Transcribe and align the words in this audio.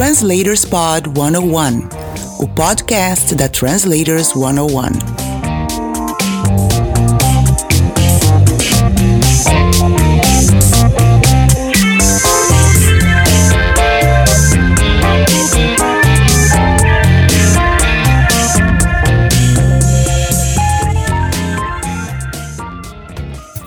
Translators 0.00 0.64
Pod 0.64 1.10
101, 1.14 1.86
o 2.38 2.48
podcast 2.48 3.34
da 3.34 3.50
Translators 3.50 4.28
101. 4.28 4.88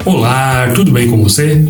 Olá, 0.04 0.74
tudo 0.74 0.92
bem 0.92 1.12
com 1.12 1.24
você? 1.24 1.64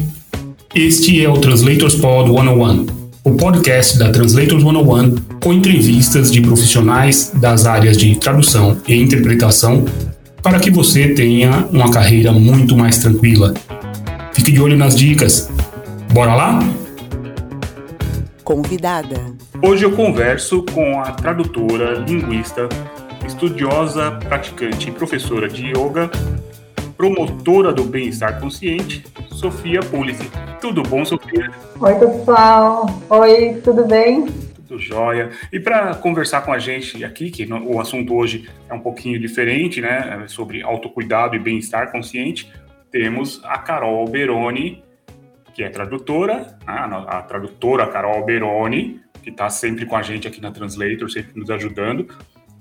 Este 0.73 1.21
é 1.21 1.27
o 1.27 1.37
Translators 1.37 1.95
Pod 1.95 2.29
101, 2.31 3.02
podcast 3.37 3.97
da 3.97 4.11
Translators 4.11 4.63
101 4.63 5.15
com 5.41 5.53
entrevistas 5.53 6.31
de 6.31 6.41
profissionais 6.41 7.31
das 7.35 7.65
áreas 7.65 7.97
de 7.97 8.15
tradução 8.17 8.77
e 8.87 8.95
interpretação 8.95 9.85
para 10.41 10.59
que 10.59 10.69
você 10.69 11.09
tenha 11.09 11.67
uma 11.71 11.91
carreira 11.91 12.31
muito 12.31 12.75
mais 12.75 12.97
tranquila. 12.97 13.53
Fique 14.33 14.51
de 14.51 14.61
olho 14.61 14.77
nas 14.77 14.95
dicas. 14.95 15.49
Bora 16.11 16.35
lá? 16.35 16.59
Convidada. 18.43 19.19
Hoje 19.61 19.85
eu 19.85 19.91
converso 19.93 20.63
com 20.73 20.99
a 20.99 21.11
tradutora, 21.11 21.99
linguista, 21.99 22.67
estudiosa, 23.25 24.11
praticante 24.11 24.89
e 24.89 24.91
professora 24.91 25.47
de 25.47 25.67
yoga 25.67 26.11
promotora 26.97 27.73
do 27.73 27.83
bem-estar 27.83 28.39
consciente, 28.39 29.03
Sofia 29.31 29.79
Pulisi. 29.81 30.29
Tudo 30.61 30.83
bom, 30.83 31.03
Sofia? 31.03 31.51
Oi, 31.79 31.95
pessoal. 31.95 32.85
Oi, 33.09 33.61
tudo 33.63 33.85
bem? 33.85 34.25
Tudo 34.67 34.79
jóia. 34.79 35.31
E 35.51 35.59
para 35.59 35.95
conversar 35.95 36.41
com 36.41 36.53
a 36.53 36.59
gente 36.59 37.03
aqui, 37.03 37.29
que 37.29 37.51
o 37.51 37.79
assunto 37.79 38.15
hoje 38.15 38.49
é 38.69 38.73
um 38.73 38.79
pouquinho 38.79 39.19
diferente, 39.19 39.81
né, 39.81 40.25
sobre 40.27 40.61
autocuidado 40.61 41.35
e 41.35 41.39
bem-estar 41.39 41.91
consciente, 41.91 42.51
temos 42.91 43.41
a 43.43 43.57
Carol 43.57 43.99
Alberoni, 43.99 44.83
que 45.53 45.63
é 45.63 45.69
tradutora, 45.69 46.57
a, 46.65 47.17
a 47.17 47.21
tradutora 47.23 47.87
Carol 47.87 48.15
Alberoni, 48.15 49.01
que 49.21 49.29
está 49.29 49.49
sempre 49.49 49.85
com 49.85 49.95
a 49.95 50.01
gente 50.01 50.27
aqui 50.27 50.41
na 50.41 50.51
Translator, 50.51 51.09
sempre 51.09 51.39
nos 51.39 51.49
ajudando, 51.49 52.07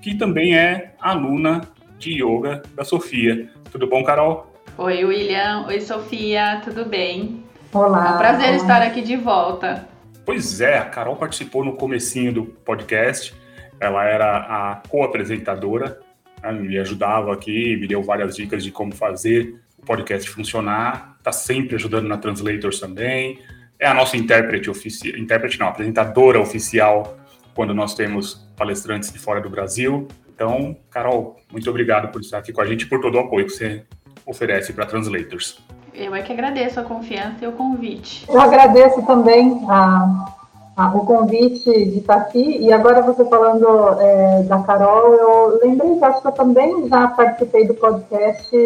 que 0.01 0.15
também 0.15 0.57
é 0.57 0.95
aluna 1.01 1.63
de 1.99 2.23
yoga 2.23 2.63
da 2.75 2.85
Sofia. 2.85 3.49
Tudo 3.73 3.87
bom, 3.87 4.05
Carol? 4.05 4.55
Oi, 4.77 5.03
William. 5.03 5.65
Oi, 5.67 5.81
Sofia. 5.81 6.61
Tudo 6.63 6.85
bem? 6.85 7.43
Olá. 7.73 8.11
É 8.11 8.15
um 8.15 8.19
prazer 8.19 8.55
estar 8.57 8.83
aqui 8.83 9.01
de 9.01 9.17
volta. 9.17 9.89
Pois 10.27 10.61
é, 10.61 10.77
a 10.77 10.85
Carol 10.85 11.17
participou 11.17 11.65
no 11.65 11.75
comecinho 11.75 12.35
do 12.35 12.45
podcast. 12.45 13.35
Ela 13.81 14.05
era 14.05 14.37
a 14.37 14.83
co-apresentadora, 14.87 15.99
né, 16.43 16.53
me 16.53 16.79
ajudava 16.79 17.33
aqui, 17.33 17.79
me 17.79 17.87
deu 17.87 18.03
várias 18.03 18.37
dicas 18.37 18.63
de 18.63 18.71
como 18.71 18.95
fazer 18.95 19.59
o 19.79 19.87
podcast 19.87 20.29
funcionar. 20.29 21.17
Está 21.17 21.33
sempre 21.33 21.77
ajudando 21.77 22.07
na 22.07 22.19
Translators 22.19 22.79
também. 22.79 23.39
É 23.79 23.87
a 23.87 23.95
nossa 23.95 24.19
intérprete 24.19 24.69
oficial, 24.69 25.17
intérprete 25.17 25.59
não, 25.59 25.69
apresentadora 25.69 26.39
oficial 26.39 27.17
quando 27.55 27.73
nós 27.73 27.95
temos 27.95 28.47
palestrantes 28.55 29.11
de 29.11 29.19
fora 29.19 29.41
do 29.41 29.49
Brasil. 29.49 30.09
Então, 30.43 30.77
Carol, 30.91 31.37
muito 31.53 31.71
obrigado 31.71 32.11
por 32.11 32.21
estar 32.21 32.39
aqui 32.39 32.53
com 32.53 32.61
a 32.61 32.67
gente 32.67 32.83
e 32.83 32.89
por 32.89 33.01
todo 33.01 33.15
o 33.15 33.21
apoio 33.21 33.47
que 33.47 33.53
você 33.53 33.85
oferece 34.27 34.73
para 34.73 34.85
Translators. 34.87 35.63
Eu 35.95 36.13
é 36.17 36.23
que 36.23 36.33
agradeço 36.33 36.81
a 36.81 36.83
confiança 36.83 37.45
e 37.45 37.47
o 37.47 37.53
convite. 37.53 38.27
Eu 38.29 38.41
agradeço 38.41 39.07
também 39.07 39.65
a, 39.69 40.35
a, 40.77 40.97
o 40.97 41.07
convite 41.07 41.71
de 41.71 41.99
estar 41.99 42.17
aqui. 42.17 42.59
E 42.59 42.73
agora 42.73 43.03
você 43.03 43.25
falando 43.27 44.01
é, 44.01 44.43
da 44.43 44.59
Carol, 44.65 45.15
eu 45.15 45.61
lembrei 45.63 45.97
que 45.97 46.05
acho 46.05 46.21
que 46.21 46.27
eu 46.27 46.33
também 46.33 46.89
já 46.89 47.07
participei 47.07 47.69
do 47.69 47.75
podcast 47.75 48.57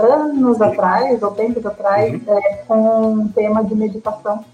anos 0.00 0.56
Sim. 0.56 0.64
atrás, 0.64 1.22
ou 1.22 1.30
tempos 1.30 1.64
atrás, 1.64 2.12
uhum. 2.12 2.38
é, 2.38 2.54
com 2.66 3.12
um 3.12 3.28
tema 3.28 3.62
de 3.62 3.76
meditação. 3.76 4.44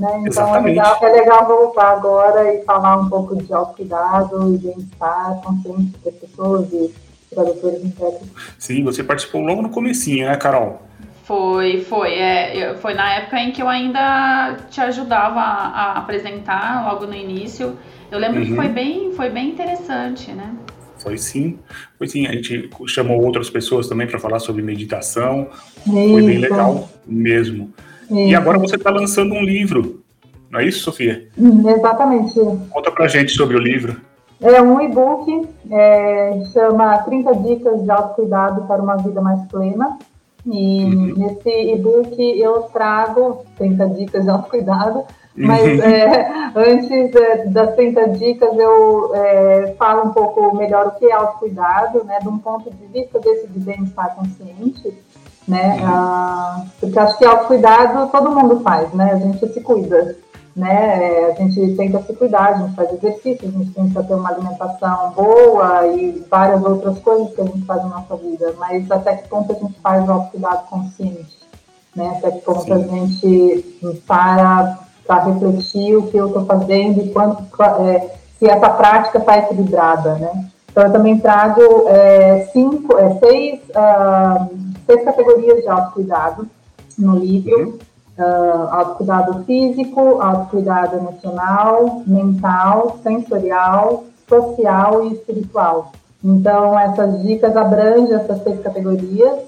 Né? 0.00 0.24
Então 0.26 0.56
é 0.56 0.60
legal, 0.60 0.98
é 1.02 1.12
legal, 1.12 1.46
voltar 1.46 1.92
agora 1.92 2.54
e 2.54 2.64
falar 2.64 2.96
um 2.96 3.08
pouco 3.10 3.36
de 3.36 3.52
autocuidado 3.52 4.54
e 4.54 4.58
bem-estar 4.58 5.42
consciente 5.42 5.92
das 6.02 6.14
pessoas 6.14 6.72
e 6.72 6.90
tradutores 7.28 7.84
intérpretes. 7.84 8.30
Sim, 8.58 8.82
você 8.82 9.04
participou 9.04 9.42
logo 9.42 9.60
no 9.60 9.68
comecinho, 9.68 10.26
né, 10.26 10.36
Carol? 10.36 10.80
Foi, 11.24 11.82
foi. 11.82 12.14
É, 12.14 12.74
foi 12.80 12.94
na 12.94 13.12
época 13.12 13.38
em 13.38 13.52
que 13.52 13.60
eu 13.60 13.68
ainda 13.68 14.56
te 14.70 14.80
ajudava 14.80 15.38
a, 15.38 15.92
a 15.92 15.98
apresentar, 15.98 16.90
logo 16.90 17.06
no 17.06 17.14
início. 17.14 17.76
Eu 18.10 18.18
lembro 18.18 18.40
uhum. 18.40 18.46
que 18.46 18.56
foi 18.56 18.68
bem, 18.68 19.12
foi 19.12 19.28
bem 19.28 19.50
interessante, 19.50 20.32
né? 20.32 20.54
Foi 20.98 21.18
sim, 21.18 21.58
foi 21.98 22.08
sim. 22.08 22.26
A 22.26 22.32
gente 22.32 22.70
chamou 22.86 23.22
outras 23.22 23.50
pessoas 23.50 23.86
também 23.86 24.06
para 24.06 24.18
falar 24.18 24.38
sobre 24.38 24.62
meditação. 24.62 25.48
Isso. 25.86 25.92
Foi 25.92 26.22
bem 26.22 26.38
legal 26.38 26.88
mesmo. 27.06 27.72
E 28.10 28.34
agora 28.34 28.58
você 28.58 28.76
está 28.76 28.90
lançando 28.90 29.34
um 29.34 29.42
livro, 29.42 30.02
não 30.50 30.60
é 30.60 30.64
isso, 30.64 30.80
Sofia? 30.80 31.28
Hum, 31.38 31.68
exatamente. 31.70 32.34
Conta 32.70 32.90
pra 32.90 33.06
gente 33.06 33.32
sobre 33.32 33.56
o 33.56 33.60
livro. 33.60 34.00
É 34.42 34.60
um 34.60 34.80
e-book, 34.80 35.48
é, 35.70 36.42
chama 36.52 36.98
30 36.98 37.36
Dicas 37.36 37.82
de 37.82 37.90
Autocuidado 37.90 38.62
para 38.62 38.82
uma 38.82 38.96
Vida 38.96 39.20
Mais 39.20 39.40
Plena. 39.48 39.98
E 40.46 40.84
uhum. 40.84 41.14
nesse 41.16 41.50
e-book 41.50 42.18
eu 42.18 42.62
trago 42.72 43.44
30 43.58 43.88
dicas 43.90 44.24
de 44.24 44.30
autocuidado, 44.30 45.04
mas 45.36 45.60
uhum. 45.60 45.84
é, 45.84 46.52
antes 46.56 47.14
é, 47.14 47.44
das 47.46 47.74
30 47.74 48.08
dicas 48.08 48.58
eu 48.58 49.14
é, 49.14 49.74
falo 49.78 50.08
um 50.08 50.12
pouco 50.12 50.56
melhor 50.56 50.86
o 50.86 50.90
que 50.92 51.04
é 51.04 51.12
autocuidado, 51.12 52.04
né, 52.04 52.18
de 52.20 52.28
um 52.28 52.38
ponto 52.38 52.70
de 52.70 52.86
vista 52.86 53.20
desse 53.20 53.48
de 53.48 53.60
bem-estar 53.60 54.16
consciente 54.16 54.94
né? 55.50 55.80
Ah, 55.82 56.62
porque 56.78 56.98
acho 56.98 57.18
que 57.18 57.24
autocuidado 57.24 58.08
todo 58.10 58.30
mundo 58.30 58.60
faz, 58.60 58.92
né? 58.94 59.12
A 59.12 59.16
gente 59.16 59.52
se 59.52 59.60
cuida, 59.60 60.16
né? 60.54 61.02
É, 61.02 61.32
a 61.32 61.34
gente 61.34 61.76
tenta 61.76 62.00
se 62.02 62.14
cuidar, 62.14 62.50
a 62.50 62.58
gente 62.58 62.76
faz 62.76 62.92
exercício, 62.92 63.48
a 63.48 63.50
gente 63.50 63.70
tenta 63.72 64.04
ter 64.04 64.14
uma 64.14 64.30
alimentação 64.30 65.10
boa 65.10 65.88
e 65.88 66.24
várias 66.30 66.62
outras 66.64 67.00
coisas 67.00 67.34
que 67.34 67.40
a 67.40 67.44
gente 67.44 67.66
faz 67.66 67.82
na 67.82 67.88
nossa 67.88 68.16
vida, 68.16 68.54
mas 68.58 68.88
até 68.90 69.16
que 69.16 69.28
ponto 69.28 69.50
a 69.50 69.56
gente 69.56 69.74
faz 69.80 70.08
o 70.08 70.12
autocuidado 70.12 70.68
consciente, 70.70 71.38
né? 71.96 72.14
Até 72.16 72.30
que 72.30 72.40
ponto 72.42 72.62
Sim. 72.62 72.72
a 72.72 72.78
gente 72.78 74.02
para 74.06 74.78
para 75.04 75.24
refletir 75.24 75.96
o 75.96 76.06
que 76.06 76.16
eu 76.16 76.28
estou 76.28 76.46
fazendo 76.46 77.00
e 77.00 77.10
quanto 77.10 77.42
é, 77.80 78.14
se 78.38 78.48
essa 78.48 78.70
prática 78.70 79.18
está 79.18 79.38
equilibrada, 79.38 80.14
né? 80.14 80.46
Então 80.70 80.84
eu 80.84 80.92
também 80.92 81.18
trago 81.18 81.88
é, 81.88 82.48
cinco, 82.52 82.96
é, 82.96 83.18
seis 83.18 83.60
uh, 83.70 84.69
seis 84.90 85.04
categorias 85.04 85.62
de 85.62 85.68
autocuidado 85.68 86.48
no 86.98 87.16
livro. 87.16 87.58
Uhum. 87.58 87.78
Uh, 88.18 88.68
autocuidado 88.70 89.44
físico, 89.44 90.20
autocuidado 90.20 90.96
emocional, 90.98 92.02
mental, 92.06 92.98
sensorial, 93.02 94.04
social 94.28 95.06
e 95.06 95.14
espiritual. 95.14 95.92
Então, 96.22 96.78
essas 96.78 97.22
dicas 97.22 97.56
abrangem 97.56 98.14
essas 98.14 98.42
seis 98.42 98.60
categorias, 98.60 99.40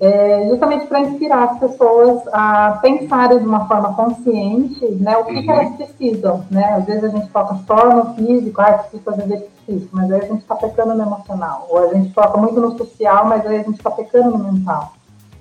é, 0.00 0.48
justamente 0.48 0.86
para 0.86 1.00
inspirar 1.00 1.44
as 1.44 1.58
pessoas 1.58 2.22
a 2.32 2.78
pensarem 2.82 3.38
de 3.38 3.44
uma 3.44 3.66
forma 3.66 3.94
consciente 3.94 4.84
né, 4.96 5.16
o 5.16 5.24
que, 5.24 5.34
uhum. 5.34 5.42
que 5.42 5.50
elas 5.50 5.76
precisam. 5.76 6.44
Né? 6.50 6.64
Às 6.64 6.84
vezes 6.84 7.04
a 7.04 7.08
gente 7.08 7.30
foca 7.30 7.58
só 7.66 7.94
no 7.94 8.14
físico, 8.14 8.60
ah, 8.60 8.72
preciso 8.72 9.02
fazer 9.02 9.24
exercício 9.24 9.50
físico, 9.64 9.96
mas 9.96 10.10
aí 10.10 10.20
a 10.20 10.24
gente 10.24 10.40
está 10.40 10.56
pecando 10.56 10.94
no 10.94 11.02
emocional. 11.02 11.66
Ou 11.70 11.78
a 11.78 11.94
gente 11.94 12.12
foca 12.12 12.36
muito 12.38 12.60
no 12.60 12.76
social, 12.76 13.26
mas 13.26 13.46
aí 13.46 13.60
a 13.60 13.62
gente 13.62 13.76
está 13.76 13.90
pecando 13.90 14.36
no 14.36 14.52
mental. 14.52 14.92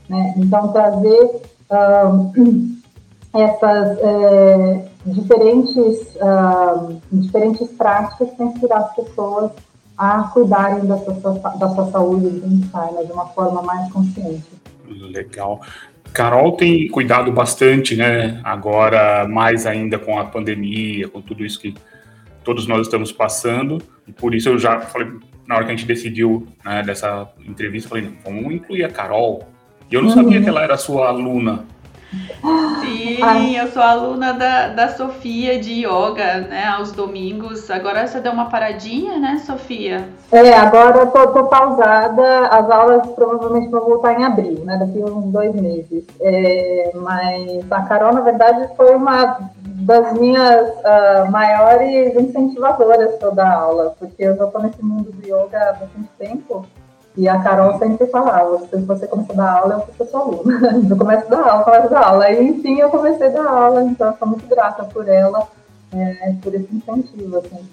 Né? 0.08 0.34
Então, 0.38 0.72
trazer 0.72 1.42
um, 1.72 2.78
essas 3.34 3.98
é, 4.00 4.86
diferentes, 5.06 6.16
um, 6.22 7.20
diferentes 7.20 7.72
práticas 7.72 8.30
para 8.30 8.46
inspirar 8.46 8.78
as 8.78 8.96
pessoas 8.96 9.52
a 9.98 10.24
cuidarem 10.24 10.86
da 10.86 10.98
sua, 10.98 11.14
da 11.58 11.70
sua 11.70 11.92
saúde 11.92 12.30
bem-estar 12.30 12.92
né, 12.94 13.04
de 13.04 13.12
uma 13.12 13.28
forma 13.28 13.62
mais 13.62 13.92
consciente. 13.92 14.44
Legal. 14.88 15.62
Carol 16.12 16.52
tem 16.54 16.88
cuidado 16.90 17.32
bastante, 17.32 17.96
né? 17.96 18.40
Agora, 18.44 19.28
mais 19.28 19.66
ainda 19.66 19.98
com 19.98 20.20
a 20.20 20.26
pandemia, 20.26 21.08
com 21.08 21.22
tudo 21.22 21.44
isso 21.44 21.60
que 21.60 21.74
todos 22.44 22.68
nós 22.68 22.88
estamos 22.88 23.12
passando. 23.12 23.82
E 24.08 24.12
por 24.12 24.36
isso 24.36 24.50
eu 24.50 24.60
já 24.60 24.80
falei, 24.82 25.08
na 25.48 25.56
hora 25.56 25.66
que 25.66 25.72
a 25.72 25.76
gente 25.76 25.88
decidiu 25.88 26.48
né, 26.64 26.84
dessa 26.84 27.28
entrevista, 27.46 27.90
falei, 27.90 28.12
vamos 28.24 28.54
incluir 28.54 28.84
a 28.84 28.90
Carol. 28.90 29.48
E 29.90 29.96
eu 29.96 30.02
não 30.02 30.10
sabia 30.10 30.42
que 30.42 30.50
ela 30.50 30.62
era 30.62 30.78
sua 30.78 31.08
aluna. 31.08 31.66
Sim, 32.82 33.56
eu 33.56 33.68
sou 33.72 33.82
aluna 33.82 34.34
da, 34.34 34.68
da 34.70 34.90
Sofia 34.90 35.60
de 35.60 35.86
yoga, 35.86 36.42
né, 36.42 36.66
aos 36.66 36.92
domingos. 36.92 37.70
Agora 37.72 38.06
você 38.06 38.20
deu 38.20 38.32
uma 38.32 38.50
paradinha, 38.50 39.18
né, 39.18 39.42
Sofia? 39.46 40.08
É, 40.32 40.54
agora 40.54 41.00
eu 41.00 41.08
tô, 41.08 41.28
tô 41.28 41.46
pausada. 41.46 42.48
As 42.48 42.70
aulas 42.70 43.08
provavelmente 43.12 43.70
vão 43.70 43.86
voltar 43.86 44.20
em 44.20 44.24
abril, 44.24 44.64
né, 44.66 44.78
daqui 44.78 45.02
a 45.02 45.06
uns 45.06 45.32
dois 45.32 45.54
meses. 45.56 46.04
É, 46.22 46.92
mas 46.96 47.72
a 47.72 47.82
Carol, 47.84 48.14
na 48.14 48.22
verdade, 48.22 48.68
foi 48.76 48.96
uma 48.96 49.38
das 49.84 50.14
minhas 50.14 50.70
uh, 50.70 51.32
maiores 51.32 52.16
incentivadoras 52.16 53.22
eu 53.22 53.34
dar 53.34 53.54
aula, 53.54 53.96
porque 54.00 54.24
eu 54.24 54.36
já 54.36 54.46
estou 54.46 54.62
nesse 54.62 54.84
mundo 54.84 55.12
do 55.12 55.26
yoga 55.26 55.58
há 55.58 55.74
bastante 55.74 56.10
tempo. 56.18 56.66
E 57.16 57.30
a 57.30 57.40
Carol 57.40 57.78
sempre 57.78 58.08
falava, 58.08 58.58
se 58.68 58.76
você 58.78 59.06
começar 59.08 59.34
a 59.34 59.36
dar 59.36 59.52
aula, 59.52 59.86
eu 59.88 59.94
sou 59.96 60.08
sua 60.08 60.20
aluna. 60.22 60.82
Eu 60.90 60.98
começo 60.98 61.28
a 61.28 61.30
dar 61.30 61.48
aula, 61.48 61.64
começo 61.64 61.86
a 61.86 61.90
dar 61.90 62.08
aula. 62.08 62.32
E 62.32 62.48
enfim, 62.48 62.80
eu 62.80 62.90
comecei 62.90 63.28
a 63.28 63.30
dar 63.30 63.48
aula, 63.48 63.84
então 63.84 64.08
eu 64.08 64.18
sou 64.18 64.28
muito 64.28 64.48
grata 64.48 64.84
por 64.86 65.08
ela, 65.08 65.48
é, 65.94 66.36
por 66.42 66.56
esse 66.56 66.76
incentivo, 66.76 67.38
assim. 67.38 67.70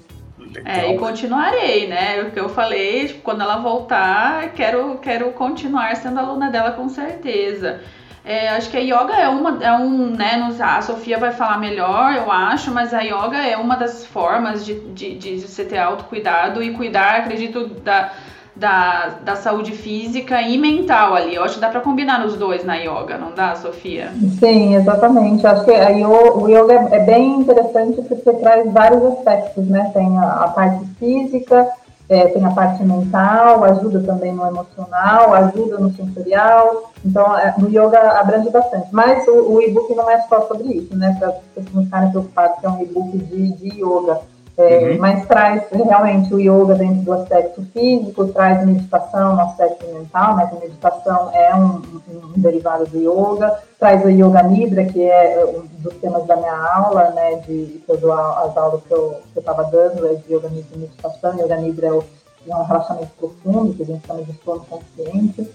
É, 0.65 0.93
e 0.93 0.99
continuarei, 0.99 1.87
né? 1.89 2.23
O 2.23 2.33
que 2.33 2.41
eu 2.41 2.49
falei, 2.49 3.07
tipo, 3.07 3.23
quando 3.23 3.41
ela 3.41 3.57
voltar, 3.59 4.53
quero, 4.53 4.99
quero 4.99 5.31
continuar 5.33 5.97
sendo 5.97 6.19
aluna 6.19 6.51
dela 6.51 6.73
com 6.73 6.89
certeza. 6.89 7.81
É, 8.23 8.51
acho 8.51 8.69
que 8.71 8.77
a 8.77 8.81
yoga 8.81 9.15
é 9.15 9.29
uma, 9.29 9.65
é 9.65 9.73
um, 9.73 10.11
né, 10.11 10.35
a 10.61 10.83
Sofia 10.83 11.17
vai 11.17 11.33
falar 11.33 11.59
melhor, 11.59 12.15
eu 12.15 12.31
acho, 12.31 12.71
mas 12.71 12.93
a 12.93 13.01
yoga 13.01 13.39
é 13.39 13.57
uma 13.57 13.77
das 13.77 14.05
formas 14.05 14.65
de, 14.65 14.79
de, 14.91 15.17
de 15.17 15.41
você 15.41 15.65
ter 15.65 15.79
autocuidado 15.79 16.63
e 16.63 16.75
cuidar, 16.75 17.21
acredito, 17.21 17.67
da, 17.67 18.13
da, 18.61 19.15
da 19.25 19.37
saúde 19.37 19.73
física 19.73 20.43
e 20.43 20.59
mental 20.59 21.15
ali. 21.15 21.35
Eu 21.35 21.43
acho 21.43 21.55
que 21.55 21.61
dá 21.61 21.71
para 21.71 21.81
combinar 21.81 22.25
os 22.27 22.37
dois 22.37 22.63
na 22.63 22.77
yoga, 22.77 23.17
não 23.17 23.33
dá, 23.35 23.57
Sofia? 23.57 24.13
Sim, 24.39 24.75
exatamente. 24.75 25.47
Acho 25.47 25.65
que 25.65 25.71
a 25.71 25.89
yoga, 25.89 26.37
o 26.37 26.47
yoga 26.47 26.75
é, 26.75 26.97
é 26.97 26.99
bem 27.01 27.41
interessante 27.41 28.03
porque 28.03 28.33
traz 28.35 28.71
vários 28.71 29.03
aspectos, 29.03 29.67
né? 29.67 29.91
Tem 29.95 30.19
a, 30.19 30.45
a 30.45 30.49
parte 30.49 30.85
física, 30.99 31.69
é, 32.11 32.27
tem 32.27 32.45
a 32.45 32.51
parte 32.51 32.85
mental, 32.85 33.65
ajuda 33.65 34.01
também 34.01 34.33
no 34.35 34.47
emocional, 34.47 35.33
ajuda 35.33 35.79
no 35.79 35.91
sensorial. 35.95 36.93
Então, 37.03 37.39
é, 37.39 37.55
no 37.57 37.71
yoga 37.71 38.21
abrange 38.21 38.51
bastante. 38.51 38.89
Mas 38.93 39.27
o, 39.27 39.55
o 39.55 39.63
e-book 39.63 39.95
não 39.95 40.11
é 40.11 40.21
só 40.29 40.43
sobre 40.43 40.69
isso, 40.75 40.95
né? 40.95 41.17
Para 41.19 41.29
as 41.29 41.35
pessoas 41.55 41.75
não 41.75 41.85
ficarem 41.85 42.11
preocupadas 42.11 42.61
que 42.61 42.67
é 42.67 42.69
um 42.69 42.83
e-book 42.83 43.17
de, 43.17 43.53
de 43.53 43.81
yoga. 43.81 44.21
É, 44.61 44.91
uhum. 44.91 44.99
Mas 44.99 45.27
traz 45.27 45.63
realmente 45.71 46.35
o 46.35 46.39
yoga 46.39 46.75
dentro 46.75 47.03
do 47.03 47.13
aspecto 47.15 47.63
físico, 47.73 48.27
traz 48.29 48.65
meditação 48.67 49.35
no 49.35 49.41
aspecto 49.41 49.87
mental, 49.87 50.37
né? 50.37 50.47
Que 50.47 50.57
a 50.57 50.61
meditação 50.61 51.31
é 51.33 51.55
um, 51.55 51.83
um, 52.09 52.33
derivado 52.37 52.87
do 52.87 52.99
yoga, 52.99 53.59
traz 53.79 54.05
o 54.05 54.11
Yoga 54.11 54.43
Nidra, 54.43 54.85
que 54.85 55.03
é 55.03 55.45
um 55.47 55.67
dos 55.83 55.95
temas 55.95 56.27
da 56.27 56.37
minha 56.37 56.55
aula, 56.55 57.11
né? 57.11 57.37
De 57.47 57.83
todas 57.87 58.05
as 58.05 58.57
aulas 58.57 58.83
que 58.83 58.93
eu 58.93 59.23
estava 59.35 59.65
dando, 59.65 60.07
é 60.07 60.15
de 60.15 60.35
Yoga 60.35 60.49
Nidra 60.51 60.77
e 60.77 60.79
meditação. 60.79 61.39
Yoga 61.39 61.57
Nidra 61.57 61.87
é, 61.87 61.93
o, 61.93 62.05
é 62.47 62.55
um 62.55 62.65
relaxamento 62.65 63.11
profundo, 63.19 63.75
que 63.75 63.83
a 63.83 63.87
gente 63.87 64.07
chama 64.07 64.23
de 64.23 64.35
sono 64.45 64.67
consciente. 64.69 65.51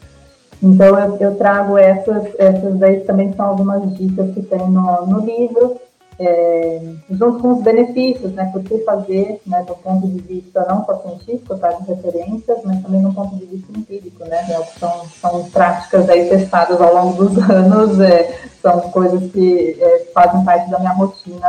Então, 0.63 0.97
eu, 0.97 1.17
eu, 1.17 1.35
trago 1.35 1.77
essas, 1.77 2.23
essas 2.39 2.75
daí 2.79 3.01
também 3.01 3.31
são 3.33 3.45
algumas 3.45 3.93
dicas 3.95 4.33
que 4.33 4.41
tem 4.41 4.59
no, 4.59 5.05
no 5.05 5.19
livro 5.19 5.79
é, 6.17 6.81
junto 7.09 7.39
com 7.39 7.53
os 7.55 7.63
benefícios, 7.63 8.31
né, 8.31 8.49
por 8.51 8.63
que 8.63 8.77
fazer, 8.79 9.41
né, 9.45 9.63
do 9.63 9.75
ponto 9.75 10.07
de 10.07 10.21
vista 10.21 10.65
não 10.67 10.85
só 10.85 11.01
científico, 11.01 11.57
tá, 11.57 11.71
de 11.73 11.87
referências, 11.87 12.57
mas 12.63 12.81
também 12.81 13.01
do 13.01 13.13
ponto 13.13 13.35
de 13.35 13.45
vista 13.45 13.71
empírico, 13.77 14.23
né, 14.23 14.45
né 14.47 14.63
são, 14.79 15.05
são 15.09 15.49
práticas 15.49 16.09
aí 16.09 16.29
testadas 16.29 16.79
ao 16.79 16.93
longo 16.93 17.25
dos 17.25 17.37
anos, 17.49 17.99
é, 17.99 18.47
são 18.61 18.79
coisas 18.91 19.31
que 19.31 19.77
é, 19.79 20.11
fazem 20.13 20.43
parte 20.45 20.69
da 20.69 20.79
minha 20.79 20.93
rotina 20.93 21.47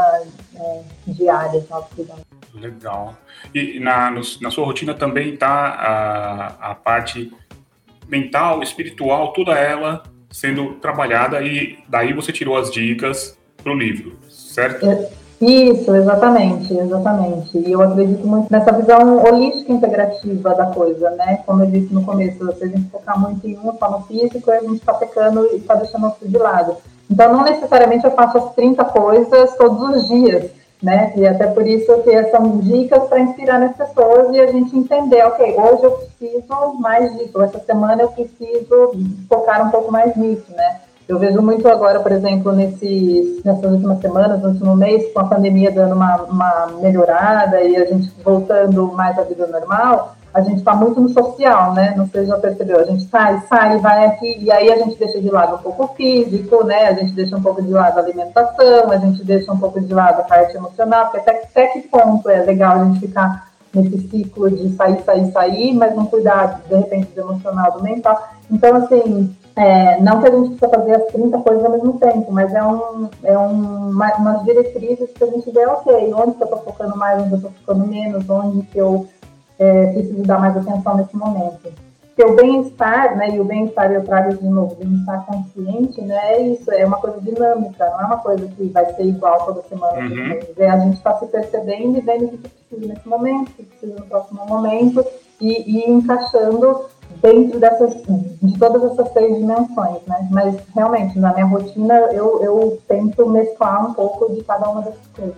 é, 0.56 0.80
diária 1.06 1.60
de 1.60 1.72
autocuidado. 1.72 2.22
Legal. 2.54 3.14
E 3.54 3.78
na, 3.78 4.10
no, 4.10 4.20
na 4.40 4.50
sua 4.50 4.64
rotina 4.64 4.94
também 4.94 5.34
está 5.34 5.48
a, 5.48 6.70
a 6.70 6.74
parte 6.74 7.32
mental, 8.08 8.62
espiritual, 8.62 9.32
toda 9.32 9.52
ela 9.52 10.02
sendo 10.30 10.74
trabalhada 10.74 11.40
e 11.42 11.78
daí 11.88 12.12
você 12.12 12.32
tirou 12.32 12.56
as 12.56 12.70
dicas 12.70 13.38
para 13.62 13.72
o 13.72 13.74
livro 13.74 14.25
certo? 14.56 14.87
É, 14.87 15.08
isso, 15.38 15.94
exatamente, 15.94 16.75
exatamente. 16.75 17.58
E 17.58 17.73
eu 17.73 17.82
acredito 17.82 18.26
muito 18.26 18.50
nessa 18.50 18.73
visão 18.73 19.23
holística 19.23 19.70
integrativa 19.70 20.55
da 20.55 20.67
coisa, 20.67 21.11
né? 21.11 21.43
Como 21.44 21.62
eu 21.62 21.70
disse 21.70 21.93
no 21.93 22.03
começo, 22.03 22.38
se 22.55 22.64
a 22.64 22.67
gente 22.67 22.91
focar 22.91 23.20
muito 23.20 23.47
em 23.47 23.58
um, 23.58 23.76
só 23.79 23.91
no 23.91 24.03
físico, 24.06 24.50
a 24.50 24.61
gente 24.61 24.76
está 24.76 24.94
pecando 24.94 25.47
e 25.53 25.56
está 25.56 25.75
deixando 25.75 26.06
outro 26.06 26.26
de 26.26 26.38
lado. 26.38 26.76
Então, 27.11 27.32
não 27.32 27.44
necessariamente 27.44 28.05
eu 28.05 28.11
faço 28.12 28.38
as 28.38 28.55
30 28.55 28.82
coisas 28.87 29.55
todos 29.56 29.97
os 29.97 30.08
dias, 30.08 30.50
né? 30.82 31.12
E 31.17 31.26
até 31.26 31.47
por 31.49 31.67
isso 31.67 32.03
que 32.03 32.31
são 32.31 32.58
dicas 32.58 33.05
para 33.05 33.20
inspirar 33.20 33.62
as 33.62 33.76
pessoas 33.76 34.35
e 34.35 34.41
a 34.41 34.47
gente 34.47 34.75
entender, 34.75 35.23
ok, 35.23 35.55
hoje 35.55 35.85
eu 35.85 35.91
preciso 35.93 36.75
mais 36.81 37.14
disso, 37.19 37.43
essa 37.43 37.58
semana 37.61 38.03
eu 38.03 38.08
preciso 38.08 38.93
focar 39.29 39.69
um 39.69 39.70
pouco 39.70 39.93
mais 39.93 40.17
nisso, 40.17 40.47
né? 40.56 40.81
Eu 41.08 41.20
vejo 41.20 41.41
muito 41.41 41.69
agora, 41.69 42.00
por 42.00 42.11
exemplo, 42.11 42.50
nesse, 42.50 43.41
nessas 43.44 43.70
últimas 43.70 44.00
semanas, 44.00 44.43
no 44.43 44.49
último 44.49 44.76
mês, 44.76 45.12
com 45.12 45.20
a 45.20 45.25
pandemia 45.25 45.70
dando 45.70 45.94
uma, 45.94 46.17
uma 46.23 46.67
melhorada 46.81 47.62
e 47.62 47.76
a 47.76 47.87
gente 47.87 48.12
voltando 48.25 48.93
mais 48.93 49.17
à 49.17 49.23
vida 49.23 49.47
normal, 49.47 50.17
a 50.35 50.41
gente 50.41 50.58
está 50.58 50.75
muito 50.75 51.00
no 51.00 51.08
social, 51.08 51.73
né? 51.75 51.94
Não 51.97 52.08
sei 52.08 52.23
se 52.23 52.26
já 52.26 52.37
percebeu. 52.38 52.81
A 52.81 52.85
gente 52.85 53.05
sai, 53.05 53.41
sai, 53.49 53.79
vai 53.79 54.05
aqui, 54.05 54.37
e 54.41 54.50
aí 54.50 54.70
a 54.70 54.79
gente 54.79 54.99
deixa 54.99 55.20
de 55.20 55.31
lado 55.31 55.55
um 55.55 55.58
pouco 55.58 55.85
o 55.85 55.88
físico, 55.94 56.64
né? 56.64 56.88
A 56.88 56.93
gente 56.93 57.12
deixa 57.12 57.37
um 57.37 57.41
pouco 57.41 57.62
de 57.62 57.70
lado 57.70 57.99
a 57.99 58.03
alimentação, 58.03 58.91
a 58.91 58.97
gente 58.97 59.25
deixa 59.25 59.53
um 59.53 59.58
pouco 59.58 59.81
de 59.81 59.94
lado 59.94 60.20
a 60.20 60.25
parte 60.25 60.56
emocional, 60.56 61.05
porque 61.05 61.19
até, 61.19 61.43
até 61.43 61.67
que 61.69 61.82
ponto 61.88 62.29
é 62.29 62.43
legal 62.43 62.81
a 62.81 62.85
gente 62.85 63.00
ficar 63.00 63.49
nesse 63.73 64.08
ciclo 64.08 64.50
de 64.50 64.75
sair, 64.76 65.03
sair, 65.05 65.31
sair, 65.31 65.73
mas 65.73 65.94
não 65.94 66.06
cuidar, 66.06 66.62
de 66.69 66.75
repente, 66.75 67.12
do 67.14 67.20
emocional, 67.20 67.73
do 67.73 67.82
mental. 67.82 68.29
Então, 68.50 68.76
assim, 68.76 69.35
é, 69.56 69.99
não 70.03 70.20
que 70.20 70.29
a 70.29 70.31
gente 70.31 70.50
precisa 70.50 70.69
fazer 70.69 70.97
as 70.97 71.12
30 71.12 71.38
coisas 71.38 71.64
ao 71.64 71.70
mesmo 71.70 71.99
tempo, 71.99 72.31
mas 72.31 72.53
é, 72.55 72.62
um, 72.62 73.08
é 73.25 73.38
um, 73.38 73.88
uma, 73.88 74.14
umas 74.17 74.44
diretrizes 74.44 75.11
que 75.12 75.25
a 75.25 75.26
gente 75.29 75.50
vê, 75.50 75.67
ok, 75.67 76.12
onde 76.14 76.37
que 76.37 76.43
eu 76.43 76.47
estou 76.47 76.58
focando 76.58 76.94
mais, 76.97 77.23
onde 77.23 77.32
eu 77.32 77.37
estou 77.37 77.50
focando 77.53 77.87
menos, 77.87 78.29
onde 78.29 78.67
que 78.67 78.76
eu 78.76 79.08
é, 79.58 79.93
preciso 79.93 80.23
dar 80.25 80.38
mais 80.38 80.55
atenção 80.55 80.99
nesse 80.99 81.17
momento. 81.17 81.73
Porque 82.14 82.32
o 82.32 82.37
bem-estar, 82.37 83.17
né, 83.17 83.31
e 83.31 83.41
o 83.41 83.44
bem-estar 83.44 83.91
eu 83.93 84.05
trago 84.05 84.35
de 84.35 84.47
novo, 84.47 84.75
bem-estar 84.75 85.25
consciente, 85.25 86.03
né, 86.03 86.35
é 86.35 86.43
isso, 86.43 86.70
é 86.70 86.85
uma 86.85 86.99
coisa 86.99 87.19
dinâmica, 87.20 87.88
não 87.91 88.00
é 88.00 88.05
uma 88.05 88.19
coisa 88.19 88.47
que 88.47 88.64
vai 88.69 88.85
ser 88.93 89.05
igual 89.05 89.44
toda 89.47 89.62
semana. 89.62 90.00
Uhum. 90.00 90.38
É, 90.58 90.69
a 90.69 90.79
gente 90.81 90.99
está 90.99 91.14
se 91.14 91.26
percebendo 91.26 91.97
e 91.97 92.00
vendo 92.03 92.26
o 92.26 92.29
que 92.29 92.49
precisa 92.49 92.93
nesse 92.93 93.08
momento, 93.08 93.49
o 93.49 93.53
que 93.53 93.62
precisa 93.64 94.00
no 94.00 94.06
próximo 94.06 94.47
momento, 94.47 95.03
e, 95.41 95.79
e 95.79 95.91
encaixando 95.91 96.87
dentro 97.22 97.58
dessas, 97.58 97.94
de 98.42 98.58
todas 98.58 98.84
essas 98.84 99.10
três 99.12 99.36
dimensões, 99.36 100.02
né? 100.06 100.28
Mas 100.30 100.56
realmente, 100.74 101.18
na 101.18 101.32
minha 101.32 101.46
rotina, 101.46 101.94
eu, 102.12 102.42
eu 102.42 102.82
tento 102.88 103.28
mesclar 103.28 103.91
um 103.91 103.94
pouco 103.94 104.32
de 104.34 104.43
cada 104.44 104.69
uma 104.69 104.82
dessas 104.82 105.06
coisas. 105.14 105.36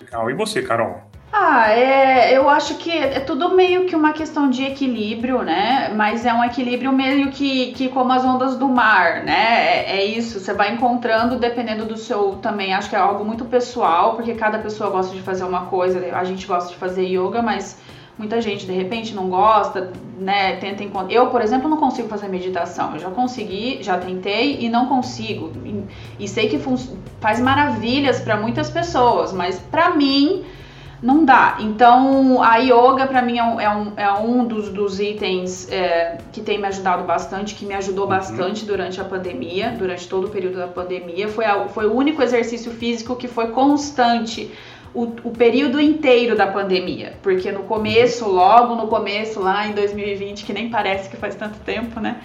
Legal. 0.00 0.30
E 0.30 0.34
você, 0.34 0.62
Carol? 0.62 1.10
Ah, 1.32 1.70
é, 1.70 2.36
eu 2.36 2.48
acho 2.48 2.74
que 2.74 2.90
é 2.90 3.20
tudo 3.20 3.54
meio 3.54 3.86
que 3.86 3.94
uma 3.94 4.12
questão 4.12 4.50
de 4.50 4.64
equilíbrio, 4.64 5.42
né? 5.42 5.92
Mas 5.94 6.26
é 6.26 6.32
um 6.34 6.42
equilíbrio 6.42 6.92
meio 6.92 7.30
que, 7.30 7.72
que 7.72 7.88
como 7.88 8.12
as 8.12 8.24
ondas 8.24 8.56
do 8.56 8.68
mar, 8.68 9.22
né? 9.22 9.84
É, 9.86 9.98
é 9.98 10.04
isso, 10.04 10.40
você 10.40 10.52
vai 10.52 10.74
encontrando 10.74 11.38
dependendo 11.38 11.84
do 11.84 11.96
seu 11.96 12.32
também. 12.42 12.74
Acho 12.74 12.90
que 12.90 12.96
é 12.96 12.98
algo 12.98 13.24
muito 13.24 13.44
pessoal, 13.44 14.16
porque 14.16 14.34
cada 14.34 14.58
pessoa 14.58 14.90
gosta 14.90 15.14
de 15.14 15.22
fazer 15.22 15.44
uma 15.44 15.66
coisa. 15.66 16.16
A 16.16 16.24
gente 16.24 16.46
gosta 16.48 16.70
de 16.70 16.76
fazer 16.76 17.04
yoga, 17.04 17.40
mas 17.40 17.78
Muita 18.20 18.38
gente 18.38 18.66
de 18.66 18.72
repente 18.72 19.14
não 19.14 19.30
gosta, 19.30 19.90
né? 20.18 20.56
Tenta 20.56 20.84
encontrar. 20.84 21.10
Eu, 21.10 21.28
por 21.28 21.40
exemplo, 21.40 21.70
não 21.70 21.78
consigo 21.78 22.06
fazer 22.06 22.28
meditação. 22.28 22.92
Eu 22.92 22.98
já 22.98 23.10
consegui, 23.10 23.82
já 23.82 23.96
tentei 23.96 24.58
e 24.60 24.68
não 24.68 24.84
consigo. 24.84 25.50
E, 25.64 26.24
e 26.24 26.28
sei 26.28 26.46
que 26.50 26.60
faz 27.18 27.40
maravilhas 27.40 28.20
para 28.20 28.36
muitas 28.36 28.68
pessoas, 28.68 29.32
mas 29.32 29.58
para 29.58 29.96
mim 29.96 30.44
não 31.02 31.24
dá. 31.24 31.56
Então, 31.60 32.42
a 32.42 32.56
yoga 32.58 33.06
para 33.06 33.22
mim 33.22 33.38
é 33.38 33.42
um, 33.42 33.58
é 33.58 33.70
um, 33.74 33.92
é 33.96 34.12
um 34.12 34.44
dos, 34.44 34.68
dos 34.68 35.00
itens 35.00 35.66
é, 35.72 36.18
que 36.30 36.42
tem 36.42 36.58
me 36.58 36.66
ajudado 36.66 37.04
bastante, 37.04 37.54
que 37.54 37.64
me 37.64 37.72
ajudou 37.72 38.04
uhum. 38.04 38.10
bastante 38.10 38.66
durante 38.66 39.00
a 39.00 39.04
pandemia, 39.04 39.74
durante 39.78 40.06
todo 40.06 40.26
o 40.26 40.30
período 40.30 40.58
da 40.58 40.68
pandemia. 40.68 41.26
Foi, 41.26 41.46
a, 41.46 41.68
foi 41.68 41.86
o 41.86 41.94
único 41.94 42.22
exercício 42.22 42.70
físico 42.70 43.16
que 43.16 43.28
foi 43.28 43.48
constante 43.48 44.52
o, 44.94 45.02
o, 45.24 45.30
período 45.30 45.80
inteiro 45.80 46.36
da 46.36 46.46
pandemia, 46.46 47.14
porque 47.22 47.52
no 47.52 47.62
começo, 47.64 48.28
logo 48.28 48.74
no 48.74 48.88
começo, 48.88 49.40
lá 49.40 49.66
em 49.66 49.72
2020, 49.72 50.44
que 50.44 50.52
nem 50.52 50.68
parece 50.68 51.08
que 51.08 51.16
faz 51.16 51.34
tanto 51.34 51.58
tempo, 51.60 52.00
né? 52.00 52.20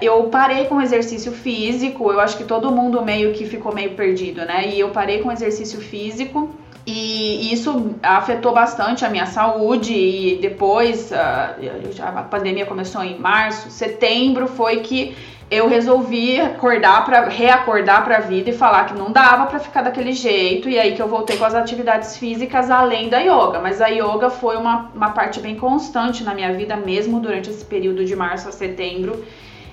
Eu 0.00 0.24
parei 0.24 0.66
com 0.66 0.80
exercício 0.80 1.32
físico, 1.32 2.10
eu 2.12 2.20
acho 2.20 2.36
que 2.36 2.44
todo 2.44 2.70
mundo 2.70 3.04
meio 3.04 3.32
que 3.34 3.44
ficou 3.44 3.74
meio 3.74 3.90
perdido, 3.90 4.44
né? 4.44 4.68
E 4.68 4.80
eu 4.80 4.90
parei 4.90 5.20
com 5.20 5.30
exercício 5.30 5.80
físico 5.80 6.50
e 6.86 7.52
isso 7.52 7.96
afetou 8.02 8.54
bastante 8.54 9.04
a 9.04 9.10
minha 9.10 9.26
saúde. 9.26 9.92
E 9.92 10.38
depois, 10.40 11.12
a, 11.12 11.56
a 12.00 12.22
pandemia 12.22 12.64
começou 12.64 13.02
em 13.02 13.18
março, 13.18 13.70
setembro 13.70 14.46
foi 14.46 14.80
que 14.80 15.14
eu 15.50 15.66
resolvi 15.66 16.38
acordar 16.38 17.04
para 17.06 17.28
reacordar 17.28 18.04
para 18.04 18.18
a 18.18 18.20
vida 18.20 18.50
e 18.50 18.52
falar 18.52 18.84
que 18.84 18.94
não 18.94 19.10
dava 19.10 19.46
para 19.46 19.58
ficar 19.58 19.82
daquele 19.82 20.12
jeito 20.12 20.68
e 20.68 20.78
aí 20.78 20.94
que 20.94 21.00
eu 21.00 21.08
voltei 21.08 21.38
com 21.38 21.44
as 21.44 21.54
atividades 21.54 22.18
físicas 22.18 22.70
além 22.70 23.08
da 23.08 23.18
yoga, 23.18 23.58
mas 23.58 23.80
a 23.80 23.88
yoga 23.88 24.28
foi 24.28 24.56
uma, 24.56 24.90
uma 24.94 25.10
parte 25.10 25.40
bem 25.40 25.56
constante 25.56 26.22
na 26.22 26.34
minha 26.34 26.52
vida 26.52 26.76
mesmo 26.76 27.18
durante 27.18 27.48
esse 27.48 27.64
período 27.64 28.04
de 28.04 28.14
março 28.14 28.48
a 28.48 28.52
setembro 28.52 29.24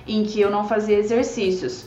em 0.08 0.24
que 0.24 0.39
eu 0.39 0.50
não 0.50 0.65
fazia 0.65 0.98
exercícios. 0.98 1.86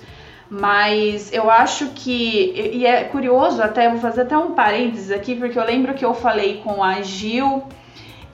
Mas 0.50 1.30
eu 1.30 1.50
acho 1.50 1.88
que. 1.88 2.71
E 2.73 2.87
é 2.87 3.04
curioso, 3.04 3.62
até 3.62 3.90
vou 3.90 4.00
fazer 4.00 4.23
até 4.23 4.37
um 4.37 4.52
parênteses 4.52 5.11
aqui, 5.11 5.35
porque 5.35 5.59
eu 5.59 5.64
lembro 5.64 5.92
que 5.92 6.04
eu 6.04 6.14
falei 6.14 6.62
com 6.64 6.83
a 6.83 7.02
Gil 7.02 7.64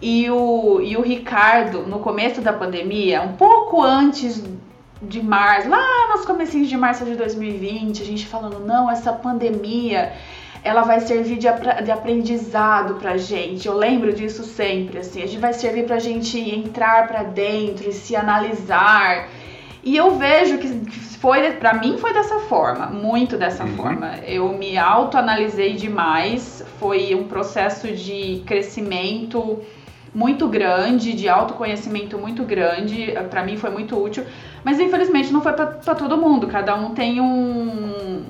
e 0.00 0.30
o, 0.30 0.80
e 0.80 0.96
o 0.96 1.00
Ricardo 1.00 1.80
no 1.80 1.98
começo 1.98 2.40
da 2.40 2.52
pandemia, 2.52 3.20
um 3.22 3.32
pouco 3.32 3.82
antes 3.82 4.44
de 5.08 5.22
março, 5.22 5.68
lá 5.68 6.08
nos 6.10 6.24
comecinhos 6.24 6.68
de 6.68 6.76
março 6.76 7.04
de 7.04 7.14
2020, 7.14 8.02
a 8.02 8.06
gente 8.06 8.26
falando, 8.26 8.60
não, 8.60 8.90
essa 8.90 9.12
pandemia 9.12 10.12
ela 10.62 10.82
vai 10.82 11.00
servir 11.00 11.36
de, 11.36 11.46
de 11.84 11.90
aprendizado 11.90 12.94
pra 12.94 13.18
gente. 13.18 13.68
Eu 13.68 13.76
lembro 13.76 14.14
disso 14.14 14.42
sempre, 14.42 14.98
assim, 14.98 15.22
a 15.22 15.26
gente 15.26 15.38
vai 15.38 15.52
servir 15.52 15.84
pra 15.84 15.98
gente 15.98 16.38
entrar 16.38 17.06
para 17.06 17.22
dentro 17.22 17.88
e 17.88 17.92
se 17.92 18.16
analisar. 18.16 19.28
E 19.82 19.94
eu 19.94 20.16
vejo 20.16 20.56
que 20.56 20.68
foi, 21.24 21.52
para 21.52 21.74
mim 21.74 21.98
foi 21.98 22.14
dessa 22.14 22.40
forma, 22.40 22.86
muito 22.86 23.36
dessa 23.36 23.64
uhum. 23.64 23.76
forma. 23.76 24.16
Eu 24.26 24.48
me 24.56 24.78
autoanalisei 24.78 25.74
demais, 25.74 26.64
foi 26.80 27.14
um 27.14 27.24
processo 27.24 27.92
de 27.92 28.42
crescimento 28.46 29.60
muito 30.14 30.46
grande, 30.48 31.12
de 31.12 31.28
autoconhecimento 31.28 32.16
muito 32.16 32.44
grande. 32.44 33.12
Para 33.28 33.42
mim 33.42 33.56
foi 33.56 33.70
muito 33.70 34.00
útil, 34.00 34.24
mas 34.62 34.78
infelizmente 34.78 35.32
não 35.32 35.40
foi 35.40 35.52
para 35.52 35.66
todo 35.66 36.16
mundo. 36.16 36.46
Cada 36.46 36.74
um 36.76 36.94
tem 36.94 37.20
um 37.20 38.22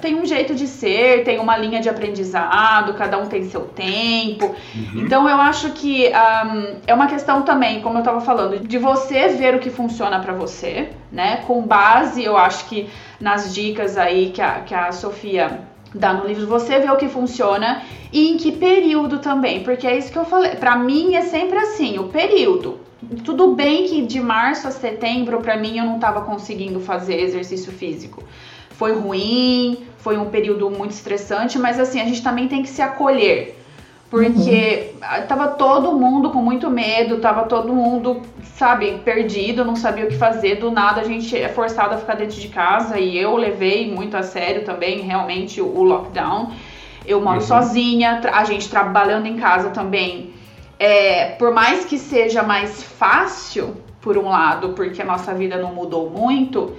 tem 0.00 0.16
um 0.16 0.26
jeito 0.26 0.54
de 0.54 0.66
ser, 0.66 1.22
tem 1.24 1.38
uma 1.38 1.56
linha 1.56 1.80
de 1.80 1.88
aprendizado, 1.88 2.94
cada 2.94 3.18
um 3.18 3.26
tem 3.26 3.44
seu 3.44 3.62
tempo. 3.62 4.46
Uhum. 4.46 5.02
Então 5.02 5.28
eu 5.28 5.36
acho 5.36 5.70
que 5.70 6.08
um, 6.08 6.76
é 6.86 6.94
uma 6.94 7.06
questão 7.06 7.42
também, 7.42 7.80
como 7.80 7.96
eu 7.96 8.00
estava 8.00 8.20
falando, 8.20 8.58
de 8.58 8.78
você 8.78 9.28
ver 9.28 9.54
o 9.54 9.58
que 9.58 9.70
funciona 9.70 10.18
para 10.18 10.32
você, 10.32 10.90
né? 11.10 11.38
Com 11.46 11.62
base, 11.62 12.22
eu 12.22 12.36
acho 12.36 12.66
que 12.66 12.90
nas 13.20 13.54
dicas 13.54 13.96
aí 13.96 14.30
que 14.30 14.42
a, 14.42 14.60
que 14.60 14.74
a 14.74 14.90
Sofia 14.92 15.60
dá 15.94 16.12
no 16.12 16.26
livro, 16.26 16.46
você 16.46 16.78
vê 16.78 16.90
o 16.90 16.96
que 16.96 17.08
funciona 17.08 17.82
e 18.12 18.30
em 18.30 18.36
que 18.36 18.52
período 18.52 19.18
também, 19.18 19.62
porque 19.62 19.86
é 19.86 19.96
isso 19.96 20.12
que 20.12 20.18
eu 20.18 20.24
falei. 20.24 20.52
Para 20.56 20.76
mim 20.76 21.14
é 21.14 21.22
sempre 21.22 21.58
assim, 21.58 21.98
o 21.98 22.08
período. 22.08 22.78
Tudo 23.24 23.54
bem 23.54 23.86
que 23.86 24.02
de 24.02 24.20
março 24.20 24.68
a 24.68 24.70
setembro, 24.70 25.40
para 25.40 25.56
mim, 25.56 25.78
eu 25.78 25.84
não 25.84 25.96
estava 25.96 26.20
conseguindo 26.20 26.80
fazer 26.80 27.18
exercício 27.20 27.72
físico 27.72 28.22
foi 28.80 28.94
ruim, 28.94 29.84
foi 29.98 30.16
um 30.16 30.30
período 30.30 30.70
muito 30.70 30.92
estressante, 30.92 31.58
mas 31.58 31.78
assim, 31.78 32.00
a 32.00 32.06
gente 32.06 32.22
também 32.22 32.48
tem 32.48 32.62
que 32.62 32.68
se 32.70 32.80
acolher. 32.80 33.59
Porque 34.10 34.90
uhum. 34.94 35.26
tava 35.28 35.48
todo 35.48 35.92
mundo 35.92 36.30
com 36.30 36.42
muito 36.42 36.68
medo, 36.68 37.18
tava 37.18 37.44
todo 37.44 37.72
mundo, 37.72 38.22
sabe, 38.56 39.00
perdido, 39.04 39.64
não 39.64 39.76
sabia 39.76 40.04
o 40.04 40.08
que 40.08 40.16
fazer. 40.16 40.56
Do 40.56 40.68
nada 40.68 41.00
a 41.00 41.04
gente 41.04 41.36
é 41.36 41.48
forçado 41.48 41.94
a 41.94 41.98
ficar 41.98 42.16
dentro 42.16 42.38
de 42.38 42.48
casa 42.48 42.98
e 42.98 43.16
eu 43.16 43.36
levei 43.36 43.88
muito 43.88 44.16
a 44.16 44.24
sério 44.24 44.64
também, 44.64 45.00
realmente, 45.02 45.60
o, 45.60 45.82
lockdown. 45.82 46.50
Eu 47.06 47.20
moro 47.20 47.36
uhum. 47.36 47.46
sozinha, 47.46 48.20
a 48.32 48.44
gente 48.44 48.68
trabalhando 48.68 49.26
em 49.26 49.36
casa 49.36 49.70
também. 49.70 50.34
É, 50.76 51.26
por 51.38 51.52
mais 51.52 51.84
que 51.84 51.96
seja 51.96 52.42
mais 52.42 52.82
fácil, 52.82 53.76
por 54.00 54.18
um 54.18 54.28
lado, 54.28 54.70
porque 54.70 55.00
a 55.00 55.04
nossa 55.04 55.32
vida 55.32 55.56
não 55.56 55.72
mudou 55.72 56.10
muito, 56.10 56.74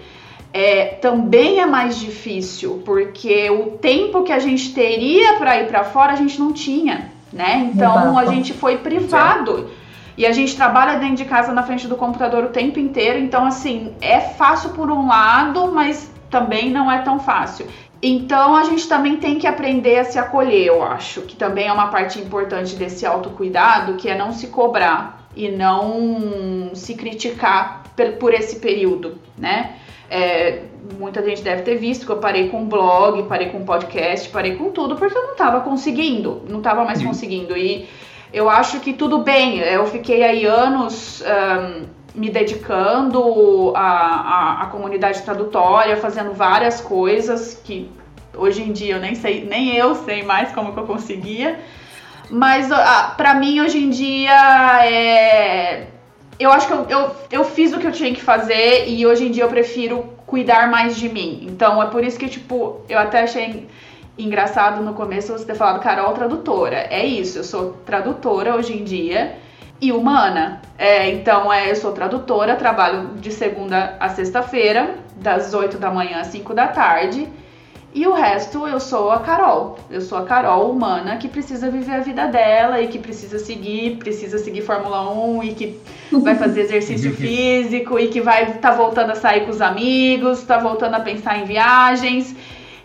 é, 0.52 0.86
também 0.86 1.60
é 1.60 1.66
mais 1.66 1.98
difícil, 1.98 2.82
porque 2.84 3.50
o 3.50 3.78
tempo 3.78 4.24
que 4.24 4.34
a 4.34 4.40
gente 4.40 4.74
teria 4.74 5.36
para 5.36 5.62
ir 5.62 5.68
para 5.68 5.84
fora 5.86 6.12
a 6.12 6.16
gente 6.16 6.38
não 6.40 6.52
tinha, 6.52 7.11
né? 7.32 7.72
Então 7.74 8.18
a 8.18 8.26
gente 8.26 8.54
foi 8.54 8.78
privado. 8.78 9.70
E 10.18 10.26
a 10.26 10.32
gente 10.32 10.56
trabalha 10.56 11.00
dentro 11.00 11.16
de 11.16 11.26
casa 11.26 11.54
na 11.54 11.64
frente 11.64 11.88
do 11.88 11.96
computador 11.96 12.44
o 12.44 12.50
tempo 12.50 12.80
inteiro, 12.80 13.18
então 13.18 13.46
assim, 13.46 13.96
é 14.02 14.20
fácil 14.20 14.72
por 14.72 14.92
um 14.92 15.08
lado, 15.08 15.72
mas 15.72 16.12
também 16.30 16.70
não 16.70 16.92
é 16.92 17.00
tão 17.00 17.20
fácil. 17.20 17.66
Então 18.02 18.56
a 18.56 18.64
gente 18.64 18.88
também 18.88 19.18
tem 19.18 19.38
que 19.38 19.48
aprender 19.48 20.00
a 20.00 20.04
se 20.04 20.18
acolher, 20.18 20.66
eu 20.66 20.84
acho, 20.84 21.22
que 21.22 21.36
também 21.36 21.68
é 21.68 21.74
uma 21.74 21.88
parte 21.88 22.20
importante 22.20 22.76
desse 22.76 23.06
autocuidado, 23.06 23.94
que 23.94 24.10
é 24.10 24.18
não 24.18 24.32
se 24.32 24.48
cobrar 24.48 25.28
e 25.36 25.50
não 25.50 26.72
se 26.74 26.96
criticar 26.96 27.84
por 28.20 28.34
esse 28.34 28.60
período, 28.60 29.20
né? 29.38 29.76
É, 30.10 30.64
muita 30.98 31.24
gente 31.24 31.42
deve 31.42 31.62
ter 31.64 31.76
visto 31.76 32.06
que 32.06 32.12
eu 32.12 32.18
parei 32.18 32.50
com 32.50 32.66
blog, 32.66 33.24
parei 33.24 33.50
com 33.50 33.64
podcast, 33.64 34.30
parei 34.30 34.56
com 34.56 34.72
tudo, 34.72 34.96
porque 34.96 35.18
eu 35.18 35.24
não 35.24 35.32
estava 35.32 35.62
conseguindo, 35.62 36.42
não 36.48 36.60
estava 36.60 36.84
mais 36.84 37.04
conseguindo. 37.04 37.58
E 37.58 37.88
eu 38.34 38.50
acho 38.50 38.80
que 38.80 38.94
tudo 38.94 39.20
bem, 39.20 39.60
eu 39.60 39.86
fiquei 39.88 40.24
aí 40.24 40.46
anos 40.46 41.22
um, 41.22 41.86
me 42.16 42.30
dedicando 42.30 43.74
à, 43.76 43.82
à, 43.82 44.62
à 44.64 44.66
comunidade 44.68 45.22
tradutória, 45.22 45.98
fazendo 45.98 46.34
várias 46.34 46.82
coisas 46.82 47.60
que 47.64 47.90
hoje 48.36 48.62
em 48.62 48.72
dia 48.72 48.96
eu 48.96 49.00
nem 49.00 49.16
sei, 49.16 49.46
nem 49.46 49.76
eu 49.76 49.96
sei 49.96 50.24
mais 50.24 50.52
como 50.52 50.74
que 50.74 50.80
eu 50.80 50.88
conseguia. 50.88 51.60
Mas 52.30 52.70
para 53.18 53.34
mim 53.34 53.60
hoje 53.60 53.78
em 53.78 53.90
dia 53.90 54.86
é 54.86 55.88
eu 56.44 56.52
acho 56.52 56.68
que 56.68 56.74
eu, 56.74 56.86
eu, 56.90 57.16
eu 57.32 57.44
fiz 57.44 57.74
o 57.74 57.80
que 57.80 57.88
eu 57.88 57.92
tinha 57.92 58.14
que 58.14 58.22
fazer 58.22 58.88
e 58.88 59.06
hoje 59.06 59.28
em 59.28 59.32
dia 59.32 59.44
eu 59.44 59.50
prefiro 59.50 60.04
cuidar 60.26 60.70
mais 60.70 60.96
de 60.96 61.10
mim. 61.10 61.46
Então 61.50 61.82
é 61.82 61.88
por 61.88 62.04
isso 62.04 62.18
que, 62.18 62.30
tipo, 62.30 62.82
eu 62.88 62.98
até 62.98 63.24
achei 63.24 63.68
engraçado 64.18 64.82
no 64.82 64.94
começo 64.94 65.34
você 65.34 65.46
ter 65.46 65.56
falado 65.56 65.82
Carol 65.82 66.14
tradutora. 66.14 66.88
É 66.90 67.06
isso, 67.06 67.40
eu 67.40 67.44
sou 67.44 67.74
tradutora 67.86 68.56
hoje 68.56 68.78
em 68.78 68.84
dia 68.84 69.36
e 69.80 69.92
humana. 69.92 70.62
É, 70.78 71.10
então 71.10 71.52
é, 71.52 71.72
eu 71.72 71.76
sou 71.76 71.92
tradutora, 71.92 72.56
trabalho 72.56 73.16
de 73.16 73.32
segunda 73.32 73.96
a 74.00 74.10
sexta-feira, 74.10 74.96
das 75.16 75.54
8 75.54 75.78
da 75.78 75.92
manhã 75.92 76.20
às 76.22 76.28
5 76.28 76.54
da 76.54 76.68
tarde. 76.68 77.28
E 77.94 78.08
o 78.08 78.14
resto 78.14 78.66
eu 78.66 78.80
sou 78.80 79.12
a 79.12 79.20
Carol. 79.20 79.78
Eu 79.90 80.00
sou 80.00 80.18
a 80.18 80.24
Carol 80.24 80.72
humana 80.72 81.18
que 81.18 81.28
precisa 81.28 81.70
viver 81.70 81.96
a 81.96 82.00
vida 82.00 82.26
dela 82.28 82.82
e 82.82 82.88
que 82.88 82.98
precisa 82.98 83.38
seguir, 83.38 83.98
precisa 83.98 84.38
seguir 84.38 84.62
Fórmula 84.62 85.12
1 85.12 85.44
e 85.44 85.54
que 85.54 85.80
vai 86.12 86.36
fazer 86.36 86.62
exercício 86.72 87.14
físico 87.14 88.00
e 88.00 88.08
que 88.08 88.22
vai 88.22 88.44
estar 88.44 88.60
tá 88.60 88.72
voltando 88.72 89.12
a 89.12 89.16
sair 89.16 89.44
com 89.44 89.52
os 89.52 89.62
amigos, 89.62 90.40
está 90.40 90.58
voltando 90.58 90.96
a 90.96 91.02
pensar 91.02 91.38
em 91.40 91.44
viagens 91.44 92.34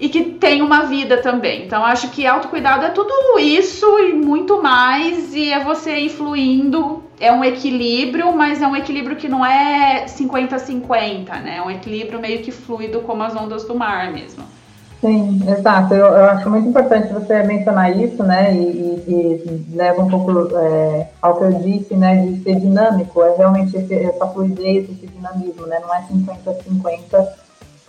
e 0.01 0.09
que 0.09 0.25
tem 0.25 0.61
uma 0.61 0.83
vida 0.83 1.19
também. 1.19 1.65
Então 1.65 1.85
acho 1.85 2.09
que 2.11 2.27
autocuidado 2.27 2.85
é 2.85 2.91
tudo 2.91 3.39
isso 3.39 3.87
e 4.01 4.13
muito 4.13 4.61
mais 4.61 5.35
e 5.35 5.53
é 5.53 5.63
você 5.63 6.01
influindo, 6.01 7.05
é 7.21 7.31
um 7.31 7.45
equilíbrio, 7.45 8.33
mas 8.33 8.61
é 8.61 8.67
um 8.67 8.75
equilíbrio 8.75 9.17
que 9.17 9.29
não 9.29 9.47
é 9.47 10.07
50-50, 10.07 11.29
né? 11.43 11.59
É 11.59 11.63
um 11.63 11.71
equilíbrio 11.71 12.21
meio 12.21 12.43
que 12.43 12.51
fluido 12.51 13.01
como 13.03 13.23
as 13.23 13.37
ondas 13.37 13.65
do 13.65 13.75
mar 13.75 14.13
mesmo. 14.13 14.56
Sim, 15.01 15.41
exato. 15.49 15.95
Eu, 15.95 16.07
eu, 16.07 16.25
acho 16.25 16.49
muito 16.49 16.69
importante 16.69 17.13
você 17.13 17.43
mencionar 17.43 17.97
isso, 17.97 18.23
né? 18.23 18.55
E, 18.55 19.05
e, 19.07 19.67
e 19.73 19.77
leva 19.77 20.03
um 20.03 20.09
pouco 20.09 20.57
é, 20.57 21.09
ao 21.21 21.37
que 21.37 21.45
eu 21.45 21.53
disse, 21.53 21.95
né? 21.95 22.27
De 22.27 22.43
ser 22.43 22.59
dinâmico. 22.59 23.23
É 23.23 23.37
realmente 23.37 23.77
esse, 23.77 23.95
essa 23.95 24.27
fluidez, 24.27 24.89
esse 24.91 25.07
dinamismo, 25.07 25.67
né? 25.67 25.79
Não 25.81 25.95
é 25.95 26.03
50-50. 26.11 27.29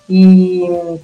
E, 0.10 1.00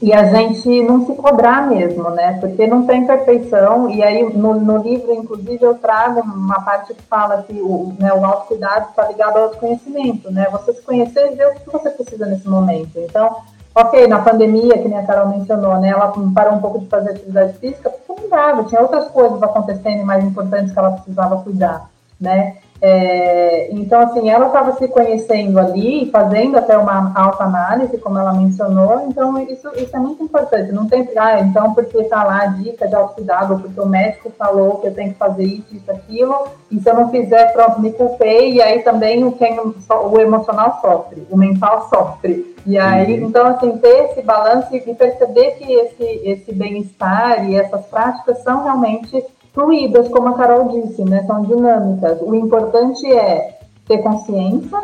e 0.00 0.12
a 0.12 0.24
gente 0.32 0.82
não 0.82 1.04
se 1.04 1.12
cobrar 1.14 1.68
mesmo, 1.68 2.08
né? 2.10 2.38
Porque 2.40 2.68
não 2.68 2.86
tem 2.86 3.04
perfeição. 3.04 3.90
E 3.90 4.04
aí, 4.04 4.22
no, 4.32 4.54
no 4.54 4.78
livro, 4.78 5.12
inclusive, 5.12 5.62
eu 5.64 5.74
trago 5.74 6.20
uma 6.20 6.60
parte 6.62 6.94
que 6.94 7.02
fala 7.02 7.42
que 7.42 7.60
o, 7.60 7.92
né, 7.98 8.12
o 8.12 8.24
autocuidado 8.24 8.90
está 8.90 9.08
ligado 9.08 9.36
ao 9.36 9.44
autoconhecimento, 9.44 10.30
né? 10.30 10.46
Você 10.52 10.74
se 10.74 10.82
conhecer 10.82 11.32
e 11.32 11.34
ver 11.34 11.48
o 11.48 11.54
que 11.54 11.70
você 11.70 11.90
precisa 11.90 12.24
nesse 12.24 12.48
momento. 12.48 12.92
Então, 12.96 13.42
Ok, 13.80 14.08
na 14.08 14.18
pandemia, 14.18 14.76
que 14.82 14.88
nem 14.88 14.98
a 14.98 15.06
Carol 15.06 15.28
mencionou, 15.28 15.78
né, 15.78 15.90
ela 15.90 16.12
parou 16.34 16.54
um 16.54 16.60
pouco 16.60 16.80
de 16.80 16.86
fazer 16.86 17.10
atividade 17.10 17.52
física 17.58 17.88
porque 17.88 18.22
não 18.22 18.28
dava, 18.28 18.64
tinha 18.64 18.80
outras 18.80 19.08
coisas 19.12 19.40
acontecendo 19.40 20.04
mais 20.04 20.24
importantes 20.24 20.72
que 20.72 20.78
ela 20.80 20.90
precisava 20.90 21.40
cuidar, 21.44 21.88
né? 22.20 22.56
É, 22.80 23.68
então, 23.72 24.00
assim, 24.00 24.30
ela 24.30 24.46
estava 24.46 24.72
se 24.76 24.86
conhecendo 24.88 25.58
ali, 25.58 26.08
fazendo 26.10 26.56
até 26.56 26.76
uma 26.78 27.12
autoanálise, 27.14 27.98
como 27.98 28.18
ela 28.18 28.32
mencionou, 28.32 29.06
então 29.08 29.36
isso, 29.42 29.68
isso 29.76 29.96
é 29.96 29.98
muito 29.98 30.22
importante. 30.22 30.70
Não 30.70 30.86
tem, 30.86 31.08
ah, 31.16 31.40
então, 31.40 31.74
porque 31.74 31.98
está 31.98 32.22
lá 32.22 32.42
a 32.42 32.46
dica 32.46 32.86
de 32.86 32.94
autocuidado, 32.94 33.54
ou 33.54 33.60
porque 33.60 33.80
o 33.80 33.86
médico 33.86 34.32
falou 34.38 34.76
que 34.76 34.86
eu 34.86 34.94
tenho 34.94 35.12
que 35.12 35.18
fazer 35.18 35.44
isso, 35.44 35.74
isso, 35.74 35.90
aquilo, 35.90 36.48
e 36.70 36.80
se 36.80 36.88
eu 36.88 36.94
não 36.94 37.10
fizer, 37.10 37.52
pronto, 37.52 37.80
me 37.80 37.92
culpei, 37.92 38.52
e 38.52 38.62
aí 38.62 38.82
também 38.82 39.24
o, 39.24 39.32
quem, 39.32 39.58
o 39.58 40.20
emocional 40.20 40.78
sofre, 40.80 41.26
o 41.30 41.36
mental 41.36 41.88
sofre. 41.90 42.56
E 42.64 42.76
aí, 42.76 43.18
uhum. 43.18 43.28
então, 43.28 43.46
assim, 43.46 43.78
ter 43.78 44.10
esse 44.10 44.22
balanço 44.22 44.76
e 44.76 44.94
perceber 44.94 45.52
que 45.52 45.72
esse, 45.72 46.04
esse 46.22 46.52
bem-estar 46.52 47.48
e 47.48 47.56
essas 47.56 47.86
práticas 47.86 48.42
são 48.42 48.62
realmente 48.62 49.24
fluídas, 49.58 50.06
como 50.08 50.28
a 50.28 50.34
Carol 50.34 50.68
disse, 50.68 51.04
né? 51.04 51.24
São 51.24 51.42
dinâmicas. 51.42 52.20
O 52.22 52.32
importante 52.32 53.04
é 53.12 53.58
ter 53.88 53.98
consciência 53.98 54.78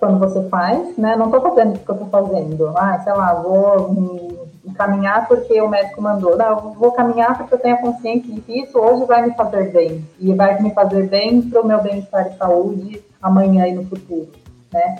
quando 0.00 0.18
você 0.18 0.42
faz, 0.48 0.96
né? 0.96 1.14
Não 1.16 1.26
estou 1.26 1.42
fazendo 1.42 1.76
o 1.76 1.78
que 1.78 1.90
eu 1.90 1.94
estou 1.94 2.08
fazendo. 2.08 2.72
Ah, 2.76 2.98
sei 3.04 3.12
lá, 3.12 3.34
vou 3.34 4.48
caminhar 4.74 5.28
porque 5.28 5.60
o 5.60 5.68
médico 5.68 6.00
mandou. 6.00 6.34
Não, 6.34 6.72
vou 6.72 6.92
caminhar 6.92 7.36
porque 7.36 7.54
eu 7.54 7.58
tenho 7.58 7.74
a 7.74 7.78
consciência 7.78 8.32
de 8.32 8.40
que 8.40 8.62
isso 8.62 8.78
hoje 8.78 9.04
vai 9.04 9.26
me 9.26 9.34
fazer 9.34 9.70
bem. 9.70 10.02
E 10.18 10.32
vai 10.32 10.62
me 10.62 10.72
fazer 10.72 11.08
bem 11.08 11.42
para 11.42 11.60
o 11.60 11.66
meu 11.66 11.82
bem-estar 11.82 12.28
e 12.28 12.38
saúde 12.38 13.04
amanhã 13.20 13.66
e 13.66 13.74
no 13.74 13.84
futuro. 13.84 14.28
Né? 14.72 14.96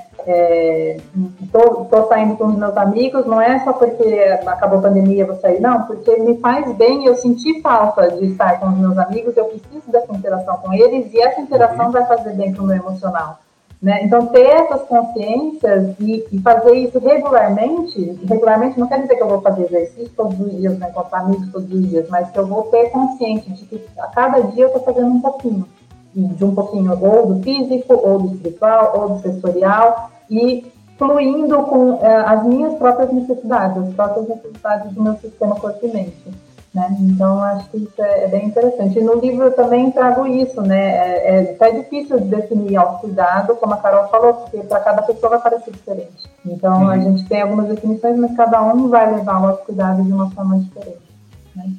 Estou 1.42 1.88
é, 1.92 2.06
saindo 2.08 2.36
com 2.36 2.46
os 2.46 2.56
meus 2.56 2.76
amigos, 2.76 3.26
não 3.26 3.40
é 3.40 3.58
só 3.60 3.72
porque 3.72 4.04
acabou 4.46 4.78
a 4.78 4.82
pandemia 4.82 5.22
eu 5.22 5.26
vou 5.26 5.36
sair, 5.36 5.60
não, 5.60 5.82
porque 5.82 6.16
me 6.18 6.38
faz 6.38 6.72
bem, 6.76 7.06
eu 7.06 7.14
senti 7.16 7.60
falta 7.60 8.10
de 8.10 8.26
estar 8.26 8.58
com 8.60 8.68
os 8.68 8.78
meus 8.78 8.98
amigos, 8.98 9.36
eu 9.36 9.46
preciso 9.46 9.90
dessa 9.90 10.12
interação 10.12 10.56
com 10.58 10.72
eles 10.72 11.12
e 11.12 11.20
essa 11.20 11.40
interação 11.40 11.90
vai 11.90 12.04
fazer 12.06 12.34
bem 12.34 12.52
para 12.52 12.62
o 12.62 12.66
meu 12.66 12.76
emocional. 12.76 13.38
Né? 13.82 14.04
Então, 14.04 14.26
ter 14.28 14.46
essas 14.46 14.82
consciências 14.82 15.94
e, 16.00 16.24
e, 16.32 16.40
fazer 16.40 16.72
isso 16.74 16.98
regularmente, 16.98 18.18
regularmente 18.26 18.80
não 18.80 18.88
quer 18.88 19.02
dizer 19.02 19.16
que 19.16 19.22
eu 19.22 19.28
vou 19.28 19.42
fazer 19.42 19.64
exercício 19.64 20.10
todos 20.16 20.40
os 20.40 20.50
dias, 20.50 20.78
né, 20.78 20.88
encontrar 20.88 21.20
amigos 21.20 21.52
todos 21.52 21.70
os 21.70 21.88
dias, 21.90 22.08
mas 22.08 22.30
que 22.30 22.38
eu 22.38 22.46
vou 22.46 22.62
ter 22.64 22.88
consciente 22.88 23.52
de 23.52 23.66
que 23.66 23.86
a 23.98 24.06
cada 24.06 24.40
dia 24.40 24.64
eu 24.64 24.68
estou 24.68 24.82
fazendo 24.82 25.08
um 25.08 25.20
pouquinho 25.20 25.68
de 26.16 26.44
um 26.44 26.54
pouquinho 26.54 26.92
ou 27.00 27.34
do 27.34 27.42
físico, 27.42 27.94
ou 27.94 28.18
do 28.18 28.34
espiritual, 28.34 28.92
ou 28.98 29.08
do 29.10 29.22
sensorial, 29.22 30.10
e 30.30 30.66
fluindo 30.96 31.62
com 31.64 31.98
é, 32.02 32.16
as 32.16 32.44
minhas 32.44 32.74
próprias 32.74 33.12
necessidades, 33.12 33.82
as 33.82 33.94
próprias 33.94 34.28
necessidades 34.28 34.92
do 34.92 35.02
meu 35.02 35.14
sistema 35.16 35.54
corpo 35.56 35.84
e 35.84 35.92
mente. 35.92 36.46
Né? 36.76 36.94
Então, 37.00 37.42
acho 37.42 37.70
que 37.70 37.78
isso 37.78 38.02
é, 38.02 38.24
é, 38.24 38.28
bem 38.28 38.46
interessante. 38.46 38.98
E 38.98 39.02
no 39.02 39.14
livro 39.14 39.44
eu 39.44 39.52
também 39.52 39.90
trago 39.90 40.26
isso, 40.26 40.60
né? 40.60 40.90
É, 40.90 41.36
é 41.36 41.52
até 41.52 41.70
difícil 41.70 42.20
de 42.20 42.28
definir 42.28 42.76
autocuidado, 42.76 43.56
como 43.56 43.72
a 43.72 43.78
Carol 43.78 44.08
falou, 44.08 44.34
porque 44.34 44.58
para 44.58 44.80
cada 44.80 45.00
pessoa 45.00 45.30
vai 45.30 45.40
parecer 45.40 45.70
diferente. 45.70 46.28
Então, 46.44 46.82
uhum. 46.82 46.90
a 46.90 46.98
gente 46.98 47.26
tem 47.26 47.40
algumas 47.40 47.68
definições, 47.68 48.18
mas 48.18 48.36
cada 48.36 48.62
um 48.62 48.88
vai 48.88 49.10
levar 49.10 49.40
o 49.40 49.46
autocuidado 49.46 50.02
de 50.02 50.12
uma 50.12 50.30
forma 50.30 50.58
diferente. 50.58 50.98
Né? 51.54 51.72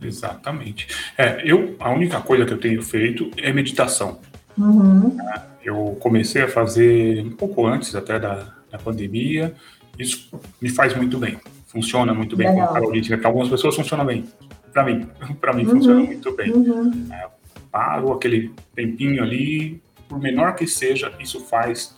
Exatamente. 0.00 0.86
É, 1.16 1.42
eu, 1.44 1.76
a 1.78 1.90
única 1.90 2.20
coisa 2.20 2.44
que 2.44 2.52
eu 2.52 2.58
tenho 2.58 2.82
feito 2.82 3.30
é 3.38 3.52
meditação. 3.52 4.20
Uhum. 4.56 5.16
Eu 5.62 5.96
comecei 6.00 6.42
a 6.42 6.48
fazer 6.48 7.20
um 7.24 7.30
pouco 7.30 7.66
antes 7.66 7.94
até 7.94 8.18
da, 8.18 8.54
da 8.70 8.78
pandemia. 8.78 9.54
Isso 9.98 10.30
me 10.60 10.68
faz 10.68 10.94
muito 10.96 11.18
bem. 11.18 11.38
Funciona 11.66 12.14
muito 12.14 12.36
bem 12.36 12.46
com 12.46 12.62
a 12.62 12.68
Carolina. 12.68 13.18
Para 13.18 13.28
algumas 13.28 13.48
pessoas 13.48 13.76
funciona 13.76 14.04
bem. 14.04 14.24
Para 14.72 14.84
mim, 14.84 15.06
para 15.40 15.52
mim 15.52 15.64
uhum. 15.64 15.70
funciona 15.70 16.00
muito 16.00 16.34
bem. 16.34 16.52
Uhum. 16.52 17.08
É, 17.12 17.28
paro 17.70 18.12
aquele 18.12 18.52
tempinho 18.74 19.22
ali, 19.22 19.80
por 20.08 20.20
menor 20.20 20.54
que 20.54 20.66
seja, 20.66 21.12
isso 21.20 21.40
faz 21.40 21.96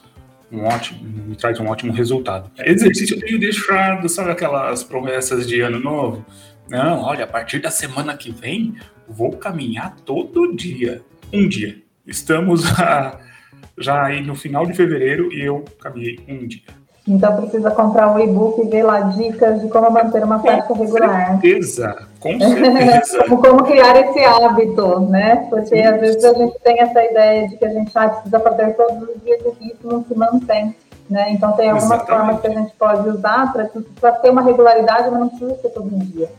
um 0.51 0.65
ótimo, 0.65 0.99
me 1.03 1.35
traz 1.35 1.59
um 1.59 1.67
ótimo 1.67 1.93
resultado. 1.93 2.51
Exercício 2.59 3.15
eu 3.15 3.21
tenho 3.21 3.39
deixado, 3.39 4.09
sabe 4.09 4.31
aquelas 4.31 4.83
promessas 4.83 5.47
de 5.47 5.61
ano 5.61 5.79
novo? 5.79 6.25
Não, 6.71 7.03
olha, 7.03 7.25
a 7.25 7.27
partir 7.27 7.59
da 7.59 7.69
semana 7.69 8.15
que 8.15 8.31
vem, 8.31 8.75
vou 9.05 9.33
caminhar 9.33 9.93
todo 10.05 10.55
dia. 10.55 11.01
Um 11.33 11.47
dia. 11.47 11.77
Estamos 12.07 12.63
a, 12.79 13.19
já 13.77 14.05
aí 14.05 14.25
no 14.25 14.35
final 14.35 14.65
de 14.65 14.73
fevereiro 14.73 15.31
e 15.33 15.41
eu 15.45 15.65
caminhei 15.81 16.17
um 16.29 16.47
dia. 16.47 16.81
Então 17.05 17.35
precisa 17.35 17.71
comprar 17.71 18.09
um 18.13 18.19
e-book 18.19 18.61
e 18.61 18.69
ver 18.69 18.83
lá 18.83 19.01
dicas 19.01 19.59
de 19.59 19.67
como 19.67 19.89
manter 19.89 20.23
uma 20.23 20.39
prática 20.39 20.73
regular. 20.73 21.33
Com 21.33 21.41
certeza, 21.41 22.07
com 22.19 22.39
certeza. 22.39 23.23
como, 23.27 23.41
como, 23.41 23.63
criar 23.63 23.99
esse 23.99 24.23
hábito, 24.23 24.99
né? 25.01 25.47
Porque 25.49 25.75
Isso. 25.75 25.93
às 25.93 25.99
vezes 25.99 26.23
a 26.23 26.33
gente 26.35 26.59
tem 26.59 26.79
essa 26.79 27.03
ideia 27.03 27.49
de 27.49 27.57
que 27.57 27.65
a 27.65 27.69
gente 27.69 27.91
ah, 27.95 28.07
precisa 28.07 28.39
fazer 28.39 28.73
todos 28.75 29.09
os 29.09 29.21
dias 29.23 29.41
e 29.59 29.67
isso 29.67 29.87
não 29.87 30.05
se 30.05 30.15
mantém. 30.15 30.75
Né? 31.09 31.31
Então 31.31 31.51
tem 31.53 31.71
algumas 31.71 31.91
Exatamente. 31.91 32.17
formas 32.17 32.41
que 32.41 32.47
a 32.47 32.51
gente 32.51 32.73
pode 32.77 33.09
usar 33.09 33.51
para 33.51 34.11
ter 34.13 34.29
uma 34.29 34.43
regularidade, 34.43 35.09
mas 35.09 35.19
não 35.19 35.27
precisa 35.27 35.55
ser 35.55 35.69
todo 35.69 35.89
dia 35.89 36.29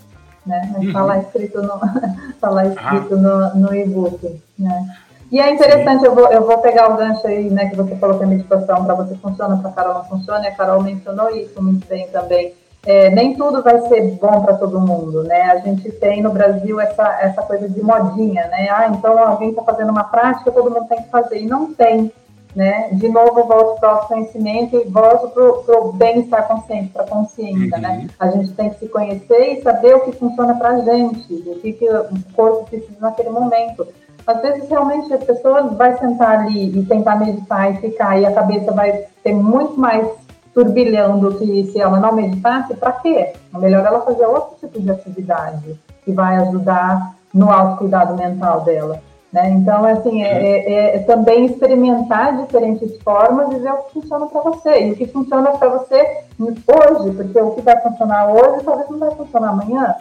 né? 0.47 0.73
Mas 0.73 0.95
uhum. 0.95 1.07
lá 1.07 1.19
escrito 1.19 1.63
no, 1.63 1.81
tá 2.41 2.51
lá 2.51 2.67
escrito 2.67 3.17
no, 3.17 3.55
no 3.55 3.75
e-book, 3.75 4.41
né? 4.59 4.97
E 5.31 5.41
é 5.41 5.51
interessante, 5.51 6.05
eu 6.05 6.15
vou, 6.15 6.31
eu 6.31 6.47
vou 6.47 6.59
pegar 6.59 6.93
o 6.93 6.97
gancho 6.97 7.27
aí, 7.27 7.49
né, 7.49 7.71
que 7.71 7.75
você 7.75 7.97
falou 7.97 8.19
que 8.19 8.25
a 8.25 8.27
meditação 8.27 8.85
para 8.85 8.95
você 8.95 9.15
funciona, 9.17 9.57
para 9.57 9.71
a 9.71 9.73
Carol 9.73 9.95
não 9.95 10.05
funciona, 10.05 10.45
e 10.45 10.49
a 10.49 10.55
Carol 10.55 10.83
mencionou 10.83 11.31
isso 11.31 11.63
muito 11.63 11.87
bem 11.89 12.07
também. 12.09 12.53
É, 12.85 13.09
nem 13.11 13.35
tudo 13.35 13.63
vai 13.63 13.81
ser 13.89 14.03
bom 14.21 14.43
para 14.43 14.55
todo 14.55 14.81
mundo, 14.81 15.23
né? 15.23 15.43
A 15.53 15.59
gente 15.59 15.91
tem 15.93 16.21
no 16.21 16.33
Brasil 16.33 16.81
essa, 16.81 17.19
essa 17.21 17.41
coisa 17.43 17.69
de 17.69 17.81
modinha, 17.81 18.47
né? 18.49 18.69
Ah, 18.71 18.89
então 18.89 19.17
alguém 19.19 19.51
está 19.51 19.63
fazendo 19.63 19.91
uma 19.91 20.05
prática, 20.05 20.51
todo 20.51 20.71
mundo 20.71 20.89
tem 20.89 21.01
que 21.01 21.09
fazer. 21.09 21.41
E 21.41 21.47
não 21.47 21.73
tem 21.73 22.13
né? 22.55 22.89
De 22.93 23.09
novo, 23.09 23.45
volto 23.45 23.81
para 23.81 23.89
o 23.89 23.97
autoconhecimento 23.97 24.77
e 24.77 24.85
volto 24.85 25.29
para 25.31 25.79
o 25.79 25.93
bem-estar 25.93 26.47
consciente, 26.47 26.91
para 26.91 27.03
a 27.03 27.07
consciência, 27.07 27.79
né? 27.79 27.89
uhum. 27.89 28.03
né? 28.03 28.09
A 28.19 28.29
gente 28.29 28.53
tem 28.53 28.71
que 28.71 28.79
se 28.79 28.89
conhecer 28.89 29.59
e 29.59 29.63
saber 29.63 29.97
o 29.97 30.01
que 30.01 30.13
funciona 30.13 30.55
para 30.55 30.71
a 30.71 30.81
gente, 30.81 31.33
o 31.33 31.61
que, 31.61 31.73
que 31.73 31.89
o 31.89 32.09
corpo 32.35 32.65
precisa 32.69 32.97
naquele 33.01 33.31
momento. 33.31 33.87
Às 34.27 34.41
vezes, 34.41 34.69
realmente, 34.69 35.13
a 35.13 35.19
pessoa 35.19 35.63
vai 35.69 35.99
sentar 35.99 36.41
ali 36.41 36.79
e 36.79 36.85
tentar 36.85 37.17
meditar 37.17 37.73
e 37.73 37.79
ficar, 37.79 38.21
e 38.21 38.27
a 38.27 38.33
cabeça 38.33 38.71
vai 38.71 39.07
ter 39.23 39.35
muito 39.35 39.79
mais 39.79 40.07
turbilhão 40.55 41.19
do 41.19 41.39
que 41.39 41.65
se 41.73 41.81
ela 41.81 41.99
não 41.99 42.13
meditasse, 42.13 42.75
para 42.75 42.93
quê? 42.93 43.33
É 43.55 43.59
melhor 43.59 43.85
ela 43.85 44.03
fazer 44.03 44.27
outro 44.27 44.57
tipo 44.61 44.81
de 44.81 44.91
atividade 44.91 45.79
que 46.05 46.13
vai 46.13 46.37
ajudar 46.37 47.15
no 47.33 47.51
autocuidado 47.51 48.15
mental 48.17 48.61
dela. 48.61 49.01
Né? 49.33 49.51
Então, 49.51 49.83
assim, 49.85 50.23
é, 50.23 50.59
é, 50.59 50.97
é, 50.97 50.99
também 51.01 51.47
experimentar 51.47 52.37
diferentes 52.37 52.99
formas 52.99 53.51
e 53.53 53.59
ver 53.61 53.73
o 53.73 53.83
que 53.85 53.95
funciona 53.95 54.27
para 54.27 54.43
você. 54.43 54.89
E 54.89 54.93
o 54.93 54.97
que 54.97 55.07
funciona 55.07 55.53
para 55.53 55.69
você 55.71 56.07
hoje, 56.39 57.17
porque 57.17 57.41
o 57.41 57.53
que 57.53 57.63
vai 57.63 57.81
funcionar 57.81 58.31
hoje 58.31 58.63
talvez 58.63 58.91
não 58.91 58.99
vai 58.99 59.11
funcionar 59.13 59.49
amanhã. 59.49 59.95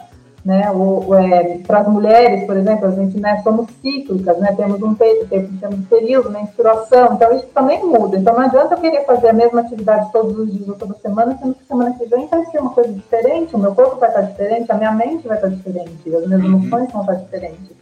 Né? 0.44 0.64
É, 0.64 1.58
para 1.58 1.78
as 1.78 1.88
mulheres, 1.88 2.44
por 2.44 2.56
exemplo, 2.56 2.88
a 2.88 2.90
gente 2.90 3.18
né, 3.20 3.40
somos 3.44 3.70
cíclicas, 3.80 4.36
né? 4.38 4.52
temos 4.56 4.82
um 4.82 4.92
temos 4.92 5.78
um 5.78 5.82
período, 5.84 6.30
menstruação, 6.30 7.14
então 7.14 7.32
isso 7.32 7.46
também 7.54 7.82
muda. 7.86 8.18
Então 8.18 8.34
não 8.34 8.42
adianta 8.42 8.74
eu 8.74 8.80
querer 8.80 9.06
fazer 9.06 9.28
a 9.28 9.32
mesma 9.32 9.60
atividade 9.60 10.10
todos 10.12 10.36
os 10.36 10.52
dias 10.52 10.68
ou 10.68 10.74
toda 10.74 10.94
semana, 10.94 11.38
sendo 11.40 11.54
que 11.54 11.64
semana 11.64 11.94
que 11.94 12.04
vem 12.06 12.26
vai 12.26 12.44
ser 12.46 12.58
uma 12.58 12.70
coisa 12.70 12.92
diferente, 12.92 13.54
o 13.54 13.58
meu 13.58 13.72
corpo 13.72 14.00
vai 14.00 14.08
estar 14.08 14.22
diferente, 14.22 14.70
a 14.72 14.74
minha 14.74 14.92
mente 14.92 15.28
vai 15.28 15.36
estar 15.36 15.48
diferente, 15.48 16.14
as 16.14 16.26
minhas 16.26 16.42
uhum. 16.42 16.56
emoções 16.56 16.92
vão 16.92 17.02
estar 17.02 17.14
diferentes. 17.14 17.81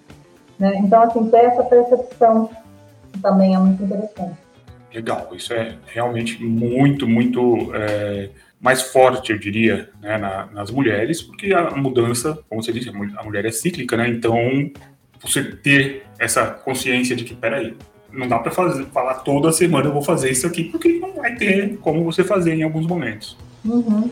Né? 0.61 0.79
Então, 0.79 1.03
assim, 1.03 1.29
ter 1.31 1.39
essa 1.39 1.65
percepção 1.65 2.51
também 3.23 3.55
é 3.55 3.59
muito 3.59 3.83
interessante. 3.83 4.37
Legal, 4.93 5.29
isso 5.33 5.55
é 5.55 5.77
realmente 5.87 6.43
muito, 6.45 7.09
muito 7.09 7.71
é, 7.75 8.29
mais 8.61 8.83
forte, 8.83 9.33
eu 9.33 9.39
diria, 9.39 9.89
né, 10.03 10.19
na, 10.19 10.47
nas 10.47 10.71
mulheres, 10.71 11.23
porque 11.23 11.55
a 11.55 11.71
mudança, 11.71 12.39
como 12.49 12.63
você 12.63 12.73
disse, 12.73 12.91
a 12.91 13.23
mulher 13.23 13.47
é 13.47 13.51
cíclica, 13.51 13.97
né? 13.97 14.09
Então, 14.09 14.37
você 15.21 15.45
ter 15.45 16.05
essa 16.19 16.47
consciência 16.47 17.17
de 17.17 17.25
que, 17.25 17.35
peraí, 17.35 17.75
não 18.13 18.29
dá 18.29 18.39
para 18.39 18.51
falar 18.51 19.15
toda 19.21 19.53
semana 19.53 19.87
eu 19.87 19.93
vou 19.93 20.03
fazer 20.03 20.31
isso 20.31 20.47
aqui, 20.47 20.65
porque 20.65 20.99
não 20.99 21.15
vai 21.15 21.37
ter 21.37 21.79
como 21.79 22.05
você 22.05 22.25
fazer 22.25 22.55
em 22.55 22.63
alguns 22.63 22.87
momentos. 22.87 23.37
Uhum. 23.65 24.11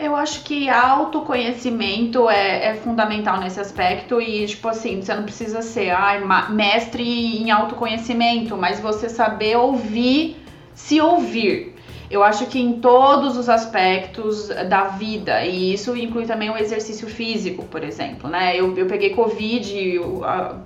Eu 0.00 0.16
acho 0.16 0.44
que 0.44 0.66
autoconhecimento 0.70 2.30
é, 2.30 2.68
é, 2.68 2.74
fundamental 2.74 3.38
nesse 3.38 3.60
aspecto 3.60 4.18
e, 4.18 4.46
tipo 4.46 4.66
assim, 4.66 5.02
você 5.02 5.14
não 5.14 5.24
precisa 5.24 5.60
ser 5.60 5.90
ai, 5.90 6.24
mestre 6.48 7.02
em 7.36 7.50
autoconhecimento, 7.50 8.56
mas 8.56 8.80
você 8.80 9.10
saber 9.10 9.56
ouvir, 9.56 10.38
se 10.74 10.98
ouvir. 11.02 11.74
Eu 12.10 12.24
acho 12.24 12.46
que 12.46 12.58
em 12.58 12.80
todos 12.80 13.36
os 13.36 13.48
aspectos 13.48 14.48
da 14.68 14.84
vida, 14.88 15.44
e 15.44 15.72
isso 15.72 15.96
inclui 15.96 16.26
também 16.26 16.50
o 16.50 16.58
exercício 16.58 17.06
físico, 17.06 17.64
por 17.66 17.84
exemplo, 17.84 18.28
né? 18.28 18.58
Eu, 18.58 18.76
eu 18.76 18.86
peguei 18.86 19.10
Covid 19.10 20.00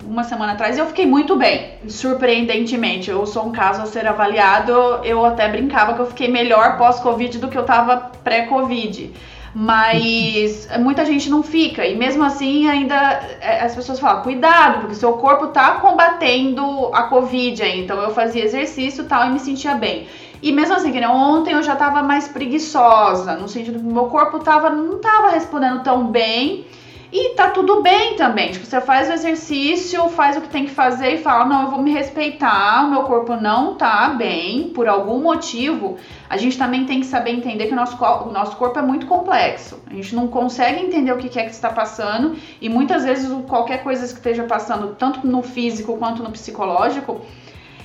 uma 0.05 0.25
semana 0.25 0.53
atrás 0.53 0.79
e 0.79 0.81
eu 0.81 0.87
fiquei 0.87 1.05
muito 1.05 1.37
bem, 1.37 1.73
surpreendentemente. 1.87 3.11
Eu 3.11 3.27
sou 3.27 3.45
um 3.47 3.53
caso 3.53 3.83
a 3.83 3.87
ser 3.87 4.07
avaliado, 4.07 4.73
eu 5.05 5.23
até 5.23 5.47
brincava 5.47 5.93
que 5.93 6.01
eu 6.01 6.07
fiquei 6.07 6.29
melhor 6.29 6.79
pós-Covid 6.79 7.37
do 7.39 7.49
que 7.49 7.59
eu 7.59 7.65
tava 7.65 8.11
pré-Covid 8.25 9.13
mas 9.55 10.69
muita 10.81 11.05
gente 11.05 11.31
não 11.31 11.43
fica 11.43 11.87
e 11.87 11.95
mesmo 11.95 12.25
assim 12.25 12.69
ainda 12.69 12.97
é, 13.41 13.61
as 13.61 13.75
pessoas 13.75 14.01
falam 14.01 14.23
cuidado 14.23 14.81
porque 14.81 14.97
seu 14.97 15.13
corpo 15.13 15.49
tá 15.49 15.75
combatendo 15.75 16.91
a 16.93 17.05
covid 17.05 17.63
então 17.65 18.01
eu 18.01 18.11
fazia 18.13 18.43
exercício 18.43 19.05
tal 19.05 19.29
e 19.29 19.31
me 19.31 19.39
sentia 19.39 19.75
bem 19.77 20.09
e 20.45 20.53
mesmo 20.53 20.75
assim, 20.75 20.93
que 20.93 21.01
né, 21.01 21.09
ontem 21.09 21.55
eu 21.55 21.63
já 21.63 21.75
tava 21.75 22.03
mais 22.03 22.29
preguiçosa, 22.29 23.35
no 23.35 23.49
sentido 23.49 23.79
que 23.79 23.85
meu 23.87 24.09
corpo 24.09 24.39
tava, 24.41 24.69
não 24.69 24.99
tava 24.99 25.31
respondendo 25.31 25.83
tão 25.83 26.09
bem. 26.09 26.67
E 27.11 27.31
tá 27.31 27.49
tudo 27.49 27.81
bem 27.81 28.15
também. 28.17 28.51
Tipo, 28.51 28.67
você 28.67 28.79
faz 28.79 29.09
o 29.09 29.13
exercício, 29.15 30.07
faz 30.11 30.37
o 30.37 30.43
que 30.43 30.49
tem 30.49 30.67
que 30.67 30.73
fazer 30.73 31.15
e 31.15 31.19
fala: 31.23 31.47
não, 31.47 31.63
eu 31.63 31.71
vou 31.71 31.81
me 31.81 31.93
respeitar, 31.93 32.85
o 32.85 32.91
meu 32.91 33.05
corpo 33.05 33.37
não 33.37 33.77
tá 33.77 34.11
bem, 34.11 34.69
por 34.69 34.87
algum 34.87 35.23
motivo. 35.23 35.97
A 36.29 36.37
gente 36.37 36.59
também 36.59 36.85
tem 36.85 37.01
que 37.01 37.07
saber 37.07 37.31
entender 37.31 37.69
que 37.69 37.73
o 37.73 37.77
nosso, 37.77 37.97
o 38.05 38.31
nosso 38.31 38.57
corpo 38.57 38.79
é 38.79 38.83
muito 38.83 39.07
complexo. 39.07 39.81
A 39.87 39.95
gente 39.95 40.15
não 40.15 40.29
consegue 40.29 40.85
entender 40.85 41.13
o 41.13 41.17
que 41.17 41.39
é 41.39 41.45
que 41.45 41.53
está 41.53 41.71
passando. 41.71 42.37
E 42.61 42.69
muitas 42.69 43.03
vezes 43.05 43.33
qualquer 43.49 43.83
coisa 43.83 44.07
que 44.07 44.13
esteja 44.13 44.43
passando, 44.43 44.95
tanto 44.95 45.27
no 45.27 45.43
físico 45.43 45.97
quanto 45.97 46.23
no 46.23 46.31
psicológico, 46.31 47.23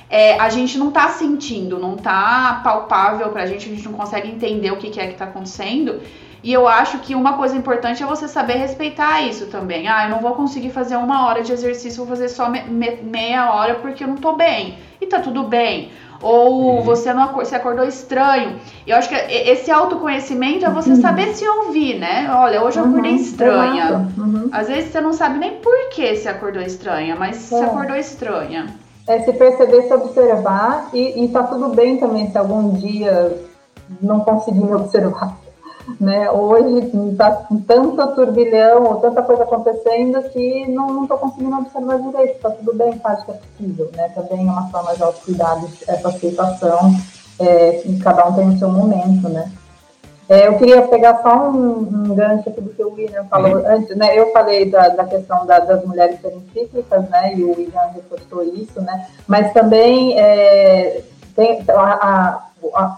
é, 0.10 0.40
a 0.40 0.50
gente 0.50 0.78
não 0.78 0.90
tá 0.92 1.10
sentindo, 1.10 1.78
não 1.78 1.96
tá 1.96 2.62
palpável 2.64 3.30
pra 3.30 3.46
gente, 3.46 3.70
a 3.70 3.76
gente 3.76 3.86
não 3.86 3.94
consegue 3.94 4.30
entender 4.30 4.72
o 4.72 4.78
que, 4.78 4.90
que 4.90 5.00
é 5.00 5.08
que 5.08 5.16
tá 5.16 5.26
acontecendo. 5.26 6.02
E 6.42 6.54
eu 6.54 6.68
acho 6.68 7.00
que 7.00 7.16
uma 7.16 7.34
coisa 7.34 7.56
importante 7.56 8.02
é 8.02 8.06
você 8.06 8.28
saber 8.28 8.54
respeitar 8.54 9.22
isso 9.22 9.48
também. 9.48 9.88
Ah, 9.88 10.06
eu 10.06 10.10
não 10.10 10.20
vou 10.20 10.34
conseguir 10.34 10.70
fazer 10.70 10.96
uma 10.96 11.28
hora 11.28 11.44
de 11.44 11.52
exercício, 11.52 12.06
vou 12.06 12.08
fazer 12.08 12.30
só 12.30 12.50
me 12.50 12.64
me 12.64 12.96
meia 13.04 13.52
hora 13.54 13.76
porque 13.76 14.04
eu 14.04 14.08
não 14.08 14.16
tô 14.16 14.34
bem. 14.34 14.78
E 15.02 15.06
tá 15.06 15.20
tudo 15.20 15.44
bem. 15.44 15.92
Ou 16.22 16.78
uhum. 16.78 16.82
você 16.82 17.14
não 17.14 17.34
você 17.34 17.56
acordou 17.56 17.86
estranho. 17.86 18.58
Eu 18.88 18.96
acho 18.96 19.10
que 19.10 19.16
esse 19.16 19.70
autoconhecimento 19.70 20.66
é 20.66 20.70
você 20.70 20.92
uhum. 20.92 21.02
saber 21.02 21.34
se 21.34 21.46
ouvir, 21.48 22.00
né? 22.00 22.30
Olha, 22.34 22.64
hoje 22.64 22.80
eu 22.80 22.86
acordei 22.86 23.12
uhum. 23.12 23.18
estranha. 23.18 24.10
Uhum. 24.18 24.50
Às 24.52 24.68
vezes 24.70 24.92
você 24.92 25.02
não 25.02 25.12
sabe 25.12 25.40
nem 25.40 25.56
por 25.56 25.90
que 25.90 26.16
você 26.16 26.30
acordou 26.30 26.62
estranha, 26.62 27.18
mas 27.18 27.38
é. 27.38 27.58
você 27.58 27.66
acordou 27.66 27.98
estranha. 27.98 28.68
É 29.10 29.20
se 29.22 29.34
perceber, 29.34 29.88
se 29.88 29.94
observar 29.94 30.90
e, 30.94 31.26
e 31.26 31.28
tá 31.30 31.42
tudo 31.44 31.70
bem 31.70 31.98
também 31.98 32.30
se 32.32 32.38
algum 32.38 32.74
dia 32.74 33.36
não 34.00 34.20
conseguir 34.20 34.64
me 34.64 34.74
observar 34.76 35.36
né? 36.00 36.30
Hoje 36.30 36.92
está 37.12 37.32
com 37.32 37.60
tanto 37.62 38.16
turbilhão 38.16 38.84
ou 38.84 38.96
tanta 38.98 39.22
coisa 39.22 39.44
acontecendo 39.44 40.22
que 40.30 40.68
não 40.68 41.04
estou 41.04 41.18
conseguindo 41.18 41.58
observar 41.58 42.00
direito. 42.00 42.36
Está 42.36 42.52
tudo 42.52 42.76
bem, 42.76 43.00
acho 43.04 43.26
que 43.26 43.32
é 43.32 43.34
possível, 43.34 43.90
né? 43.96 44.10
Também 44.10 44.48
é 44.48 44.52
uma 44.52 44.70
forma 44.70 44.96
de 44.96 45.02
autocuidado, 45.02 45.68
essa 45.88 46.10
aceitação. 46.10 46.94
É, 47.40 47.82
cada 48.04 48.28
um 48.28 48.34
tem 48.34 48.50
o 48.50 48.60
seu 48.60 48.70
momento, 48.70 49.30
né? 49.30 49.50
É, 50.30 50.48
eu 50.48 50.60
queria 50.60 50.84
pegar 50.84 51.24
só 51.24 51.50
um, 51.50 51.80
um, 51.80 52.16
gancho 52.16 52.48
aqui 52.48 52.62
do 52.62 52.70
que 52.70 52.84
o 52.84 52.94
William 52.94 53.26
falou 53.26 53.58
uhum. 53.58 53.68
antes, 53.68 53.98
né? 53.98 54.16
Eu 54.16 54.32
falei 54.32 54.70
da, 54.70 54.90
da 54.90 55.04
questão 55.04 55.44
da, 55.48 55.58
das 55.58 55.84
mulheres 55.84 56.22
serem 56.22 56.46
cíclicas, 56.54 57.10
né? 57.10 57.34
E 57.36 57.44
o 57.44 57.50
William 57.50 57.90
reforçou 57.96 58.44
isso, 58.44 58.80
né? 58.80 59.08
Mas 59.28 59.52
também 59.54 60.20
é, 60.20 61.02
tem 61.36 61.64
a, 61.70 61.82
a 61.82 62.49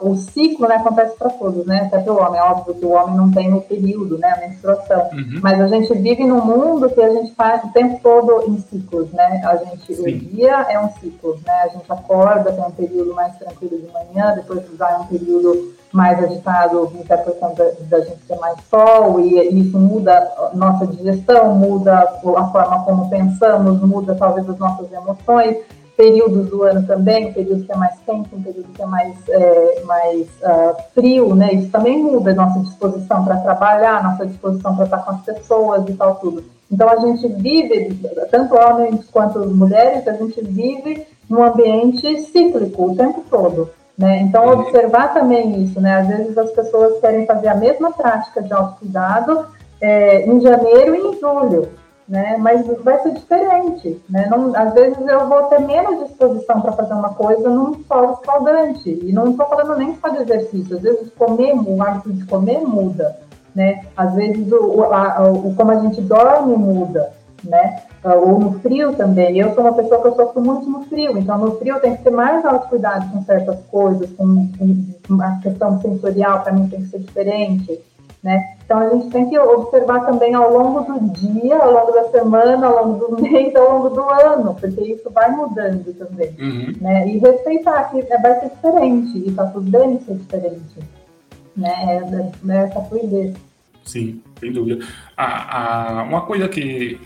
o 0.02 0.16
ciclo 0.16 0.68
né, 0.68 0.76
acontece 0.76 1.16
para 1.18 1.30
todos, 1.30 1.66
né? 1.66 1.84
Até 1.86 2.00
para 2.00 2.14
o 2.14 2.18
homem. 2.18 2.40
É 2.40 2.44
óbvio 2.44 2.74
que 2.76 2.86
o 2.86 2.92
homem 2.92 3.16
não 3.16 3.32
tem 3.32 3.54
o 3.54 3.62
período, 3.62 4.18
né? 4.18 4.30
A 4.30 4.48
menstruação. 4.48 5.10
Uhum. 5.14 5.40
Mas 5.42 5.62
a 5.62 5.68
gente 5.68 5.94
vive 5.94 6.26
num 6.26 6.44
mundo 6.44 6.90
que 6.90 7.02
a 7.02 7.10
gente 7.10 7.34
faz 7.36 7.64
o 7.64 7.70
tempo 7.70 8.00
todo 8.02 8.44
em 8.48 8.58
ciclos, 8.60 9.12
né? 9.12 9.42
A 9.46 9.58
gente, 9.58 9.94
Sim. 9.94 10.04
o 10.04 10.20
dia 10.36 10.66
é 10.70 10.80
um 10.80 10.90
ciclo, 10.94 11.40
né? 11.46 11.54
A 11.64 11.68
gente 11.70 11.92
acorda, 11.92 12.52
tem 12.52 12.64
um 12.64 12.72
período 12.72 13.14
mais 13.14 13.36
tranquilo 13.38 13.78
de 13.78 13.88
manhã, 13.92 14.34
depois 14.36 14.64
vai 14.78 15.00
um 15.00 15.06
período 15.06 15.74
mais 15.92 16.24
agitado, 16.24 16.88
por 16.88 17.36
conta 17.36 17.64
da, 17.64 17.98
da 17.98 18.06
gente 18.06 18.22
ter 18.26 18.38
mais 18.38 18.58
sol, 18.70 19.20
e, 19.20 19.38
e 19.50 19.60
isso 19.60 19.78
muda 19.78 20.32
nossa 20.54 20.88
digestão, 20.88 21.54
muda 21.54 22.00
a 22.00 22.48
forma 22.48 22.86
como 22.86 23.10
pensamos, 23.10 23.82
muda 23.82 24.16
talvez 24.16 24.50
as 24.50 24.58
nossas 24.58 24.92
emoções 24.92 25.58
períodos 25.96 26.50
do 26.50 26.64
ano 26.64 26.86
também, 26.86 27.28
um 27.28 27.34
período 27.34 27.64
que 27.64 27.72
é 27.72 27.76
mais 27.76 27.96
quente, 28.06 28.34
um 28.34 28.42
período 28.42 28.70
que 28.74 28.82
é 28.82 28.86
mais, 28.86 29.16
é, 29.30 29.84
mais 29.86 30.28
uh, 30.42 30.76
frio, 30.94 31.36
né? 31.36 31.54
Isso 31.54 31.70
também 31.70 32.02
muda 32.02 32.32
a 32.32 32.36
nossa 32.36 32.60
disposição 32.60 33.24
para 33.24 33.38
trabalhar, 33.38 34.04
nossa 34.04 34.26
disposição 34.26 34.76
para 34.76 34.86
estar 34.86 35.00
com 35.00 35.12
as 35.12 35.22
pessoas 35.22 35.88
e 35.88 35.94
tal, 35.94 36.16
tudo. 36.16 36.44
Então 36.72 36.90
a 36.90 36.98
gente 36.98 37.28
vive, 37.28 38.00
tanto 38.32 38.56
homens 38.56 39.06
quanto 39.12 39.40
mulheres, 39.40 40.08
a 40.08 40.14
gente 40.14 40.42
vive 40.42 41.06
num 41.30 41.44
ambiente 41.44 42.22
cíclico 42.32 42.92
o 42.92 42.96
tempo 42.96 43.24
todo. 43.30 43.70
Né? 43.98 44.22
Então, 44.22 44.48
observar 44.48 45.14
também 45.14 45.64
isso, 45.64 45.80
né? 45.80 46.00
Às 46.00 46.08
vezes 46.08 46.38
as 46.38 46.50
pessoas 46.52 47.00
querem 47.00 47.26
fazer 47.26 47.50
a 47.50 47.56
mesma 47.56 47.92
prática 47.92 48.42
de 48.42 48.52
autocuidado 48.52 49.46
é, 49.80 50.26
em 50.26 50.40
janeiro 50.40 50.96
e 50.96 51.00
em 51.00 51.20
julho 51.20 51.81
né? 52.12 52.36
Mas 52.38 52.68
vai 52.84 53.02
ser 53.02 53.14
diferente, 53.14 54.02
né? 54.10 54.28
Não, 54.30 54.54
às 54.54 54.74
vezes 54.74 54.98
eu 55.00 55.30
vou 55.30 55.44
ter 55.44 55.62
menos 55.62 56.10
disposição 56.10 56.60
para 56.60 56.74
fazer 56.74 56.94
uma 56.94 57.14
coisa 57.14 57.50
num 57.50 57.82
solo 57.86 58.20
escaldante. 58.20 59.00
E 59.02 59.14
não 59.14 59.32
estou 59.32 59.46
falando 59.46 59.78
nem 59.78 59.96
só 59.96 60.10
de 60.10 60.24
exercício, 60.24 60.76
às 60.76 60.82
vezes 60.82 61.10
comer, 61.14 61.54
o 61.56 61.82
hábito 61.82 62.12
de 62.12 62.26
comer 62.26 62.60
muda, 62.60 63.18
né? 63.56 63.86
Às 63.96 64.14
vezes 64.14 64.52
o, 64.52 64.84
a, 64.84 65.24
o 65.32 65.56
como 65.56 65.72
a 65.72 65.80
gente 65.80 66.02
dorme 66.02 66.54
muda, 66.58 67.14
né? 67.46 67.82
Ah, 68.04 68.16
ou 68.16 68.38
no 68.38 68.60
frio 68.60 68.94
também. 68.94 69.38
Eu 69.38 69.54
sou 69.54 69.64
uma 69.64 69.74
pessoa 69.74 70.02
que 70.02 70.08
eu 70.10 70.16
sofro 70.16 70.42
muito 70.42 70.70
no 70.70 70.84
frio, 70.88 71.18
então 71.18 71.38
no 71.38 71.58
frio 71.60 71.80
tem 71.80 71.96
que 71.96 72.04
ter 72.04 72.12
mais 72.12 72.44
autocuidado 72.44 73.10
com 73.10 73.24
certas 73.24 73.58
coisas, 73.72 74.12
com, 74.18 74.50
com 75.08 75.22
a 75.22 75.40
questão 75.42 75.80
sensorial 75.80 76.42
para 76.42 76.52
mim 76.52 76.68
tem 76.68 76.82
que 76.82 76.88
ser 76.88 77.00
diferente. 77.00 77.80
Né? 78.24 78.56
Então 78.64 78.78
a 78.78 78.90
gente 78.90 79.10
tem 79.10 79.28
que 79.30 79.38
observar 79.38 80.06
também 80.06 80.36
ao 80.36 80.54
longo 80.54 80.82
do 80.82 81.10
dia, 81.10 81.58
ao 81.58 81.72
longo 81.72 81.92
da 81.92 82.10
semana, 82.10 82.68
ao 82.68 82.86
longo 82.86 83.08
do 83.08 83.22
mês, 83.22 83.56
ao 83.56 83.80
longo 83.80 83.90
do 83.90 84.02
ano, 84.10 84.56
porque 84.56 84.82
isso 84.82 85.10
vai 85.10 85.32
mudando 85.32 85.92
também. 85.94 86.36
Uhum. 86.40 86.74
Né? 86.80 87.08
E 87.08 87.18
respeitar 87.18 87.86
que 87.86 88.02
vai 88.04 88.40
ser 88.40 88.50
diferente, 88.50 89.18
e 89.18 89.30
está 89.30 89.48
tudo 89.48 89.70
bem 89.70 90.00
ser 90.02 90.16
diferente. 90.16 90.80
Né? 91.58 91.74
É, 91.88 92.52
é 92.52 92.58
essa 92.58 92.82
fluidez. 92.82 93.36
Sim, 93.84 94.22
sem 94.40 94.52
dúvida. 94.52 94.86
Ah, 95.18 96.00
ah, 96.00 96.04
uma 96.04 96.22
coisa 96.22 96.48
que, 96.48 97.02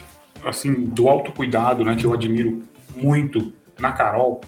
assim, 0.45 0.73
do 0.73 1.07
autocuidado, 1.07 1.85
né, 1.85 1.95
que 1.95 2.05
eu 2.05 2.13
admiro 2.13 2.61
muito 2.95 3.53
na 3.79 3.93
Carol, 3.93 4.41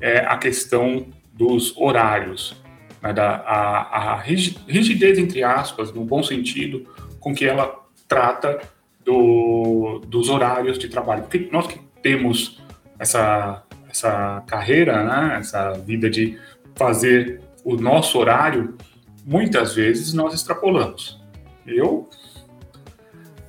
é 0.00 0.18
a 0.18 0.36
questão 0.36 1.06
dos 1.32 1.74
horários 1.78 2.60
né, 3.02 3.12
da, 3.12 3.36
a, 3.36 4.12
a 4.12 4.16
rigidez, 4.20 5.18
entre 5.18 5.42
aspas, 5.42 5.92
no 5.92 6.04
bom 6.04 6.22
sentido, 6.22 6.86
com 7.18 7.34
que 7.34 7.44
ela 7.44 7.80
trata 8.08 8.60
do, 9.04 10.00
dos 10.06 10.28
horários 10.28 10.78
de 10.78 10.88
trabalho. 10.88 11.22
Porque 11.22 11.48
nós 11.52 11.66
que 11.66 11.78
temos 12.02 12.62
essa, 12.98 13.62
essa 13.88 14.42
carreira, 14.46 15.04
né, 15.04 15.38
essa 15.38 15.72
vida 15.72 16.08
de 16.08 16.38
fazer 16.74 17.40
o 17.64 17.76
nosso 17.76 18.18
horário, 18.18 18.76
muitas 19.24 19.74
vezes 19.74 20.12
nós 20.14 20.34
extrapolamos. 20.34 21.20
Eu, 21.66 22.08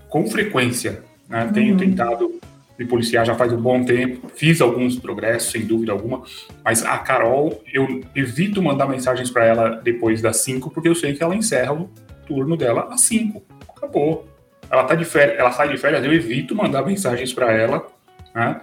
com 0.09 0.27
frequência, 0.27 1.03
né, 1.29 1.49
tenho 1.53 1.73
uhum. 1.73 1.79
tentado 1.79 2.40
me 2.77 2.85
policiar 2.85 3.25
já 3.25 3.35
faz 3.35 3.51
um 3.53 3.61
bom 3.61 3.83
tempo, 3.83 4.29
fiz 4.35 4.61
alguns 4.61 4.97
progressos, 4.97 5.51
sem 5.51 5.65
dúvida 5.65 5.91
alguma, 5.91 6.23
mas 6.63 6.83
a 6.83 6.97
Carol, 6.97 7.61
eu 7.71 8.01
evito 8.15 8.61
mandar 8.61 8.87
mensagens 8.87 9.29
para 9.29 9.45
ela 9.45 9.69
depois 9.83 10.21
das 10.21 10.37
5, 10.37 10.71
porque 10.71 10.89
eu 10.89 10.95
sei 10.95 11.13
que 11.13 11.23
ela 11.23 11.35
encerra 11.35 11.73
o 11.73 11.89
turno 12.25 12.57
dela 12.57 12.87
às 12.91 13.01
5. 13.01 13.43
Acabou. 13.75 14.27
Ela, 14.69 14.85
tá 14.85 14.95
de 14.95 15.03
férias, 15.03 15.37
ela 15.37 15.51
sai 15.51 15.69
de 15.69 15.77
férias, 15.77 16.03
eu 16.03 16.13
evito 16.13 16.55
mandar 16.55 16.85
mensagens 16.85 17.33
para 17.33 17.51
ela, 17.51 17.85
né? 18.33 18.61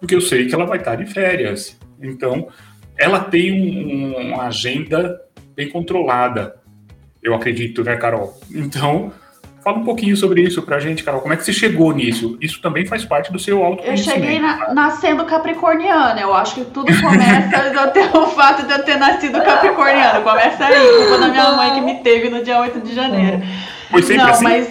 porque 0.00 0.14
eu 0.14 0.20
sei 0.20 0.46
que 0.46 0.54
ela 0.54 0.64
vai 0.64 0.78
estar 0.78 0.96
de 0.96 1.06
férias. 1.06 1.78
Então, 2.00 2.48
ela 2.96 3.20
tem 3.20 3.52
um, 3.52 4.32
uma 4.32 4.44
agenda 4.44 5.20
bem 5.54 5.68
controlada, 5.68 6.56
eu 7.22 7.34
acredito, 7.34 7.82
né, 7.82 7.96
Carol? 7.96 8.38
Então, 8.50 9.12
Fala 9.68 9.80
um 9.80 9.84
pouquinho 9.84 10.16
sobre 10.16 10.40
isso 10.40 10.62
pra 10.62 10.80
gente, 10.80 11.04
Carol. 11.04 11.20
Como 11.20 11.34
é 11.34 11.36
que 11.36 11.44
você 11.44 11.52
chegou 11.52 11.92
nisso? 11.92 12.38
Isso 12.40 12.58
também 12.62 12.86
faz 12.86 13.04
parte 13.04 13.30
do 13.30 13.38
seu 13.38 13.62
autoconhecimento. 13.62 14.18
Eu 14.18 14.24
cheguei 14.24 14.38
na, 14.40 14.72
nascendo 14.72 15.26
capricorniana. 15.26 16.18
Eu 16.18 16.32
acho 16.32 16.54
que 16.54 16.64
tudo 16.64 16.90
começa 17.02 17.68
do 17.68 17.92
ter, 17.92 18.16
o 18.16 18.28
fato 18.28 18.66
de 18.66 18.72
eu 18.72 18.82
ter 18.82 18.96
nascido 18.96 19.38
capricorniana. 19.42 20.22
Começa 20.22 20.64
aí, 20.64 20.96
culpa 20.96 21.18
da 21.18 21.28
minha 21.28 21.52
mãe 21.52 21.74
que 21.74 21.82
me 21.82 21.96
teve 21.96 22.30
no 22.30 22.42
dia 22.42 22.58
8 22.58 22.80
de 22.80 22.94
janeiro. 22.94 23.42
Foi 23.90 24.00
sempre 24.00 24.22
Não, 24.22 24.30
assim? 24.30 24.44
mas 24.44 24.70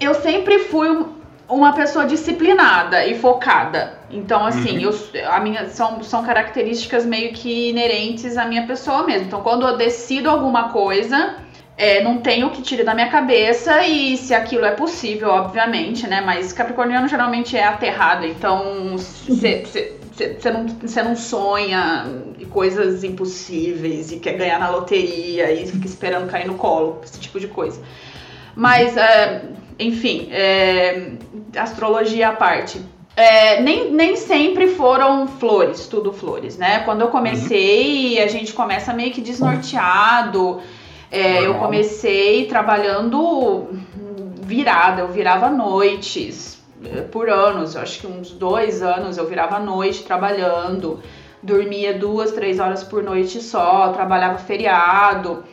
eu 0.00 0.14
sempre 0.14 0.58
fui 0.58 1.06
uma 1.48 1.72
pessoa 1.72 2.04
disciplinada 2.04 3.06
e 3.06 3.16
focada. 3.16 3.96
Então, 4.10 4.44
assim, 4.44 4.84
uhum. 4.84 4.92
eu, 5.14 5.30
a 5.30 5.38
minha, 5.38 5.68
são, 5.68 6.02
são 6.02 6.24
características 6.24 7.06
meio 7.06 7.32
que 7.32 7.70
inerentes 7.70 8.36
à 8.36 8.44
minha 8.44 8.66
pessoa 8.66 9.04
mesmo. 9.04 9.28
Então, 9.28 9.40
quando 9.40 9.64
eu 9.64 9.76
decido 9.76 10.28
alguma 10.28 10.70
coisa 10.70 11.45
é, 11.76 12.02
não 12.02 12.18
tenho 12.18 12.50
que 12.50 12.62
tirar 12.62 12.84
da 12.84 12.94
minha 12.94 13.10
cabeça 13.10 13.86
e 13.86 14.16
se 14.16 14.32
aquilo 14.32 14.64
é 14.64 14.70
possível, 14.70 15.28
obviamente, 15.28 16.06
né? 16.06 16.20
Mas 16.20 16.52
Capricorniano 16.52 17.06
geralmente 17.06 17.56
é 17.56 17.64
aterrado, 17.64 18.26
então 18.26 18.96
você 18.96 20.50
não, 20.50 20.64
não 21.04 21.16
sonha 21.16 22.06
coisas 22.50 23.04
impossíveis 23.04 24.10
e 24.10 24.18
quer 24.18 24.32
ganhar 24.32 24.58
na 24.58 24.70
loteria 24.70 25.52
e 25.52 25.66
fica 25.66 25.86
esperando 25.86 26.30
cair 26.30 26.46
no 26.46 26.54
colo, 26.54 27.00
esse 27.04 27.20
tipo 27.20 27.38
de 27.38 27.48
coisa. 27.48 27.82
Mas, 28.54 28.96
é, 28.96 29.42
enfim, 29.78 30.28
é, 30.30 31.12
astrologia 31.54 32.30
à 32.30 32.32
parte. 32.32 32.80
É, 33.14 33.60
nem, 33.60 33.92
nem 33.92 34.16
sempre 34.16 34.68
foram 34.68 35.26
flores, 35.26 35.86
tudo 35.86 36.12
flores, 36.12 36.56
né? 36.56 36.80
Quando 36.80 37.02
eu 37.02 37.08
comecei, 37.08 38.22
a 38.22 38.26
gente 38.26 38.54
começa 38.54 38.94
meio 38.94 39.12
que 39.12 39.20
desnorteado. 39.20 40.60
É, 41.10 41.46
eu 41.46 41.54
comecei 41.54 42.46
trabalhando 42.46 43.68
virada, 44.42 45.02
eu 45.02 45.08
virava 45.08 45.50
noites 45.50 46.60
é, 46.84 47.02
por 47.02 47.28
anos, 47.28 47.74
eu 47.74 47.82
acho 47.82 48.00
que 48.00 48.06
uns 48.06 48.30
dois 48.30 48.82
anos 48.82 49.16
eu 49.16 49.26
virava 49.26 49.58
noite 49.58 50.04
trabalhando, 50.04 51.00
dormia 51.42 51.94
duas, 51.94 52.32
três 52.32 52.58
horas 52.58 52.82
por 52.82 53.02
noite 53.02 53.40
só, 53.40 53.88
trabalhava 53.92 54.38
feriado. 54.38 55.44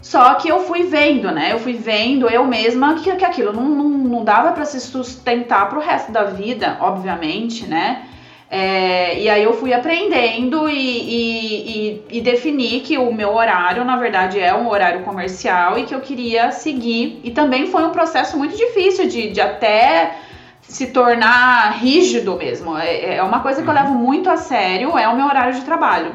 Só 0.00 0.34
que 0.34 0.48
eu 0.48 0.60
fui 0.60 0.82
vendo, 0.82 1.30
né? 1.30 1.52
Eu 1.52 1.60
fui 1.60 1.74
vendo 1.74 2.28
eu 2.28 2.44
mesma 2.44 2.96
que, 2.96 3.14
que 3.14 3.24
aquilo 3.24 3.52
não, 3.52 3.62
não, 3.62 3.88
não 3.88 4.24
dava 4.24 4.50
para 4.50 4.64
se 4.64 4.80
sustentar 4.80 5.68
pro 5.70 5.80
resto 5.80 6.10
da 6.10 6.24
vida, 6.24 6.76
obviamente, 6.80 7.66
né? 7.66 8.08
É, 8.54 9.18
e 9.18 9.30
aí 9.30 9.44
eu 9.44 9.54
fui 9.54 9.72
aprendendo 9.72 10.68
e, 10.68 10.74
e, 10.74 12.04
e, 12.10 12.18
e, 12.18 12.20
defini 12.20 12.80
que 12.80 12.98
o 12.98 13.10
meu 13.10 13.34
horário, 13.34 13.82
na 13.82 13.96
verdade, 13.96 14.38
é 14.38 14.52
um 14.54 14.68
horário 14.68 15.04
comercial 15.04 15.78
e 15.78 15.84
que 15.84 15.94
eu 15.94 16.02
queria 16.02 16.52
seguir. 16.52 17.18
E 17.24 17.30
também 17.30 17.68
foi 17.68 17.82
um 17.82 17.92
processo 17.92 18.36
muito 18.36 18.54
difícil 18.54 19.08
de, 19.08 19.30
de 19.30 19.40
até 19.40 20.16
se 20.60 20.88
tornar 20.88 21.78
rígido 21.78 22.36
mesmo. 22.36 22.76
É, 22.76 23.16
é 23.16 23.22
uma 23.22 23.40
coisa 23.40 23.62
que 23.62 23.68
eu 23.70 23.72
uhum. 23.72 23.80
levo 23.80 23.94
muito 23.94 24.28
a 24.28 24.36
sério, 24.36 24.98
é 24.98 25.08
o 25.08 25.16
meu 25.16 25.24
horário 25.24 25.54
de 25.54 25.62
trabalho. 25.62 26.14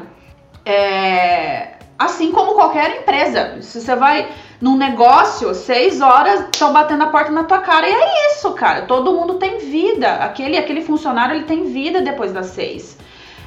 É, 0.64 1.70
assim 1.98 2.30
como 2.30 2.54
qualquer 2.54 3.00
empresa. 3.00 3.60
Se 3.62 3.80
você 3.80 3.96
vai 3.96 4.28
num 4.60 4.76
negócio, 4.76 5.54
seis 5.54 6.00
horas 6.00 6.40
estão 6.40 6.72
batendo 6.72 7.04
a 7.04 7.06
porta 7.06 7.30
na 7.30 7.44
tua 7.44 7.58
cara. 7.58 7.88
E 7.88 7.92
é 7.92 8.32
isso, 8.32 8.52
cara. 8.52 8.82
Todo 8.82 9.12
mundo 9.12 9.34
tem 9.34 9.58
vida. 9.58 10.14
Aquele, 10.14 10.56
aquele 10.56 10.82
funcionário 10.82 11.36
ele 11.36 11.44
tem 11.44 11.64
vida 11.64 12.00
depois 12.00 12.32
das 12.32 12.46
seis. 12.46 12.98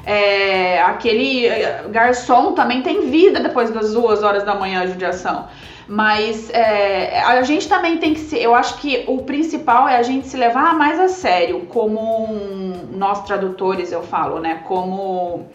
É, 0.06 0.82
aquele 0.82 1.46
é, 1.46 1.84
garçom 1.90 2.54
também 2.54 2.82
tem 2.82 3.10
vida 3.10 3.40
depois 3.40 3.70
das 3.70 3.94
duas 3.94 4.24
horas 4.24 4.44
da 4.44 4.56
manhã 4.56 4.82
de 4.86 4.94
judiação. 4.94 5.48
Mas 5.88 6.50
é, 6.52 7.22
a 7.22 7.42
gente 7.42 7.68
também 7.68 7.98
tem 7.98 8.14
que 8.14 8.22
se. 8.22 8.38
Eu 8.42 8.56
acho 8.56 8.78
que 8.78 9.04
o 9.08 9.24
principal 9.24 9.90
é 9.90 9.98
a 9.98 10.04
gente 10.04 10.28
se 10.28 10.38
levar 10.38 10.74
mais 10.76 10.98
a 10.98 11.10
sério, 11.10 11.66
como 11.68 12.00
um, 12.00 12.88
nós 12.94 13.24
tradutores, 13.24 13.92
eu 13.92 14.02
falo, 14.02 14.40
né? 14.40 14.62
Como, 14.66 15.48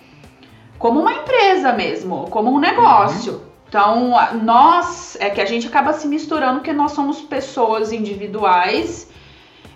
como 0.79 1.01
uma 1.01 1.14
empresa 1.14 1.73
mesmo, 1.73 2.29
como 2.29 2.51
um 2.51 2.59
negócio. 2.59 3.45
Então, 3.68 4.14
nós 4.42 5.16
é 5.20 5.29
que 5.29 5.40
a 5.40 5.44
gente 5.44 5.66
acaba 5.66 5.92
se 5.92 6.07
misturando 6.07 6.61
porque 6.61 6.72
nós 6.72 6.92
somos 6.92 7.20
pessoas 7.20 7.92
individuais 7.92 9.11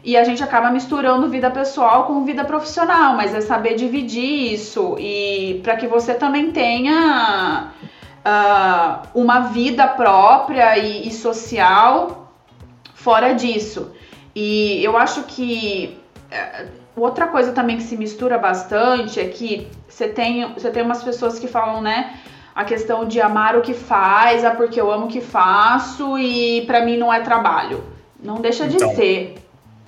e 0.03 0.17
a 0.17 0.25
gente 0.25 0.43
acaba 0.43 0.71
misturando 0.71 1.29
vida 1.29 1.51
pessoal 1.51 2.05
com 2.05 2.25
vida 2.25 2.45
profissional, 2.45 3.15
mas 3.15 3.35
é 3.35 3.41
saber 3.41 3.75
dividir 3.75 4.53
isso 4.55 4.97
e 4.99 5.61
para 5.63 5.77
que 5.77 5.87
você 5.87 6.15
também 6.15 6.53
tenha 6.53 7.73
uh, 8.25 9.09
uma 9.15 9.41
vida 9.41 9.87
própria 9.89 10.79
e, 10.79 11.09
e, 11.09 11.13
social 11.13 12.33
fora 12.95 13.35
disso. 13.35 13.93
E 14.35 14.83
eu 14.83 14.97
acho 14.97 15.25
que 15.25 15.99
uh, 16.33 16.69
outra 16.97 17.27
coisa 17.27 17.53
também 17.53 17.77
que 17.77 17.83
se 17.83 17.97
mistura 17.97 18.39
bastante 18.39 19.21
é 19.21 19.29
que 19.29 19.69
você 19.87 20.09
tem, 20.09 20.55
você 20.55 20.71
tem 20.71 20.83
umas 20.83 21.03
pessoas 21.03 21.39
que 21.39 21.47
falam, 21.47 21.83
né? 21.83 22.19
A 22.55 22.65
questão 22.65 23.07
de 23.07 23.21
amar 23.21 23.57
o 23.57 23.61
que 23.63 23.75
faz, 23.75 24.45
é 24.45 24.51
porque 24.51 24.81
eu 24.81 24.91
amo 24.91 25.07
o 25.07 25.09
que 25.09 25.21
faço 25.21 26.19
e 26.19 26.63
para 26.63 26.85
mim 26.85 26.97
não 26.97 27.13
é 27.13 27.21
trabalho. 27.21 27.83
Não 28.23 28.37
deixa 28.37 28.67
de 28.67 28.77
então, 28.77 28.95
ser. 28.95 29.37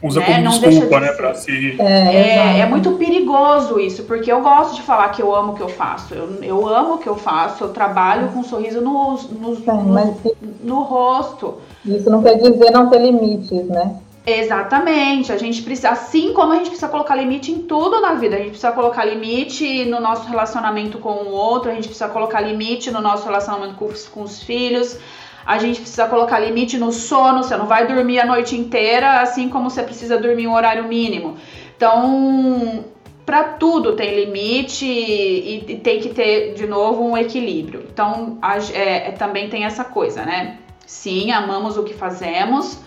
Usa 0.02 0.18
né? 0.18 0.26
como 0.26 0.44
não 0.44 0.58
desculpa, 0.58 0.98
de 0.98 1.06
né, 1.06 1.12
para 1.12 1.34
se... 1.34 1.80
É, 1.80 1.84
é, 1.84 2.58
é, 2.60 2.66
muito 2.66 2.92
perigoso 2.92 3.78
isso, 3.78 4.02
porque 4.02 4.32
eu 4.32 4.40
gosto 4.40 4.74
de 4.74 4.82
falar 4.82 5.08
que 5.10 5.22
eu 5.22 5.32
amo 5.32 5.52
o 5.52 5.54
que 5.54 5.62
eu 5.62 5.68
faço. 5.68 6.12
Eu, 6.12 6.42
eu 6.42 6.66
amo 6.66 6.94
o 6.94 6.98
que 6.98 7.06
eu 7.06 7.14
faço, 7.14 7.62
eu 7.62 7.68
trabalho 7.68 8.28
com 8.28 8.40
um 8.40 8.44
sorriso 8.44 8.80
no, 8.80 9.16
no, 9.16 9.54
no, 9.54 10.26
no 10.64 10.82
rosto. 10.82 11.58
Isso 11.84 12.10
não 12.10 12.20
quer 12.20 12.36
dizer 12.36 12.70
não 12.72 12.90
ter 12.90 12.98
limites, 12.98 13.68
né? 13.68 13.96
Exatamente. 14.24 15.32
A 15.32 15.36
gente 15.36 15.62
precisa, 15.62 15.90
assim 15.90 16.32
como 16.32 16.52
a 16.52 16.56
gente 16.56 16.68
precisa 16.68 16.88
colocar 16.88 17.16
limite 17.16 17.50
em 17.50 17.62
tudo 17.62 18.00
na 18.00 18.14
vida, 18.14 18.36
a 18.36 18.38
gente 18.38 18.50
precisa 18.50 18.72
colocar 18.72 19.04
limite 19.04 19.84
no 19.84 20.00
nosso 20.00 20.28
relacionamento 20.28 20.98
com 20.98 21.10
o 21.10 21.30
outro, 21.30 21.70
a 21.70 21.74
gente 21.74 21.88
precisa 21.88 22.08
colocar 22.08 22.40
limite 22.40 22.90
no 22.90 23.00
nosso 23.00 23.24
relacionamento 23.24 23.74
com 23.74 23.86
os, 23.86 24.06
com 24.06 24.22
os 24.22 24.42
filhos, 24.42 24.96
a 25.44 25.58
gente 25.58 25.80
precisa 25.80 26.06
colocar 26.06 26.38
limite 26.38 26.78
no 26.78 26.92
sono, 26.92 27.42
você 27.42 27.56
não 27.56 27.66
vai 27.66 27.86
dormir 27.86 28.20
a 28.20 28.26
noite 28.26 28.56
inteira, 28.56 29.20
assim 29.20 29.48
como 29.48 29.68
você 29.68 29.82
precisa 29.82 30.16
dormir 30.16 30.46
um 30.46 30.54
horário 30.54 30.84
mínimo. 30.84 31.36
Então, 31.76 32.84
para 33.26 33.42
tudo 33.42 33.96
tem 33.96 34.24
limite 34.24 34.84
e, 34.84 35.64
e, 35.68 35.76
tem 35.78 36.00
que 36.00 36.10
ter, 36.10 36.54
de 36.54 36.64
novo, 36.68 37.02
um 37.02 37.18
equilíbrio. 37.18 37.84
Então, 37.92 38.38
a, 38.40 38.58
é, 38.58 39.08
é, 39.08 39.10
também 39.12 39.48
tem 39.48 39.64
essa 39.64 39.82
coisa, 39.82 40.24
né? 40.24 40.58
Sim, 40.86 41.32
amamos 41.32 41.76
o 41.76 41.82
que 41.82 41.94
fazemos 41.94 42.78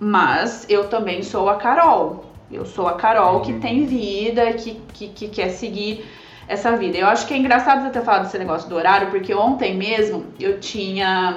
mas 0.00 0.64
eu 0.68 0.88
também 0.88 1.22
sou 1.22 1.50
a 1.50 1.56
Carol. 1.56 2.24
Eu 2.50 2.64
sou 2.64 2.88
a 2.88 2.94
Carol 2.94 3.42
que 3.42 3.52
uhum. 3.52 3.60
tem 3.60 3.84
vida, 3.84 4.52
que, 4.54 4.80
que, 4.92 5.08
que 5.08 5.28
quer 5.28 5.50
seguir 5.50 6.04
essa 6.48 6.74
vida. 6.76 6.98
Eu 6.98 7.06
acho 7.06 7.26
que 7.26 7.34
é 7.34 7.36
engraçado 7.36 7.84
você 7.84 7.90
ter 7.90 8.02
falado 8.02 8.24
desse 8.24 8.38
negócio 8.38 8.68
do 8.68 8.74
horário, 8.74 9.10
porque 9.10 9.32
ontem 9.34 9.76
mesmo 9.76 10.24
eu 10.40 10.58
tinha. 10.58 11.36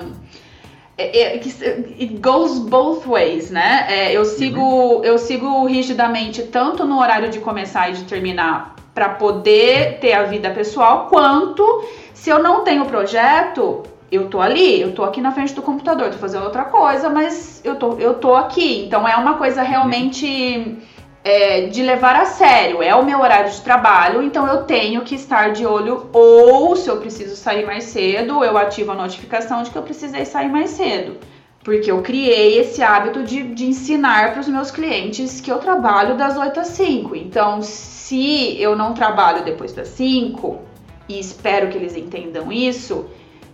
É, 0.97 1.19
é, 1.19 1.33
it 1.35 2.17
goes 2.19 2.57
both 2.57 3.05
ways, 3.05 3.51
né? 3.51 3.85
É, 3.89 4.11
eu 4.11 4.25
sigo 4.25 4.61
uhum. 4.61 5.03
eu 5.03 5.17
sigo 5.17 5.65
rigidamente 5.65 6.43
tanto 6.43 6.85
no 6.85 6.99
horário 6.99 7.29
de 7.29 7.39
começar 7.39 7.89
e 7.89 7.93
de 7.93 8.03
terminar 8.05 8.75
para 8.93 9.09
poder 9.09 9.99
ter 9.99 10.13
a 10.13 10.23
vida 10.23 10.51
pessoal, 10.51 11.07
quanto 11.09 11.83
se 12.13 12.29
eu 12.29 12.41
não 12.41 12.63
tenho 12.63 12.85
projeto, 12.85 13.83
eu 14.15 14.29
tô 14.29 14.39
ali, 14.39 14.81
eu 14.81 14.93
tô 14.93 15.03
aqui 15.03 15.21
na 15.21 15.31
frente 15.31 15.53
do 15.53 15.61
computador, 15.61 16.09
tô 16.09 16.17
fazendo 16.17 16.43
outra 16.43 16.65
coisa, 16.65 17.09
mas 17.09 17.61
eu 17.63 17.75
tô, 17.75 17.93
eu 17.93 18.15
tô 18.15 18.35
aqui. 18.35 18.85
Então 18.85 19.07
é 19.07 19.15
uma 19.15 19.35
coisa 19.35 19.61
realmente 19.63 20.77
é, 21.23 21.67
de 21.67 21.81
levar 21.81 22.15
a 22.15 22.25
sério. 22.25 22.83
É 22.83 22.93
o 22.93 23.05
meu 23.05 23.19
horário 23.19 23.51
de 23.51 23.61
trabalho, 23.61 24.21
então 24.21 24.45
eu 24.47 24.63
tenho 24.63 25.01
que 25.01 25.15
estar 25.15 25.51
de 25.51 25.65
olho. 25.65 26.09
Ou 26.13 26.75
se 26.75 26.89
eu 26.89 26.97
preciso 26.97 27.35
sair 27.35 27.65
mais 27.65 27.85
cedo, 27.85 28.43
eu 28.43 28.57
ativo 28.57 28.91
a 28.91 28.95
notificação 28.95 29.63
de 29.63 29.71
que 29.71 29.77
eu 29.77 29.83
precisei 29.83 30.25
sair 30.25 30.49
mais 30.49 30.71
cedo. 30.71 31.17
Porque 31.63 31.89
eu 31.89 32.01
criei 32.01 32.59
esse 32.59 32.83
hábito 32.83 33.23
de, 33.23 33.41
de 33.41 33.65
ensinar 33.65 34.33
para 34.33 34.41
os 34.41 34.49
meus 34.49 34.69
clientes 34.69 35.39
que 35.39 35.49
eu 35.49 35.59
trabalho 35.59 36.17
das 36.17 36.37
8 36.37 36.59
às 36.59 36.67
5. 36.67 37.15
Então, 37.15 37.61
se 37.61 38.61
eu 38.61 38.75
não 38.75 38.93
trabalho 38.93 39.45
depois 39.45 39.71
das 39.71 39.87
5, 39.87 40.59
e 41.07 41.19
espero 41.19 41.69
que 41.69 41.77
eles 41.77 41.95
entendam 41.95 42.51
isso, 42.51 43.05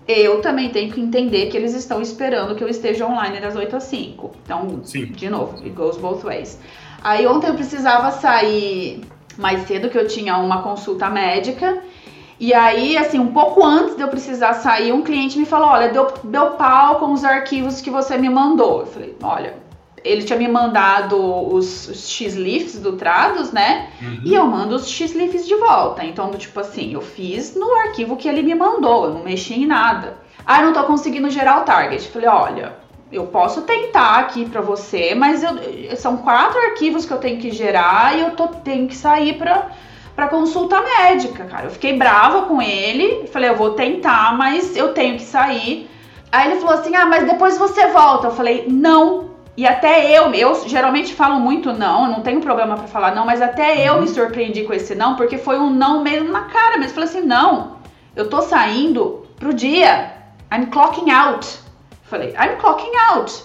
eu 0.09 0.41
também 0.41 0.69
tenho 0.69 0.91
que 0.91 0.99
entender 0.99 1.51
que 1.51 1.55
eles 1.55 1.75
estão 1.75 2.01
esperando 2.01 2.55
que 2.55 2.63
eu 2.63 2.67
esteja 2.67 3.05
online 3.05 3.39
das 3.39 3.55
8 3.55 3.75
às 3.75 3.83
5. 3.83 4.31
Então, 4.43 4.79
Sim. 4.83 5.05
de 5.05 5.29
novo, 5.29 5.57
it 5.57 5.69
goes 5.69 5.97
both 5.97 6.23
ways. 6.23 6.59
Aí 7.03 7.27
ontem 7.27 7.47
eu 7.47 7.53
precisava 7.53 8.09
sair 8.11 9.01
mais 9.37 9.67
cedo, 9.67 9.87
que 9.87 9.97
eu 9.97 10.07
tinha 10.07 10.35
uma 10.37 10.63
consulta 10.63 11.11
médica. 11.11 11.83
E 12.39 12.55
aí, 12.55 12.97
assim, 12.97 13.19
um 13.19 13.27
pouco 13.27 13.63
antes 13.63 13.95
de 13.95 14.01
eu 14.01 14.07
precisar 14.07 14.55
sair, 14.55 14.91
um 14.91 15.03
cliente 15.03 15.37
me 15.37 15.45
falou: 15.45 15.67
Olha, 15.67 15.89
deu, 15.89 16.11
deu 16.23 16.51
pau 16.51 16.95
com 16.95 17.13
os 17.13 17.23
arquivos 17.23 17.79
que 17.79 17.91
você 17.91 18.17
me 18.17 18.29
mandou. 18.29 18.79
Eu 18.79 18.87
falei: 18.87 19.15
Olha, 19.21 19.53
ele 20.03 20.23
tinha 20.23 20.37
me 20.37 20.47
mandado 20.47 21.17
os, 21.53 21.87
os 21.87 22.09
X-Lifts 22.09 22.79
do 22.79 22.93
Trados, 22.93 23.51
né? 23.51 23.89
Uhum. 24.01 24.21
E 24.23 24.33
eu 24.33 24.45
mando 24.45 24.75
os 24.75 24.89
X-Lifts 24.89 25.47
de 25.47 25.55
volta. 25.55 26.03
Então, 26.03 26.31
tipo 26.31 26.59
assim, 26.59 26.93
eu 26.93 27.01
fiz 27.01 27.55
no 27.55 27.73
arquivo 27.73 28.15
que 28.15 28.27
ele 28.27 28.41
me 28.41 28.55
mandou, 28.55 29.05
eu 29.05 29.13
não 29.13 29.23
mexi 29.23 29.55
em 29.55 29.65
nada. 29.65 30.17
Ah, 30.45 30.61
não 30.61 30.73
tô 30.73 30.83
conseguindo 30.83 31.29
gerar 31.29 31.61
o 31.61 31.63
target. 31.63 32.07
Falei, 32.07 32.27
olha, 32.27 32.75
eu 33.11 33.27
posso 33.27 33.61
tentar 33.61 34.19
aqui 34.19 34.45
para 34.47 34.61
você, 34.61 35.13
mas 35.15 35.43
eu, 35.43 35.95
são 35.95 36.17
quatro 36.17 36.59
arquivos 36.59 37.05
que 37.05 37.13
eu 37.13 37.17
tenho 37.17 37.39
que 37.39 37.51
gerar 37.51 38.17
e 38.17 38.21
eu 38.21 38.31
tô, 38.31 38.47
tenho 38.47 38.87
que 38.87 38.95
sair 38.95 39.37
pra, 39.37 39.67
pra 40.15 40.27
consulta 40.27 40.81
médica, 40.81 41.45
cara. 41.45 41.65
Eu 41.65 41.71
fiquei 41.71 41.97
brava 41.97 42.43
com 42.43 42.61
ele, 42.61 43.27
falei, 43.27 43.49
eu 43.49 43.55
vou 43.55 43.71
tentar, 43.71 44.37
mas 44.37 44.75
eu 44.75 44.93
tenho 44.93 45.17
que 45.17 45.23
sair. 45.23 45.89
Aí 46.31 46.51
ele 46.51 46.59
falou 46.59 46.75
assim: 46.75 46.95
ah, 46.95 47.05
mas 47.05 47.25
depois 47.25 47.57
você 47.57 47.87
volta. 47.87 48.27
Eu 48.27 48.31
falei, 48.31 48.65
não, 48.67 49.28
e 49.59 49.67
até 49.67 50.09
eu, 50.17 50.33
eu 50.33 50.69
geralmente 50.69 51.13
falo 51.13 51.37
muito 51.37 51.73
não, 51.73 52.09
não 52.09 52.21
tenho 52.21 52.39
problema 52.39 52.77
para 52.77 52.87
falar 52.87 53.13
não, 53.13 53.25
mas 53.25 53.41
até 53.41 53.85
eu 53.85 53.95
me 53.95 54.07
uhum. 54.07 54.07
surpreendi 54.07 54.63
com 54.63 54.71
esse 54.71 54.95
não, 54.95 55.17
porque 55.17 55.37
foi 55.37 55.59
um 55.59 55.69
não 55.69 56.01
mesmo 56.01 56.31
na 56.31 56.43
cara, 56.43 56.77
mas 56.77 56.93
falei 56.93 57.09
assim, 57.09 57.23
não, 57.23 57.75
eu 58.15 58.29
tô 58.29 58.41
saindo 58.41 59.27
pro 59.35 59.53
dia, 59.53 60.13
I'm 60.49 60.67
clocking 60.67 61.11
out. 61.11 61.59
Falei, 62.03 62.29
I'm 62.29 62.55
clocking 62.57 62.95
out. 63.09 63.43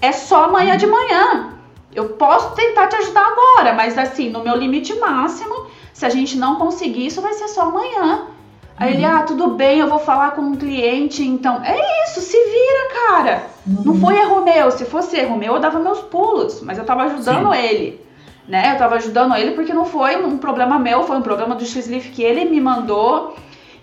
É 0.00 0.10
só 0.10 0.46
amanhã 0.46 0.76
de 0.76 0.88
manhã. 0.88 1.52
Eu 1.94 2.08
posso 2.08 2.56
tentar 2.56 2.88
te 2.88 2.96
ajudar 2.96 3.24
agora, 3.24 3.72
mas 3.72 3.96
assim, 3.96 4.30
no 4.30 4.42
meu 4.42 4.56
limite 4.56 4.92
máximo, 4.94 5.68
se 5.92 6.04
a 6.04 6.08
gente 6.08 6.36
não 6.36 6.56
conseguir, 6.56 7.06
isso 7.06 7.22
vai 7.22 7.34
ser 7.34 7.46
só 7.46 7.68
amanhã. 7.68 8.26
Aí 8.76 8.94
ele, 8.94 9.04
uhum. 9.04 9.16
ah, 9.16 9.22
tudo 9.22 9.48
bem, 9.48 9.78
eu 9.78 9.88
vou 9.88 9.98
falar 9.98 10.32
com 10.32 10.42
um 10.42 10.56
cliente, 10.56 11.22
então. 11.22 11.62
É 11.62 12.04
isso, 12.04 12.20
se 12.20 12.36
vira, 12.36 13.08
cara. 13.08 13.42
Uhum. 13.66 13.82
Não 13.84 14.00
foi 14.00 14.16
erro 14.18 14.44
meu. 14.44 14.70
Se 14.70 14.84
fosse 14.84 15.16
erro 15.16 15.36
meu, 15.36 15.54
eu 15.54 15.60
dava 15.60 15.78
meus 15.78 16.00
pulos, 16.00 16.60
mas 16.62 16.78
eu 16.78 16.84
tava 16.84 17.04
ajudando 17.04 17.52
Sim. 17.52 17.58
ele. 17.58 18.06
Né? 18.48 18.72
Eu 18.72 18.78
tava 18.78 18.96
ajudando 18.96 19.36
ele 19.36 19.52
porque 19.52 19.72
não 19.72 19.84
foi 19.84 20.16
um 20.16 20.36
problema 20.36 20.78
meu, 20.78 21.04
foi 21.04 21.16
um 21.16 21.22
problema 21.22 21.54
do 21.54 21.64
X-Leaf 21.64 22.10
que 22.10 22.22
ele 22.22 22.44
me 22.44 22.60
mandou. 22.60 23.36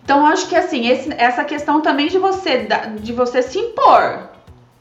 Então, 0.04 0.26
acho 0.26 0.48
que 0.48 0.56
assim, 0.56 0.88
esse, 0.88 1.14
essa 1.18 1.44
questão 1.44 1.82
também 1.82 2.08
de 2.08 2.18
você, 2.18 2.68
de 3.00 3.14
você 3.14 3.42
se 3.42 3.60
impor. 3.60 4.30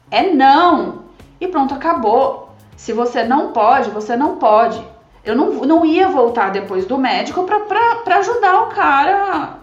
É 0.09 0.23
não. 0.23 1.03
E 1.39 1.47
pronto, 1.47 1.73
acabou. 1.73 2.49
Se 2.75 2.91
você 2.91 3.23
não 3.23 3.51
pode, 3.51 3.89
você 3.91 4.17
não 4.17 4.37
pode. 4.37 4.81
Eu 5.23 5.35
não, 5.35 5.51
não 5.51 5.85
ia 5.85 6.07
voltar 6.07 6.49
depois 6.49 6.85
do 6.85 6.97
médico 6.97 7.43
para 7.43 8.17
ajudar 8.17 8.63
o 8.63 8.67
cara 8.67 9.58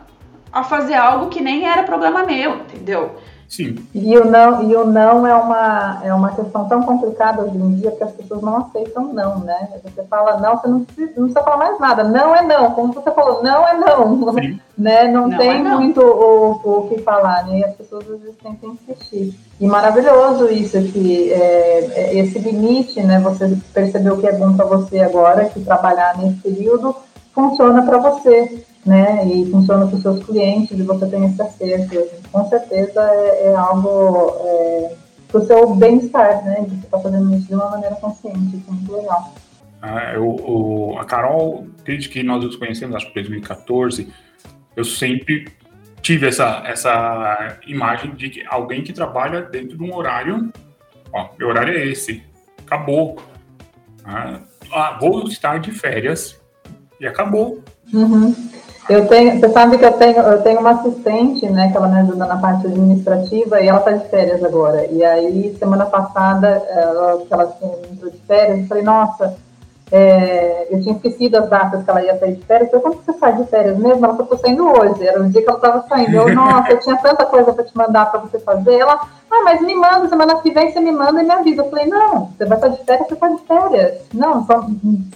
a 0.56 0.64
fazer 0.64 0.94
algo 0.94 1.28
que 1.28 1.42
nem 1.42 1.68
era 1.68 1.82
problema 1.82 2.24
meu, 2.24 2.56
entendeu? 2.56 3.16
Sim. 3.48 3.76
E 3.94 4.16
o 4.16 4.24
não, 4.24 4.62
e 4.68 4.74
o 4.74 4.84
não 4.86 5.26
é 5.26 5.34
uma, 5.34 6.00
é 6.02 6.12
uma 6.12 6.34
questão 6.34 6.66
tão 6.66 6.82
complicada 6.82 7.42
hoje 7.42 7.56
em 7.56 7.74
dia 7.76 7.92
que 7.92 8.02
as 8.02 8.10
pessoas 8.12 8.42
não 8.42 8.56
aceitam 8.56 9.12
não, 9.12 9.38
né? 9.40 9.68
Você 9.84 10.02
fala 10.04 10.40
não, 10.40 10.56
você 10.56 10.66
não 10.66 10.84
precisa, 10.84 11.12
não 11.16 11.24
precisa 11.24 11.44
falar 11.44 11.56
mais 11.58 11.78
nada. 11.78 12.04
Não 12.04 12.34
é 12.34 12.42
não. 12.42 12.72
Como 12.72 12.92
você 12.92 13.10
falou, 13.12 13.42
não 13.42 13.68
é 13.68 13.78
não. 13.78 14.32
Sim. 14.34 14.60
Né? 14.76 15.08
Não, 15.08 15.28
não 15.28 15.38
tem 15.38 15.52
é 15.52 15.62
não. 15.62 15.80
muito 15.80 16.02
o, 16.02 16.50
o 16.62 16.88
que 16.88 17.00
falar, 17.00 17.46
né? 17.46 17.60
E 17.60 17.64
as 17.64 17.74
pessoas 17.76 18.02
às 18.10 18.20
vezes 18.20 18.36
têm 18.36 18.54
que 18.56 18.66
insistir. 18.66 19.34
E 19.58 19.66
maravilhoso 19.66 20.50
isso, 20.50 20.76
que 20.92 21.32
é, 21.32 21.78
é, 21.94 22.18
esse 22.18 22.38
limite, 22.38 23.02
né? 23.02 23.18
Você 23.20 23.56
percebeu 23.72 24.18
que 24.18 24.26
é 24.26 24.32
bom 24.32 24.54
para 24.54 24.66
você 24.66 25.00
agora, 25.00 25.46
que 25.46 25.60
trabalhar 25.60 26.18
nesse 26.18 26.36
período 26.42 26.94
funciona 27.32 27.82
para 27.84 27.96
você 27.96 28.66
né? 28.86 29.26
E 29.26 29.50
funciona 29.50 29.86
para 29.86 29.96
os 29.96 30.02
seus 30.02 30.24
clientes 30.24 30.78
e 30.78 30.82
você 30.82 31.06
tem 31.06 31.24
esse 31.26 31.42
acerto. 31.42 32.06
Com 32.30 32.48
certeza 32.48 33.02
é, 33.02 33.48
é 33.48 33.54
algo 33.54 34.36
é, 34.40 34.94
para 35.28 35.40
o 35.40 35.44
seu 35.44 35.74
bem-estar, 35.74 36.44
né? 36.44 36.62
De 36.62 36.70
você 36.70 36.86
estar 36.86 36.96
tá 36.96 37.02
fazendo 37.02 37.34
isso 37.34 37.48
de 37.48 37.54
uma 37.54 37.70
maneira 37.70 37.96
consciente, 37.96 38.56
isso 38.56 38.64
é 38.68 38.72
muito 38.72 38.92
legal. 38.92 39.34
Ah, 39.82 40.12
eu, 40.14 40.24
o, 40.24 40.98
a 40.98 41.04
Carol, 41.04 41.66
desde 41.84 42.08
que 42.08 42.22
nós 42.22 42.42
nos 42.42 42.56
conhecemos, 42.56 42.96
acho 42.96 43.08
que 43.08 43.14
2014, 43.14 44.08
eu 44.74 44.84
sempre 44.84 45.48
tive 46.00 46.28
essa, 46.28 46.62
essa 46.64 47.58
imagem 47.66 48.14
de 48.14 48.30
que 48.30 48.44
alguém 48.46 48.82
que 48.82 48.92
trabalha 48.92 49.42
dentro 49.42 49.76
de 49.76 49.82
um 49.82 49.94
horário, 49.94 50.52
ó, 51.12 51.28
meu 51.36 51.48
horário 51.48 51.76
é 51.76 51.86
esse, 51.86 52.22
acabou. 52.64 53.16
Ah, 54.04 54.40
ah 54.72 54.98
vou 55.00 55.26
estar 55.26 55.58
de 55.58 55.72
férias 55.72 56.40
e 57.00 57.06
acabou. 57.06 57.62
Uhum. 57.92 58.34
Eu 58.88 59.08
tenho, 59.08 59.40
você 59.40 59.48
sabe 59.48 59.78
que 59.78 59.84
eu 59.84 59.92
tenho, 59.94 60.18
eu 60.18 60.42
tenho 60.42 60.60
uma 60.60 60.70
assistente, 60.70 61.48
né, 61.50 61.70
que 61.70 61.76
ela 61.76 61.88
me 61.88 61.98
ajuda 62.00 62.24
na 62.24 62.36
parte 62.36 62.66
administrativa 62.66 63.60
e 63.60 63.66
ela 63.66 63.80
está 63.80 63.90
de 63.92 64.08
férias 64.08 64.44
agora. 64.44 64.86
E 64.86 65.04
aí, 65.04 65.56
semana 65.58 65.86
passada, 65.86 66.62
ela, 66.68 67.22
ela 67.28 67.56
entrou 67.90 68.10
de 68.10 68.18
férias, 68.18 68.60
eu 68.60 68.66
falei, 68.66 68.84
nossa, 68.84 69.36
é, 69.90 70.66
eu 70.70 70.80
tinha 70.82 70.96
esquecido 70.96 71.36
as 71.36 71.48
datas 71.48 71.84
que 71.84 71.90
ela 71.90 72.02
ia 72.02 72.18
sair 72.18 72.34
de 72.34 72.44
férias. 72.44 72.72
Eu 72.72 72.80
quando 72.80 72.96
você 72.96 73.12
sai 73.12 73.36
de 73.36 73.44
férias 73.44 73.78
mesmo? 73.78 74.04
Ela 74.04 74.16
falou, 74.16 74.38
saindo 74.38 74.66
hoje. 74.66 75.06
Era 75.06 75.22
o 75.22 75.30
dia 75.30 75.42
que 75.42 75.48
ela 75.48 75.58
estava 75.58 75.86
saindo. 75.88 76.16
Eu, 76.16 76.34
nossa, 76.34 76.72
eu 76.72 76.80
tinha 76.80 76.96
tanta 76.96 77.24
coisa 77.26 77.52
para 77.52 77.64
te 77.64 77.76
mandar 77.76 78.10
para 78.10 78.20
você 78.20 78.38
fazer. 78.40 78.78
Ela, 78.78 79.00
ah, 79.30 79.42
mas 79.44 79.60
me 79.60 79.74
manda, 79.74 80.08
semana 80.08 80.40
que 80.40 80.50
vem 80.50 80.72
você 80.72 80.80
me 80.80 80.90
manda 80.90 81.22
e 81.22 81.24
me 81.24 81.30
avisa. 81.30 81.62
Eu 81.62 81.70
falei, 81.70 81.86
não, 81.86 82.26
você 82.26 82.44
vai 82.44 82.58
estar 82.58 82.68
de 82.68 82.84
férias, 82.84 83.06
você 83.06 83.14
está 83.14 83.28
de 83.28 83.42
férias. 83.42 83.98
Não, 84.12 84.44
só, 84.44 84.66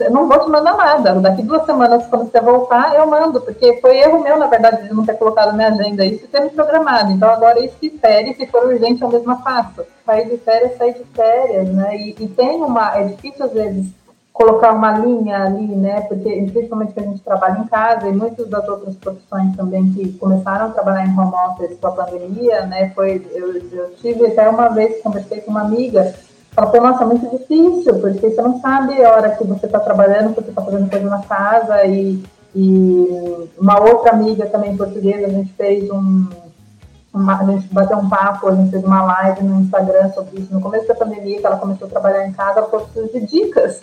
eu 0.01 0.11
não 0.11 0.29
vou 0.29 0.39
te 0.39 0.49
mandar 0.49 0.77
nada. 0.77 1.15
Daqui 1.15 1.43
duas 1.43 1.67
semanas, 1.67 2.07
quando 2.07 2.31
você 2.31 2.41
voltar, 2.41 2.95
eu 2.95 3.07
mando, 3.09 3.41
porque 3.41 3.81
foi 3.81 3.99
erro 3.99 4.23
meu, 4.23 4.39
na 4.39 4.47
verdade, 4.47 4.87
de 4.87 4.95
não 4.95 5.05
ter 5.05 5.15
colocado 5.15 5.55
minha 5.55 5.69
agenda 5.69 6.05
isso 6.05 6.25
e 6.25 6.29
ter 6.29 6.43
me 6.43 6.51
programado. 6.51 7.11
Então 7.11 7.29
agora 7.29 7.59
isso 7.65 7.75
se 7.81 7.91
férias, 7.91 8.37
se 8.37 8.47
for 8.47 8.67
urgente, 8.67 9.03
eu 9.03 9.09
mesma 9.09 9.43
faço. 9.43 9.85
Sair 10.07 10.29
de 10.29 10.39
férias, 10.39 10.77
sair 10.77 10.95
de 10.95 11.05
férias, 11.15 11.69
né? 11.69 11.97
E, 11.97 12.17
e 12.21 12.29
tem 12.29 12.63
uma, 12.63 12.97
é 12.97 13.05
difícil 13.05 13.45
às 13.45 13.53
vezes 13.53 14.00
colocar 14.41 14.73
uma 14.73 14.93
linha 14.93 15.45
ali, 15.45 15.67
né? 15.67 16.01
Porque 16.03 16.31
principalmente 16.51 16.95
que 16.95 17.01
a 17.01 17.03
gente 17.03 17.21
trabalha 17.21 17.59
em 17.59 17.67
casa 17.67 18.09
e 18.09 18.13
muitas 18.13 18.49
das 18.49 18.67
outras 18.67 18.97
profissões 18.97 19.55
também 19.55 19.93
que 19.93 20.15
começaram 20.15 20.67
a 20.67 20.71
trabalhar 20.71 21.07
em 21.07 21.19
home 21.19 21.35
office 21.47 21.79
com 21.79 21.89
a 21.89 21.93
pandemia, 21.93 22.65
né? 22.65 22.91
Foi 22.95 23.23
eu, 23.35 23.55
eu 23.55 23.91
tive 24.01 24.29
até 24.29 24.49
uma 24.49 24.69
vez 24.69 25.03
conversei 25.03 25.43
com 25.43 25.51
uma 25.51 25.61
amiga, 25.61 26.15
ela 26.57 26.67
falou, 26.69 26.89
nossa, 26.89 27.05
é 27.05 27.07
muito 27.07 27.31
difícil, 27.31 28.01
porque 28.01 28.31
você 28.31 28.41
não 28.41 28.59
sabe 28.61 29.05
a 29.05 29.13
hora 29.13 29.37
que 29.37 29.47
você 29.47 29.67
está 29.67 29.79
trabalhando, 29.79 30.35
que 30.35 30.41
você 30.41 30.49
está 30.49 30.63
fazendo 30.63 30.91
coisa 30.91 31.11
na 31.11 31.23
casa 31.23 31.85
e, 31.85 32.25
e 32.57 33.49
uma 33.59 33.79
outra 33.79 34.13
amiga 34.13 34.47
também 34.47 34.75
portuguesa, 34.75 35.27
a 35.27 35.31
gente 35.31 35.53
fez 35.53 35.91
um 35.91 36.27
uma, 37.13 37.41
a 37.41 37.45
gente 37.45 37.67
bateu 37.75 37.99
um 37.99 38.09
papo, 38.09 38.49
a 38.49 38.55
gente 38.55 38.71
fez 38.71 38.85
uma 38.85 39.03
live 39.03 39.43
no 39.43 39.61
Instagram 39.63 40.11
sobre 40.13 40.41
isso 40.41 40.55
no 40.55 40.61
começo 40.61 40.87
da 40.87 40.95
pandemia, 40.95 41.41
que 41.41 41.47
ela 41.47 41.59
começou 41.59 41.89
a 41.89 41.91
trabalhar 41.91 42.25
em 42.25 42.33
casa, 42.33 42.61
ela 42.61 42.71
falou, 42.71 42.89
de 43.13 43.27
dicas 43.27 43.83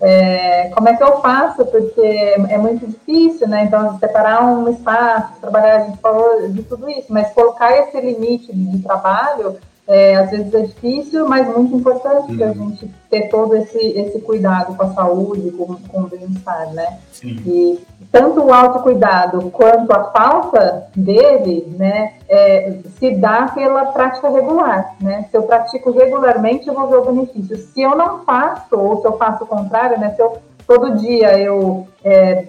é, 0.00 0.70
como 0.74 0.88
é 0.88 0.96
que 0.96 1.02
eu 1.02 1.20
faço? 1.20 1.64
Porque 1.66 2.00
é 2.00 2.58
muito 2.58 2.86
difícil, 2.86 3.48
né? 3.48 3.64
Então, 3.64 3.98
separar 3.98 4.44
um 4.44 4.68
espaço, 4.70 5.40
trabalhar, 5.40 5.76
a 5.76 5.86
gente 5.86 5.98
falou 5.98 6.48
de 6.48 6.62
tudo 6.62 6.90
isso, 6.90 7.06
mas 7.10 7.32
colocar 7.32 7.76
esse 7.76 8.00
limite 8.00 8.52
de 8.52 8.82
trabalho, 8.82 9.58
é, 9.86 10.16
às 10.16 10.30
vezes 10.30 10.54
é 10.54 10.60
difícil, 10.62 11.28
mas 11.28 11.46
muito 11.54 11.76
importante 11.76 12.30
uhum. 12.30 12.38
para 12.38 12.48
a 12.48 12.52
gente 12.52 12.90
ter 13.10 13.28
todo 13.28 13.54
esse, 13.54 13.78
esse 13.78 14.18
cuidado 14.20 14.74
com 14.74 14.82
a 14.82 14.94
saúde, 14.94 15.50
com, 15.50 15.76
com 15.76 16.00
o 16.00 16.08
bem-estar, 16.08 16.72
né? 16.72 16.98
Sim. 17.12 17.36
E 17.46 17.84
tanto 18.10 18.42
o 18.42 18.52
autocuidado 18.52 19.50
quanto 19.50 19.92
a 19.92 20.04
falta 20.10 20.86
dele, 20.96 21.74
né, 21.76 22.14
é, 22.28 22.78
se 22.98 23.14
dá 23.16 23.48
pela 23.48 23.86
prática 23.86 24.30
regular, 24.30 24.94
né? 25.00 25.26
Se 25.30 25.36
eu 25.36 25.42
pratico 25.42 25.90
regularmente, 25.90 26.66
eu 26.66 26.74
vou 26.74 26.88
ver 26.88 26.96
o 26.96 27.04
benefício. 27.04 27.56
Se 27.56 27.82
eu 27.82 27.94
não 27.94 28.24
faço, 28.24 28.78
ou 28.78 29.00
se 29.00 29.06
eu 29.06 29.18
faço 29.18 29.44
o 29.44 29.46
contrário, 29.46 29.98
né, 29.98 30.10
se 30.10 30.22
eu 30.22 30.38
todo 30.66 30.96
dia 30.96 31.38
eu 31.38 31.86
é, 32.02 32.46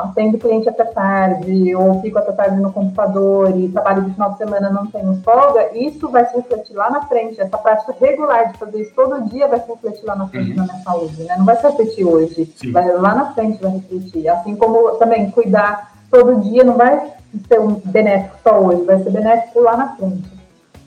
atendo 0.00 0.38
cliente 0.38 0.68
até 0.68 0.84
tarde, 0.84 1.74
ou 1.74 2.00
fico 2.00 2.18
até 2.18 2.32
tarde 2.32 2.60
no 2.60 2.72
computador 2.72 3.56
e 3.56 3.68
trabalho 3.68 4.04
de 4.04 4.12
final 4.12 4.32
de 4.32 4.38
semana 4.38 4.70
não 4.70 4.86
tenho 4.86 5.20
folga, 5.22 5.70
isso 5.74 6.08
vai 6.08 6.26
se 6.26 6.36
refletir 6.36 6.74
lá 6.74 6.90
na 6.90 7.02
frente. 7.02 7.40
Essa 7.40 7.58
prática 7.58 7.94
regular 8.00 8.52
de 8.52 8.58
fazer 8.58 8.80
isso 8.80 8.92
todo 8.94 9.28
dia 9.30 9.48
vai 9.48 9.60
se 9.60 9.68
refletir 9.68 10.04
lá 10.04 10.16
na 10.16 10.28
frente 10.28 10.50
uhum. 10.50 10.56
na 10.56 10.64
minha 10.64 10.82
saúde, 10.82 11.22
né? 11.22 11.36
Não 11.36 11.44
vai 11.44 11.56
se 11.56 11.62
refletir 11.62 12.04
hoje, 12.04 12.54
vai 12.72 12.90
lá 12.92 13.14
na 13.14 13.32
frente 13.32 13.62
vai 13.62 13.72
refletir. 13.72 14.28
Assim 14.28 14.56
como 14.56 14.96
também 14.96 15.30
cuidar 15.30 15.92
todo 16.10 16.40
dia 16.40 16.64
não 16.64 16.74
vai 16.74 17.12
ser 17.48 17.60
um 17.60 17.74
benéfico 17.84 18.36
só 18.42 18.60
hoje, 18.60 18.82
vai 18.84 19.02
ser 19.02 19.10
benéfico 19.10 19.60
lá 19.60 19.76
na 19.76 19.96
frente, 19.96 20.30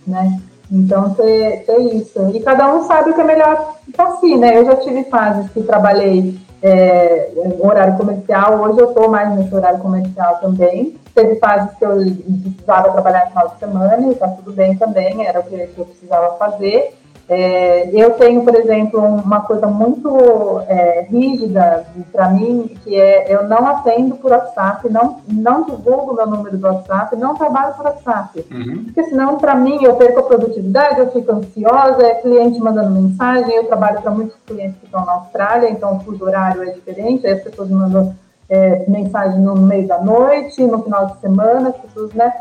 né? 0.06 0.40
Então, 0.72 1.14
ter, 1.14 1.66
ter 1.66 1.80
isso. 1.94 2.30
E 2.34 2.40
cada 2.40 2.74
um 2.74 2.84
sabe 2.88 3.12
o 3.12 3.14
que 3.14 3.22
é 3.22 3.24
melhor 3.24 3.76
para 3.96 4.18
si, 4.18 4.36
né? 4.36 4.58
Eu 4.58 4.66
já 4.66 4.76
tive 4.78 5.04
fases 5.04 5.50
que 5.52 5.62
trabalhei 5.62 6.36
é, 6.64 7.32
horário 7.60 7.98
comercial. 7.98 8.62
Hoje 8.62 8.80
eu 8.80 8.90
estou 8.90 9.10
mais 9.10 9.36
nesse 9.36 9.54
horário 9.54 9.80
comercial 9.80 10.38
também. 10.40 10.98
Teve 11.14 11.36
fases 11.36 11.76
que 11.78 11.86
eu 11.86 11.98
precisava 12.42 12.92
trabalhar 12.92 13.26
no 13.26 13.30
final 13.32 13.48
de 13.50 13.60
semana 13.60 14.08
e 14.08 14.12
está 14.12 14.28
tudo 14.30 14.54
bem 14.54 14.76
também, 14.78 15.28
era 15.28 15.42
o 15.42 15.44
que 15.44 15.74
eu 15.78 15.86
precisava 15.86 16.38
fazer. 16.38 16.96
É, 17.30 17.90
eu 17.94 18.12
tenho, 18.12 18.44
por 18.44 18.54
exemplo, 18.54 19.00
uma 19.00 19.42
coisa 19.42 19.66
muito 19.66 20.60
é, 20.68 21.08
rígida 21.10 21.86
para 22.12 22.30
mim, 22.30 22.76
que 22.84 23.00
é 23.00 23.34
eu 23.34 23.48
não 23.48 23.66
atendo 23.66 24.16
por 24.16 24.32
WhatsApp, 24.32 24.90
não, 24.90 25.22
não 25.28 25.64
divulgo 25.64 26.14
meu 26.14 26.28
número 26.28 26.58
do 26.58 26.68
WhatsApp, 26.68 27.16
não 27.16 27.36
trabalho 27.36 27.76
por 27.76 27.86
WhatsApp. 27.86 28.46
Uhum. 28.52 28.84
Porque 28.86 29.04
senão, 29.06 29.38
para 29.38 29.56
mim, 29.56 29.84
eu 29.84 29.96
perco 29.96 30.20
a 30.20 30.24
produtividade, 30.24 31.00
eu 31.00 31.12
fico 31.12 31.32
ansiosa, 31.32 32.04
é 32.04 32.16
cliente 32.16 32.60
mandando 32.60 32.92
mensagem, 32.92 33.56
eu 33.56 33.68
trabalho 33.68 34.02
para 34.02 34.12
muitos 34.12 34.36
clientes 34.46 34.78
que 34.80 34.86
estão 34.86 35.06
na 35.06 35.14
Austrália, 35.14 35.70
então 35.70 35.96
o 35.96 36.00
fuso 36.02 36.26
horário 36.26 36.64
é 36.64 36.72
diferente, 36.72 37.26
aí 37.26 37.34
as 37.34 37.44
pessoas 37.44 37.70
mandam 37.70 38.14
é, 38.50 38.84
mensagem 38.88 39.40
no 39.40 39.56
meio 39.56 39.88
da 39.88 40.00
noite, 40.00 40.62
no 40.64 40.84
final 40.84 41.08
de 41.08 41.22
semana, 41.22 41.70
as 41.70 41.78
pessoas, 41.78 42.14
né? 42.14 42.34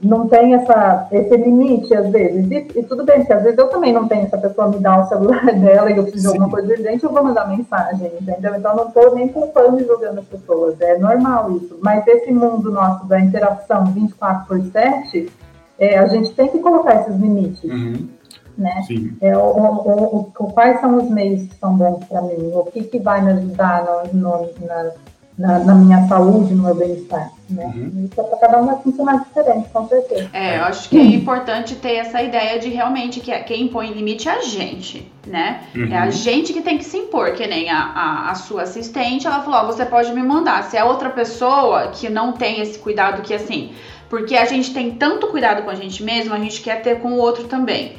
Não 0.00 0.28
tem 0.28 0.54
essa, 0.54 1.08
esse 1.10 1.36
limite, 1.36 1.94
às 1.94 2.08
vezes. 2.10 2.50
E, 2.50 2.78
e, 2.78 2.82
tudo 2.82 3.04
bem, 3.04 3.18
porque 3.18 3.32
às 3.32 3.42
vezes 3.42 3.58
eu 3.58 3.68
também 3.68 3.92
não 3.92 4.06
tenho, 4.06 4.26
essa 4.26 4.36
pessoa 4.36 4.68
me 4.68 4.78
dá 4.78 5.00
o 5.00 5.08
celular 5.08 5.44
dela 5.58 5.90
e 5.90 5.96
eu 5.96 6.02
preciso 6.02 6.30
Sim. 6.30 6.36
de 6.36 6.42
alguma 6.42 6.50
coisa 6.50 6.72
urgente, 6.72 7.04
eu 7.04 7.12
vou 7.12 7.24
mandar 7.24 7.48
mensagem, 7.48 8.12
entendeu? 8.20 8.54
Então 8.54 8.76
não 8.76 8.88
estou 8.88 9.14
nem 9.14 9.28
culpando 9.28 9.80
e 9.80 9.86
julgando 9.86 10.20
as 10.20 10.26
pessoas, 10.26 10.80
é 10.80 10.98
normal 10.98 11.50
isso. 11.52 11.78
Mas 11.82 12.06
esse 12.06 12.30
mundo 12.30 12.70
nosso 12.70 13.06
da 13.06 13.18
interação 13.18 13.86
24 13.86 14.46
por 14.46 14.60
7, 14.60 15.32
é, 15.78 15.98
a 15.98 16.06
gente 16.06 16.32
tem 16.34 16.48
que 16.48 16.58
colocar 16.58 17.00
esses 17.00 17.16
limites. 17.16 17.64
Uhum. 17.64 18.08
Né? 18.56 18.82
É, 19.20 19.36
o, 19.36 19.40
o, 19.40 20.32
o, 20.38 20.52
quais 20.52 20.80
são 20.80 20.96
os 20.96 21.10
meios 21.10 21.42
que 21.46 21.56
são 21.56 21.76
bons 21.76 22.04
para 22.06 22.22
mim? 22.22 22.52
O 22.54 22.64
que, 22.64 22.84
que 22.84 22.98
vai 22.98 23.22
me 23.22 23.32
ajudar 23.32 23.84
no, 24.12 24.20
no, 24.20 24.50
na, 24.66 24.90
na, 25.38 25.58
na, 25.58 25.74
minha 25.74 26.08
saúde, 26.08 26.54
no 26.54 26.62
meu 26.62 26.74
bem-estar. 26.74 27.30
Né? 27.48 27.64
Uhum. 27.76 28.08
Isso 28.10 28.20
é 28.20 28.24
para 28.24 28.38
cada 28.38 28.60
um 28.60 28.66
vai 28.66 28.76
funcionar 28.82 29.24
diferente, 29.24 29.68
com 29.72 29.88
certeza. 29.88 30.28
É, 30.32 30.58
eu 30.58 30.64
acho 30.64 30.88
que 30.88 30.98
é 30.98 31.02
importante 31.02 31.76
ter 31.76 31.94
essa 31.94 32.20
ideia 32.20 32.58
de 32.58 32.68
realmente 32.68 33.20
que 33.20 33.32
quem 33.40 33.64
impõe 33.64 33.92
limite 33.92 34.28
é 34.28 34.32
a 34.32 34.40
gente, 34.40 35.10
né? 35.24 35.60
Uhum. 35.74 35.92
É 35.92 35.96
a 35.96 36.10
gente 36.10 36.52
que 36.52 36.60
tem 36.60 36.76
que 36.76 36.84
se 36.84 36.96
impor, 36.96 37.32
que 37.32 37.46
nem 37.46 37.70
a, 37.70 37.78
a, 37.78 38.30
a 38.30 38.34
sua 38.34 38.62
assistente, 38.62 39.28
ela 39.28 39.42
falou, 39.42 39.60
oh, 39.62 39.72
você 39.72 39.86
pode 39.86 40.12
me 40.12 40.22
mandar. 40.22 40.64
Se 40.64 40.76
é 40.76 40.82
outra 40.82 41.08
pessoa 41.08 41.88
que 41.88 42.08
não 42.08 42.32
tem 42.32 42.60
esse 42.60 42.80
cuidado 42.80 43.22
que 43.22 43.32
assim, 43.32 43.72
porque 44.08 44.36
a 44.36 44.44
gente 44.44 44.74
tem 44.74 44.92
tanto 44.92 45.28
cuidado 45.28 45.62
com 45.62 45.70
a 45.70 45.74
gente 45.74 46.02
mesmo, 46.02 46.34
a 46.34 46.38
gente 46.38 46.60
quer 46.60 46.82
ter 46.82 47.00
com 47.00 47.12
o 47.12 47.18
outro 47.18 47.44
também. 47.44 47.92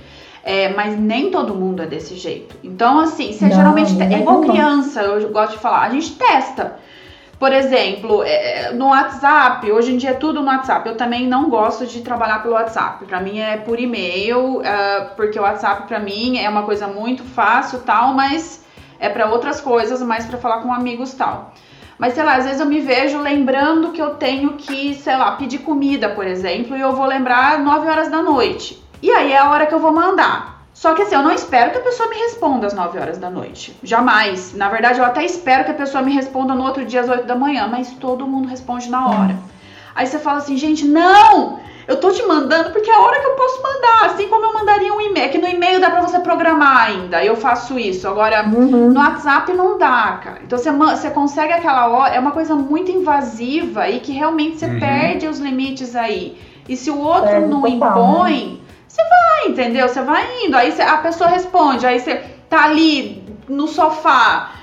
É, 0.43 0.69
mas 0.69 0.97
nem 0.97 1.29
todo 1.29 1.53
mundo 1.53 1.83
é 1.83 1.86
desse 1.86 2.15
jeito. 2.15 2.55
Então, 2.63 2.99
assim, 2.99 3.33
você 3.33 3.47
não, 3.47 3.55
geralmente. 3.55 4.01
É 4.01 4.19
igual 4.19 4.39
criança, 4.41 5.01
eu 5.01 5.29
gosto 5.29 5.53
de 5.53 5.60
falar, 5.60 5.81
a 5.81 5.89
gente 5.89 6.15
testa. 6.15 6.79
Por 7.39 7.54
exemplo, 7.54 8.23
é, 8.23 8.71
no 8.73 8.88
WhatsApp, 8.90 9.71
hoje 9.71 9.94
em 9.94 9.98
dia 9.98 10.12
é 10.12 10.13
tudo 10.13 10.42
no 10.42 10.48
WhatsApp. 10.48 10.90
Eu 10.90 10.98
também 10.98 11.27
não 11.27 11.50
gosto 11.50 11.85
de 11.85 12.02
trabalhar 12.02 12.42
pelo 12.42 12.56
WhatsApp. 12.56 13.06
Para 13.06 13.21
mim 13.21 13.38
é 13.40 13.58
por 13.58 13.79
e-mail, 13.79 14.58
uh, 14.58 14.63
porque 15.15 15.38
o 15.38 15.44
WhatsApp 15.44 15.88
para 15.88 16.00
mim 16.00 16.40
é 16.40 16.50
uma 16.50 16.63
coisa 16.63 16.88
muito 16.88 17.23
fácil, 17.23 17.79
tal, 17.81 18.13
mas 18.13 18.65
é 19.00 19.08
para 19.08 19.29
outras 19.29 19.62
coisas, 19.62 20.02
mais 20.02 20.25
para 20.25 20.40
falar 20.40 20.62
com 20.63 20.73
amigos, 20.73 21.13
tal. 21.13 21.54
Mas 22.00 22.13
sei 22.13 22.23
lá, 22.23 22.35
às 22.35 22.46
vezes 22.46 22.60
eu 22.60 22.65
me 22.65 22.79
vejo 22.79 23.19
lembrando 23.19 23.92
que 23.92 24.02
eu 24.02 24.15
tenho 24.15 24.54
que, 24.54 24.96
sei 24.96 25.15
lá, 25.15 25.31
pedir 25.33 25.60
comida, 25.60 26.10
por 26.10 26.25
exemplo, 26.25 26.75
e 26.75 26.81
eu 26.81 26.94
vou 26.94 27.06
lembrar 27.06 27.60
9 27.60 27.88
horas 27.88 28.10
da 28.10 28.21
noite. 28.21 28.81
E 29.02 29.12
aí 29.12 29.31
é 29.31 29.38
a 29.38 29.50
hora 29.50 29.67
que 29.67 29.73
eu 29.73 29.79
vou 29.79 29.92
mandar. 29.92 30.56
Só 30.78 30.94
que 30.94 31.02
assim, 31.02 31.15
eu 31.15 31.23
não 31.23 31.32
espero 31.32 31.71
que 31.71 31.80
a 31.80 31.82
pessoa 31.82 32.08
me 32.08 32.15
responda 32.17 32.67
às 32.67 32.73
9 32.75 33.00
horas 33.00 33.17
da 33.17 33.32
noite. 33.32 33.75
Jamais. 33.82 34.54
Na 34.54 34.69
verdade, 34.69 35.00
eu 35.00 35.06
até 35.06 35.25
espero 35.25 35.65
que 35.65 35.71
a 35.71 35.73
pessoa 35.73 36.04
me 36.04 36.13
responda 36.13 36.54
no 36.54 36.63
outro 36.63 36.86
dia 36.86 37.02
às 37.02 37.10
8 37.10 37.25
da 37.25 37.34
manhã, 37.34 37.67
mas 37.67 37.90
todo 37.94 38.28
mundo 38.28 38.48
responde 38.48 38.88
na 38.88 39.08
hora. 39.08 39.36
Aí 39.96 40.06
você 40.06 40.19
fala 40.19 40.38
assim, 40.38 40.56
gente, 40.56 40.86
não! 40.86 41.60
Eu 41.88 42.00
tô 42.00 42.12
te 42.12 42.21
mandando 42.28 42.69
porque 42.69 42.92
é 42.92 42.94
a 42.94 43.00
hora 43.00 43.19
que 43.19 43.25
eu 43.25 43.32
posso 43.32 43.63
mandar, 43.63 44.06
assim 44.06 44.28
como 44.28 44.46
eu 44.46 44.54
mandaria 44.54 44.94
um 44.94 45.02
e-mail. 45.02 45.32
Que 45.32 45.40
no 45.40 45.48
e-mail 45.48 45.82
dá 45.82 45.90
pra 45.90 46.02
você 46.02 46.19
programar 46.19 46.90
ainda. 46.90 47.25
Eu 47.25 47.36
faço 47.36 47.80
isso. 47.80 48.08
Agora, 48.08 48.46
uhum. 48.46 48.92
no 48.92 49.00
WhatsApp 49.00 49.52
não 49.54 49.80
dá, 49.80 50.19
cara. 50.23 50.42
Então 50.44 50.60
você, 50.60 50.71
você 50.71 51.10
consegue 51.10 51.54
aquela 51.54 51.88
hora. 51.88 52.13
É 52.13 52.19
uma 52.19 52.32
coisa 52.32 52.54
muito 52.54 52.92
invasiva 52.92 53.90
e 53.90 54.00
que 54.00 54.12
realmente 54.12 54.60
você 54.60 54.67
uhum. 54.67 54.80
perde 54.80 55.28
os 55.28 55.40
limites 55.40 55.96
aí. 55.96 56.38
E 56.69 56.78
se 56.78 56.92
o 56.92 57.00
outro 57.00 57.30
é, 57.30 57.40
não 57.40 57.63
total, 57.63 57.98
impõe. 57.98 58.60
Né? 58.62 58.67
Você 58.98 59.04
vai, 59.04 59.48
entendeu? 59.50 59.87
Você 59.87 60.02
vai 60.02 60.25
indo. 60.43 60.58
Aí 60.58 60.71
você, 60.71 60.81
a 60.81 60.98
pessoa 60.98 61.29
responde, 61.29 61.85
aí 61.85 62.00
você 62.00 62.15
tá 62.50 62.63
ali 62.63 63.23
no 63.48 63.67
sofá. 63.67 64.54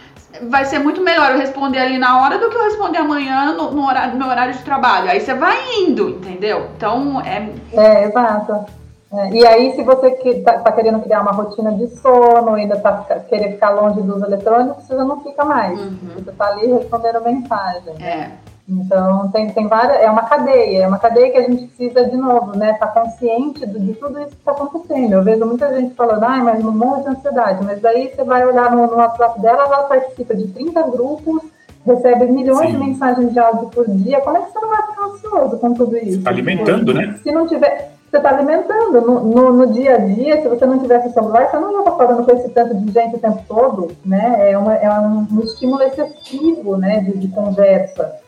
Vai 0.49 0.65
ser 0.65 0.81
muito 0.81 1.01
melhor 1.01 1.31
eu 1.31 1.39
responder 1.39 1.79
ali 1.79 1.97
na 1.97 2.21
hora 2.21 2.39
do 2.39 2.51
que 2.51 2.57
eu 2.57 2.65
responder 2.65 2.99
amanhã 2.99 3.53
no, 3.53 3.71
no, 3.71 3.87
horário, 3.87 4.15
no 4.15 4.19
meu 4.19 4.27
horário 4.27 4.53
de 4.53 4.63
trabalho. 4.65 5.09
Aí 5.09 5.21
você 5.21 5.35
vai 5.35 5.57
indo, 5.79 6.09
entendeu? 6.09 6.67
Então 6.77 7.21
é. 7.21 7.49
É, 7.73 8.05
exato. 8.07 8.65
É, 9.13 9.31
e 9.31 9.47
aí, 9.47 9.77
se 9.77 9.85
você 9.85 10.11
que 10.11 10.41
tá, 10.41 10.59
tá, 10.59 10.73
querendo 10.73 10.99
criar 10.99 11.21
uma 11.21 11.31
rotina 11.31 11.71
de 11.71 11.87
sono, 11.99 12.55
ainda 12.55 12.77
tá 12.81 13.05
querendo 13.29 13.53
ficar 13.53 13.71
longe 13.71 14.03
dos 14.03 14.21
eletrônicos, 14.21 14.83
você 14.83 14.97
já 14.97 15.05
não 15.05 15.23
fica 15.23 15.45
mais. 15.45 15.79
Uhum. 15.79 15.99
Você 16.17 16.33
tá 16.33 16.49
ali 16.49 16.67
respondendo 16.67 17.23
mensagem. 17.23 17.95
É. 18.03 18.33
Então, 18.67 19.29
tem, 19.29 19.51
tem 19.51 19.69
várias, 19.69 20.01
é 20.01 20.11
uma 20.11 20.23
cadeia, 20.23 20.85
é 20.85 20.87
uma 20.87 20.99
cadeia 20.99 21.31
que 21.31 21.37
a 21.37 21.43
gente 21.43 21.67
precisa, 21.67 22.09
de 22.09 22.17
novo, 22.17 22.57
né, 22.57 22.73
estar 22.73 22.87
tá 22.87 23.01
consciente 23.01 23.67
de, 23.67 23.79
de 23.79 23.93
tudo 23.95 24.19
isso 24.21 24.31
que 24.31 24.37
está 24.37 24.53
acontecendo. 24.53 25.13
Eu 25.13 25.23
vejo 25.23 25.45
muita 25.45 25.75
gente 25.79 25.95
falando, 25.95 26.25
ai, 26.25 26.43
mas 26.43 26.65
não 26.65 26.73
morro 26.73 27.03
de 27.03 27.11
ansiedade, 27.11 27.63
mas 27.63 27.81
daí 27.81 28.11
você 28.11 28.25
vai 28.25 28.47
olhar 28.47 28.71
no, 28.71 28.87
no 28.87 28.97
WhatsApp 28.97 29.39
dela, 29.41 29.65
ela 29.65 29.83
participa 29.83 30.35
de 30.35 30.49
30 30.49 30.83
grupos, 30.85 31.43
recebe 31.85 32.25
milhões 32.27 32.71
Sim. 32.71 32.73
de 32.73 32.79
mensagens 32.79 33.33
de 33.33 33.39
áudio 33.39 33.69
por 33.69 33.87
dia, 33.87 34.23
como 34.23 34.39
é 34.39 34.41
que 34.41 34.53
você 34.53 34.61
não 34.61 34.69
vai 34.71 34.83
ficar 34.83 35.05
ansioso 35.05 35.59
com 35.59 35.75
tudo 35.75 35.97
isso? 35.99 36.19
Está 36.19 36.31
alimentando, 36.31 36.95
né? 36.95 37.21
Se 37.23 37.31
não 37.31 37.47
tiver, 37.47 37.93
você 38.11 38.17
está 38.17 38.31
alimentando. 38.31 39.01
No, 39.03 39.21
no, 39.21 39.53
no, 39.53 39.73
dia 39.75 39.97
a 39.97 39.99
dia, 39.99 40.41
se 40.41 40.49
você 40.49 40.65
não 40.65 40.79
tivesse 40.79 41.13
celular, 41.13 41.51
você 41.51 41.59
não 41.59 41.71
ia 41.71 41.79
estar 41.81 41.93
falando 41.93 42.25
com 42.25 42.33
esse 42.33 42.49
tanto 42.49 42.75
de 42.75 42.91
gente 42.91 43.17
o 43.17 43.19
tempo 43.19 43.43
todo, 43.47 43.91
né? 44.03 44.53
É, 44.53 44.57
uma, 44.57 44.75
é 44.75 44.91
um, 45.01 45.27
um 45.31 45.41
estímulo 45.41 45.83
excessivo, 45.83 46.79
né, 46.79 47.01
de, 47.01 47.19
de 47.19 47.29
conversa. 47.29 48.24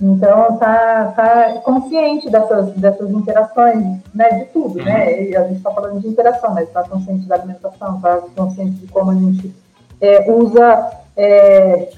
Então, 0.00 0.56
tá, 0.56 1.12
tá 1.14 1.60
consciente 1.62 2.30
dessas, 2.30 2.72
dessas 2.72 3.10
interações, 3.10 3.98
né, 4.14 4.30
de 4.30 4.44
tudo, 4.46 4.76
né? 4.76 4.82
uhum. 4.82 4.86
né? 4.86 5.22
E 5.24 5.36
a 5.36 5.42
gente 5.44 5.58
está 5.58 5.70
falando 5.70 6.00
de 6.00 6.08
interação, 6.08 6.54
mas 6.54 6.68
está 6.68 6.82
consciente 6.84 7.26
da 7.26 7.34
alimentação, 7.34 7.96
está 7.96 8.16
consciente 8.34 8.76
de 8.76 8.86
como 8.86 9.10
a 9.10 9.14
gente 9.14 9.54
é, 10.00 10.32
usa 10.32 10.90
é, 11.16 11.88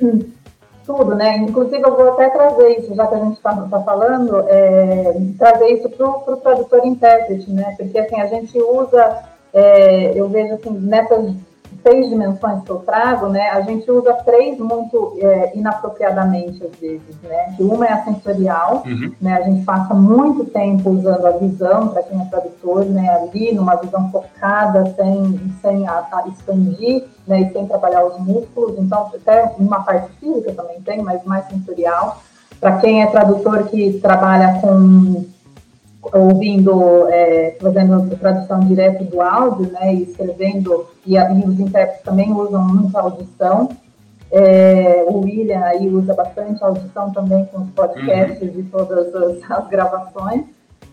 tudo, 0.85 1.15
né? 1.15 1.37
Inclusive, 1.37 1.83
eu 1.83 1.97
vou 1.97 2.13
até 2.13 2.29
trazer 2.31 2.79
isso, 2.79 2.95
já 2.95 3.07
que 3.07 3.15
a 3.15 3.19
gente 3.19 3.37
está 3.37 3.55
tá 3.55 3.81
falando, 3.83 4.45
é, 4.49 5.15
trazer 5.39 5.69
isso 5.69 5.89
para 5.89 6.09
o 6.09 6.37
tradutor 6.39 6.85
intérprete, 6.85 7.51
né? 7.51 7.75
Porque, 7.79 7.99
assim, 7.99 8.21
a 8.21 8.27
gente 8.27 8.61
usa, 8.61 9.23
é, 9.55 10.13
eu 10.17 10.29
vejo, 10.29 10.55
assim, 10.55 10.71
nessas 10.71 11.35
seis 11.83 12.09
dimensões 12.09 12.63
que 12.63 12.71
eu 12.71 12.79
trago, 12.79 13.29
né, 13.29 13.51
a 13.51 13.61
gente 13.63 13.91
usa 13.91 14.13
três 14.25 14.59
muito 14.59 15.17
é, 15.19 15.57
inapropriadamente 15.57 16.65
às 16.65 16.79
vezes, 16.79 17.17
né? 17.23 17.55
Que 17.57 17.63
uma 17.63 17.87
é 17.87 17.93
a 17.93 18.05
sensorial, 18.05 18.83
uhum. 18.87 19.13
né? 19.21 19.35
A 19.35 19.43
gente 19.43 19.65
passa 19.65 19.95
muito 19.95 20.45
tempo 20.45 20.91
usando 20.91 21.27
a 21.27 21.33
visão 21.33 21.89
para 21.89 22.03
quem 22.03 22.21
é 22.21 22.25
tradutor, 22.27 22.85
né? 22.85 23.09
Ali 23.11 23.53
numa 23.53 23.77
visão 23.77 24.11
focada, 24.11 24.95
sem 24.95 25.41
sem 25.61 25.87
a, 25.87 26.07
a 26.13 26.29
expandir, 26.29 27.05
né? 27.27 27.43
E 27.43 27.53
sem 27.53 27.67
trabalhar 27.67 28.05
os 28.05 28.19
músculos. 28.19 28.79
Então 28.79 29.11
até 29.15 29.53
uma 29.59 29.83
parte 29.83 30.11
física 30.19 30.53
também 30.53 30.81
tem, 30.81 31.03
mas 31.03 31.25
mais 31.25 31.47
sensorial. 31.47 32.23
Para 32.61 32.77
quem 32.79 33.03
é 33.03 33.07
tradutor 33.07 33.65
que 33.65 33.99
trabalha 34.01 34.61
com 34.61 35.25
ouvindo, 36.13 37.07
é, 37.09 37.57
fazendo 37.61 38.17
tradução 38.17 38.61
direto 38.61 39.05
do 39.05 39.21
áudio, 39.21 39.71
né, 39.71 39.95
e 39.95 40.03
escrevendo, 40.03 40.87
e, 41.07 41.17
e 41.17 41.45
os 41.47 41.61
intérpretes 41.61 42.03
também 42.03 42.33
usam 42.33 42.67
muito 42.67 42.97
audição. 42.97 43.69
É, 44.31 45.05
o 45.07 45.19
William 45.19 45.61
aí 45.61 45.89
usa 45.89 46.15
bastante 46.15 46.63
audição 46.65 47.13
também 47.13 47.45
com 47.47 47.61
os 47.61 47.71
podcasts 47.71 48.43
uhum. 48.43 48.61
e 48.61 48.63
todas 48.65 49.15
as, 49.15 49.51
as, 49.51 49.69
gravações, 49.69 50.45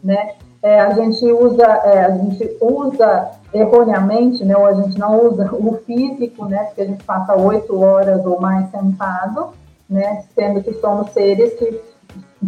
né? 0.03 0.33
É, 0.61 0.77
a 0.81 0.89
gente 0.93 1.25
usa, 1.31 1.63
é, 1.63 2.03
a 2.03 2.17
gente 2.17 2.57
usa 2.59 3.31
erroneamente, 3.53 4.43
né, 4.43 4.57
ou 4.57 4.65
a 4.65 4.73
gente 4.73 4.99
não 4.99 5.25
usa 5.25 5.49
o 5.53 5.79
físico, 5.85 6.45
né, 6.45 6.65
porque 6.65 6.81
a 6.81 6.85
gente 6.85 7.03
passa 7.05 7.33
oito 7.35 7.79
horas 7.79 8.25
ou 8.25 8.41
mais 8.41 8.69
sentado, 8.69 9.51
né, 9.89 10.23
sendo 10.35 10.61
que 10.61 10.73
somos 10.73 11.11
seres 11.11 11.53
que 11.53 11.81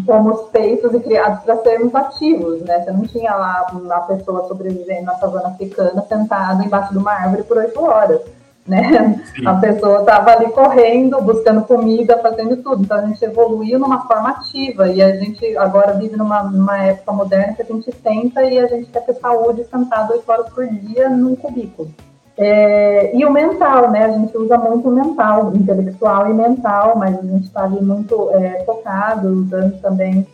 fomos 0.05 0.49
feitos 0.51 0.93
e 0.93 0.99
criados 0.99 1.43
para 1.43 1.57
sermos 1.57 1.93
ativos, 1.93 2.61
né? 2.61 2.79
Você 2.79 2.91
não 2.91 3.01
tinha 3.01 3.35
lá 3.35 3.67
uma 3.73 3.99
pessoa 4.01 4.47
sobrevivendo 4.47 5.03
na 5.03 5.15
savana 5.15 5.49
africana 5.49 6.01
sentada 6.07 6.63
embaixo 6.63 6.93
de 6.93 6.97
uma 6.97 7.11
árvore 7.11 7.43
por 7.43 7.57
oito 7.57 7.83
horas, 7.83 8.21
né? 8.65 9.21
Sim. 9.35 9.45
A 9.45 9.55
pessoa 9.55 9.99
estava 9.99 10.31
ali 10.31 10.49
correndo, 10.51 11.21
buscando 11.21 11.63
comida, 11.63 12.17
fazendo 12.19 12.57
tudo. 12.57 12.83
Então 12.83 12.97
a 12.97 13.05
gente 13.05 13.23
evoluiu 13.23 13.77
numa 13.77 14.07
forma 14.07 14.29
ativa 14.29 14.87
e 14.87 15.01
a 15.01 15.17
gente 15.17 15.57
agora 15.57 15.93
vive 15.93 16.15
numa, 16.15 16.43
numa 16.43 16.77
época 16.77 17.11
moderna 17.11 17.53
que 17.53 17.61
a 17.61 17.65
gente 17.65 17.91
tenta 17.91 18.43
e 18.43 18.59
a 18.59 18.67
gente 18.67 18.89
quer 18.89 19.01
ter 19.01 19.15
saúde 19.15 19.65
sentado 19.65 20.13
oito 20.13 20.31
horas 20.31 20.49
por 20.49 20.65
dia 20.67 21.09
num 21.09 21.35
cubículo. 21.35 21.91
É, 22.37 23.15
e 23.15 23.25
o 23.25 23.31
mental, 23.31 23.91
né? 23.91 24.05
A 24.05 24.11
gente 24.11 24.35
usa 24.37 24.57
muito 24.57 24.87
o 24.87 24.91
mental, 24.91 25.53
intelectual 25.55 26.29
e 26.29 26.33
mental, 26.33 26.97
mas 26.97 27.17
a 27.17 27.21
gente 27.21 27.43
está 27.43 27.63
ali 27.63 27.81
muito 27.81 28.31
é, 28.31 28.63
focado, 28.65 29.27
usando 29.27 29.79
também 29.81 30.25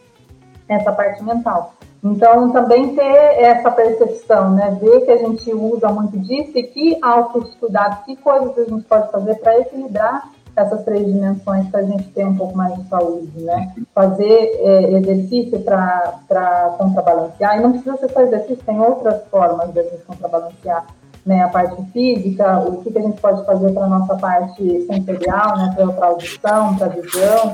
essa 0.68 0.92
parte 0.92 1.24
mental. 1.24 1.74
Então, 2.04 2.52
também 2.52 2.96
ter 2.96 3.42
essa 3.42 3.72
percepção, 3.72 4.52
né? 4.52 4.78
Ver 4.80 5.02
que 5.02 5.12
a 5.12 5.18
gente 5.18 5.52
usa 5.52 5.90
muito 5.90 6.18
disso 6.20 6.52
e 6.56 6.64
que 6.64 6.98
autocuidado, 7.02 8.06
que 8.06 8.16
coisas 8.16 8.58
a 8.58 8.64
gente 8.64 8.84
pode 8.84 9.12
fazer 9.12 9.36
para 9.36 9.60
equilibrar 9.60 10.30
essas 10.56 10.84
três 10.84 11.06
dimensões 11.06 11.70
para 11.70 11.82
a 11.82 11.84
gente 11.84 12.10
ter 12.10 12.26
um 12.26 12.36
pouco 12.36 12.58
mais 12.58 12.76
de 12.76 12.88
saúde, 12.88 13.40
né? 13.42 13.74
Fazer 13.94 14.26
é, 14.60 14.92
exercício 14.94 15.60
para 15.60 16.76
contrabalancear, 16.78 17.58
e 17.58 17.62
não 17.62 17.72
precisa 17.72 17.98
ser 17.98 18.12
só 18.12 18.22
exercício, 18.22 18.64
tem 18.66 18.80
outras 18.80 19.24
formas 19.26 19.72
de 19.72 19.80
a 19.80 19.84
gente 19.84 20.04
contrabalancear 20.04 20.86
né, 21.28 21.44
a 21.44 21.50
parte 21.50 21.76
física, 21.92 22.60
o 22.60 22.82
que, 22.82 22.90
que 22.90 22.98
a 22.98 23.02
gente 23.02 23.20
pode 23.20 23.46
fazer 23.46 23.72
para 23.74 23.84
a 23.84 23.90
nossa 23.90 24.16
parte 24.16 24.82
sensorial, 24.86 25.58
né, 25.58 25.76
para 25.76 26.06
a 26.06 26.10
audição, 26.10 26.76
para 26.78 26.88
a 26.88 26.90
visão. 26.90 27.52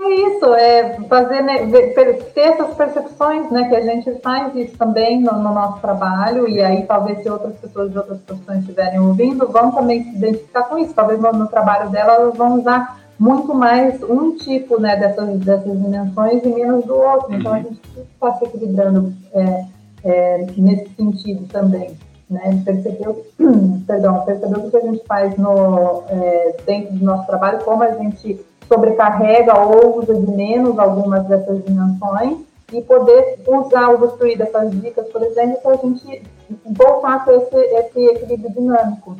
É 0.00 0.14
isso, 0.14 0.54
é 0.54 0.96
fazer, 1.08 1.42
né, 1.42 1.66
ter 1.66 2.40
essas 2.40 2.74
percepções, 2.74 3.50
né, 3.50 3.68
que 3.68 3.74
a 3.74 3.80
gente 3.80 4.14
faz 4.20 4.54
isso 4.54 4.78
também 4.78 5.20
no, 5.20 5.32
no, 5.32 5.52
nosso 5.52 5.80
trabalho, 5.80 6.48
e 6.48 6.62
aí 6.62 6.86
talvez 6.86 7.20
se 7.20 7.28
outras 7.28 7.56
pessoas 7.56 7.90
de 7.90 7.98
outras 7.98 8.20
profissões 8.20 8.60
estiverem 8.60 9.00
ouvindo, 9.00 9.48
vão 9.48 9.72
também 9.72 10.04
se 10.04 10.16
identificar 10.16 10.62
com 10.62 10.78
isso, 10.78 10.94
talvez 10.94 11.20
no, 11.20 11.32
no 11.32 11.48
trabalho 11.48 11.90
dela 11.90 12.14
elas 12.14 12.36
vão 12.36 12.60
usar 12.60 13.00
muito 13.18 13.52
mais 13.52 14.00
um 14.04 14.36
tipo, 14.36 14.80
né, 14.80 14.94
dessas, 14.94 15.40
dessas 15.40 15.82
dimensões 15.82 16.44
e 16.44 16.48
menos 16.48 16.84
do 16.84 16.94
outro, 16.94 17.34
então 17.34 17.52
a 17.52 17.56
uhum. 17.56 17.64
gente 17.64 17.80
está 18.14 18.32
se 18.36 18.44
equilibrando 18.44 19.12
é, 19.34 19.64
é, 20.04 20.46
nesse 20.56 20.88
sentido 20.94 21.44
também 21.48 21.96
né? 22.30 22.62
Percebeu, 22.64 23.26
perdão, 23.86 24.24
percebeu 24.24 24.60
o 24.60 24.70
que 24.70 24.76
a 24.76 24.80
gente 24.80 25.04
faz 25.06 25.36
no, 25.36 26.04
é, 26.08 26.56
dentro 26.66 26.94
do 26.94 27.04
nosso 27.04 27.26
trabalho, 27.26 27.64
como 27.64 27.82
a 27.82 27.92
gente 27.92 28.40
sobrecarrega 28.66 29.58
ou 29.58 29.98
usa 29.98 30.14
de 30.14 30.30
menos 30.30 30.78
algumas 30.78 31.26
dessas 31.26 31.64
dimensões 31.64 32.38
e 32.72 32.82
poder 32.82 33.38
usar, 33.46 33.88
usufruir 33.94 34.36
dessas 34.36 34.70
dicas, 34.82 35.08
por 35.08 35.22
exemplo, 35.22 35.58
para 35.62 35.72
a 35.72 35.76
gente 35.76 36.22
voltar 36.66 37.24
com 37.24 37.30
esse, 37.30 37.56
esse 37.56 37.98
equilíbrio 37.98 38.52
dinâmico. 38.52 39.16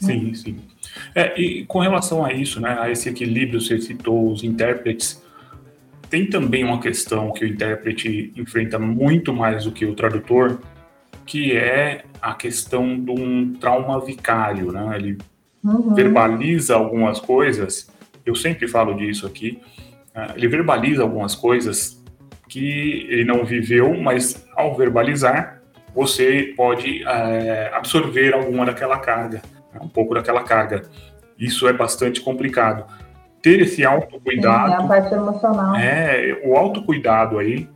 Sim, 0.00 0.34
sim. 0.34 0.60
É, 1.14 1.40
e 1.40 1.64
com 1.66 1.78
relação 1.78 2.24
a 2.24 2.32
isso, 2.32 2.60
né, 2.60 2.76
a 2.80 2.90
esse 2.90 3.08
equilíbrio, 3.08 3.60
você 3.60 3.80
citou 3.80 4.30
os 4.30 4.42
intérpretes, 4.42 5.22
tem 6.10 6.28
também 6.28 6.64
uma 6.64 6.80
questão 6.80 7.32
que 7.32 7.44
o 7.44 7.48
intérprete 7.48 8.32
enfrenta 8.36 8.78
muito 8.78 9.32
mais 9.32 9.64
do 9.64 9.72
que 9.72 9.86
o 9.86 9.94
tradutor, 9.94 10.60
que 11.26 11.56
é 11.56 12.04
a 12.20 12.34
questão 12.34 12.98
de 12.98 13.10
um 13.10 13.54
trauma 13.54 14.00
vicário, 14.04 14.72
né? 14.72 14.96
Ele 14.96 15.18
uhum. 15.64 15.94
verbaliza 15.94 16.74
algumas 16.74 17.20
coisas, 17.20 17.90
eu 18.24 18.34
sempre 18.34 18.68
falo 18.68 18.94
disso 18.94 19.26
aqui, 19.26 19.60
uh, 20.14 20.32
ele 20.36 20.48
verbaliza 20.48 21.02
algumas 21.02 21.34
coisas 21.34 22.02
que 22.48 23.06
ele 23.08 23.24
não 23.24 23.44
viveu, 23.44 23.98
mas 24.00 24.46
ao 24.56 24.76
verbalizar, 24.76 25.62
você 25.94 26.52
pode 26.56 27.02
uh, 27.02 27.74
absorver 27.74 28.34
alguma 28.34 28.66
daquela 28.66 28.98
carga, 28.98 29.42
né? 29.72 29.80
um 29.82 29.88
pouco 29.88 30.14
daquela 30.14 30.42
carga. 30.42 30.82
Isso 31.38 31.66
é 31.66 31.72
bastante 31.72 32.20
complicado. 32.20 32.84
ter 33.40 33.60
esse 33.60 33.84
autocuidado. 33.84 34.68
Sim, 34.68 34.74
é 34.74 34.76
a 34.76 34.86
parte 34.86 35.14
emocional. 35.14 35.76
É, 35.76 36.40
o 36.44 36.56
autocuidado 36.56 37.38
aí, 37.38 37.68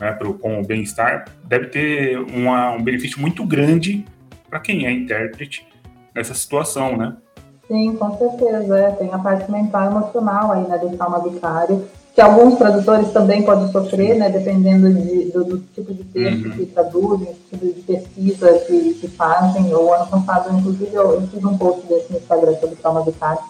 né, 0.00 0.12
pro, 0.12 0.34
com 0.34 0.60
o 0.60 0.66
bem-estar, 0.66 1.26
deve 1.44 1.66
ter 1.66 2.18
uma, 2.18 2.72
um 2.72 2.82
benefício 2.82 3.20
muito 3.20 3.44
grande 3.44 4.04
para 4.48 4.60
quem 4.60 4.86
é 4.86 4.90
intérprete 4.90 5.66
nessa 6.14 6.34
situação, 6.34 6.96
né? 6.96 7.16
Sim, 7.66 7.94
com 7.96 8.16
certeza. 8.16 8.78
É. 8.78 8.90
Tem 8.92 9.12
a 9.12 9.18
parte 9.18 9.50
mental 9.50 9.84
e 9.84 9.86
emocional 9.88 10.52
aí, 10.52 10.66
né, 10.66 10.78
do 10.78 10.96
trauma 10.96 11.22
vicário, 11.22 11.86
que 12.14 12.20
alguns 12.20 12.56
tradutores 12.56 13.12
também 13.12 13.42
podem 13.42 13.70
sofrer, 13.70 14.16
né, 14.16 14.30
dependendo 14.30 14.92
de, 14.92 15.30
do, 15.30 15.44
do, 15.44 15.58
tipo 15.58 15.92
de 15.92 16.02
texto 16.04 16.46
uhum. 16.46 16.50
que 16.52 16.66
traduzem, 16.66 17.36
tipo 17.50 17.66
de 17.66 17.80
pesquisa 17.82 18.58
que, 18.66 18.94
que 18.94 19.08
fazem. 19.08 19.72
O 19.74 19.92
ano 19.92 20.06
passado, 20.06 20.56
inclusive, 20.58 20.94
eu, 20.94 21.12
eu 21.12 21.26
fiz 21.28 21.44
um 21.44 21.56
post 21.58 21.86
desse 21.86 22.10
no 22.10 22.18
Instagram 22.18 22.54
sobre 22.54 22.76
trauma 22.76 23.04
vicário. 23.04 23.42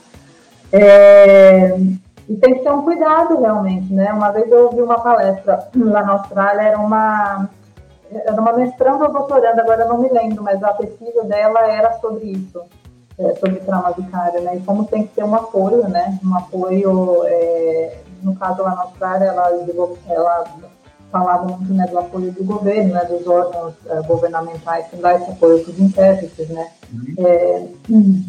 É, 0.72 1.78
e 2.29 2.37
tem 2.37 2.55
que 2.55 2.61
ter 2.61 2.70
um 2.70 2.83
cuidado 2.83 3.41
realmente, 3.41 3.93
né? 3.93 4.12
Uma 4.12 4.31
vez 4.31 4.51
eu 4.51 4.66
ouvi 4.66 4.83
uma 4.83 5.01
palestra 5.01 5.68
lá 5.74 6.03
na 6.03 6.12
Austrália, 6.12 6.62
era 6.62 6.79
uma 6.79 7.49
era 8.11 8.41
uma 8.41 8.53
mestranda 8.55 9.05
ou 9.05 9.12
doutoranda, 9.12 9.61
agora 9.61 9.85
não 9.85 9.99
me 9.99 10.09
lembro, 10.09 10.43
mas 10.43 10.62
a 10.62 10.72
pesquisa 10.72 11.24
dela 11.24 11.61
era 11.70 11.93
sobre 12.01 12.24
isso 12.24 12.62
é, 13.18 13.35
sobre 13.35 13.61
trauma 13.61 13.91
vicário, 13.93 14.41
né? 14.43 14.57
E 14.57 14.61
como 14.61 14.85
tem 14.85 15.07
que 15.07 15.14
ter 15.14 15.24
um 15.24 15.35
apoio, 15.35 15.89
né? 15.89 16.18
Um 16.24 16.37
apoio, 16.37 17.24
é, 17.26 17.99
no 18.22 18.37
caso 18.37 18.62
lá 18.62 18.74
na 18.74 18.83
Austrália, 18.83 19.26
ela, 19.26 19.51
ela 20.09 20.45
falava 21.11 21.44
muito 21.46 21.72
né, 21.72 21.86
do 21.86 21.98
apoio 21.98 22.32
do 22.32 22.44
governo, 22.44 22.94
né, 22.94 23.04
dos 23.04 23.26
órgãos 23.26 23.74
uh, 23.86 24.02
governamentais 24.06 24.86
que 24.88 24.96
dá 24.96 25.14
esse 25.14 25.30
apoio 25.30 25.62
para 25.64 25.72
os 25.72 25.80
intérpretes, 25.80 26.48
né? 26.48 26.70
Uhum. 26.92 27.14
É, 27.18 27.66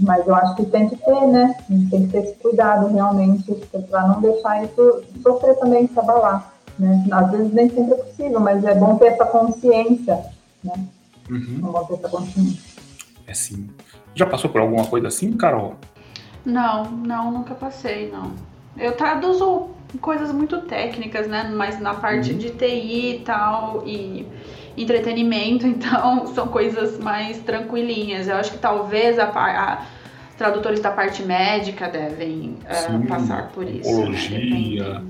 mas 0.02 0.26
eu 0.28 0.36
acho 0.36 0.56
que 0.56 0.66
tem 0.66 0.90
que 0.90 0.96
ter, 0.98 1.28
né? 1.28 1.56
Tem 1.90 2.06
que 2.06 2.08
ter 2.08 2.24
esse 2.24 2.36
cuidado 2.36 2.88
realmente 2.88 3.54
para 3.90 4.08
não 4.08 4.22
deixar 4.22 4.64
isso 4.64 5.04
sofrer 5.22 5.56
também, 5.56 5.88
se 5.88 6.00
abalar. 6.00 6.54
Né? 6.78 7.06
Às 7.12 7.32
vezes 7.32 7.54
nem 7.54 7.70
sempre 7.70 7.94
é 7.94 7.98
possível, 7.98 8.40
mas 8.40 8.64
é 8.64 8.76
bom 8.76 8.96
ter 8.98 9.08
essa 9.08 9.26
consciência, 9.26 10.26
né? 10.64 10.74
Uhum. 11.30 11.58
É 11.58 11.72
bom 11.72 11.84
ter 11.86 11.94
essa 11.96 12.10
consciência. 12.10 12.64
É 13.28 13.34
sim. 13.34 13.70
Já 14.16 14.26
passou 14.26 14.50
por 14.50 14.62
alguma 14.62 14.86
coisa 14.86 15.08
assim, 15.08 15.34
Carol? 15.34 15.76
Não, 16.46 16.86
não, 16.86 17.32
nunca 17.32 17.54
passei, 17.54 18.10
não. 18.10 18.32
Eu 18.78 18.96
traduzo 18.96 19.70
coisas 19.98 20.32
muito 20.32 20.62
técnicas, 20.62 21.28
né? 21.28 21.52
Mas 21.54 21.80
na 21.80 21.94
parte 21.94 22.32
uhum. 22.32 22.38
de 22.38 22.52
TI 22.52 23.16
e 23.16 23.22
tal, 23.26 23.84
e 23.86 24.28
entretenimento, 24.78 25.66
então 25.68 26.28
são 26.28 26.48
coisas 26.48 26.98
mais 27.00 27.40
tranquilinhas. 27.40 28.28
Eu 28.28 28.36
acho 28.36 28.52
que 28.52 28.58
talvez 28.58 29.18
a, 29.20 29.26
a 29.26 29.86
tradutores 30.38 30.80
da 30.80 30.92
parte 30.92 31.24
médica 31.24 31.88
devem 31.90 32.58
uh, 32.64 33.08
passar 33.08 33.50
por 33.54 33.64
isso. 33.64 33.90
Né? 33.90 34.12
Psicologia. 34.12 35.00
Né? 35.00 35.04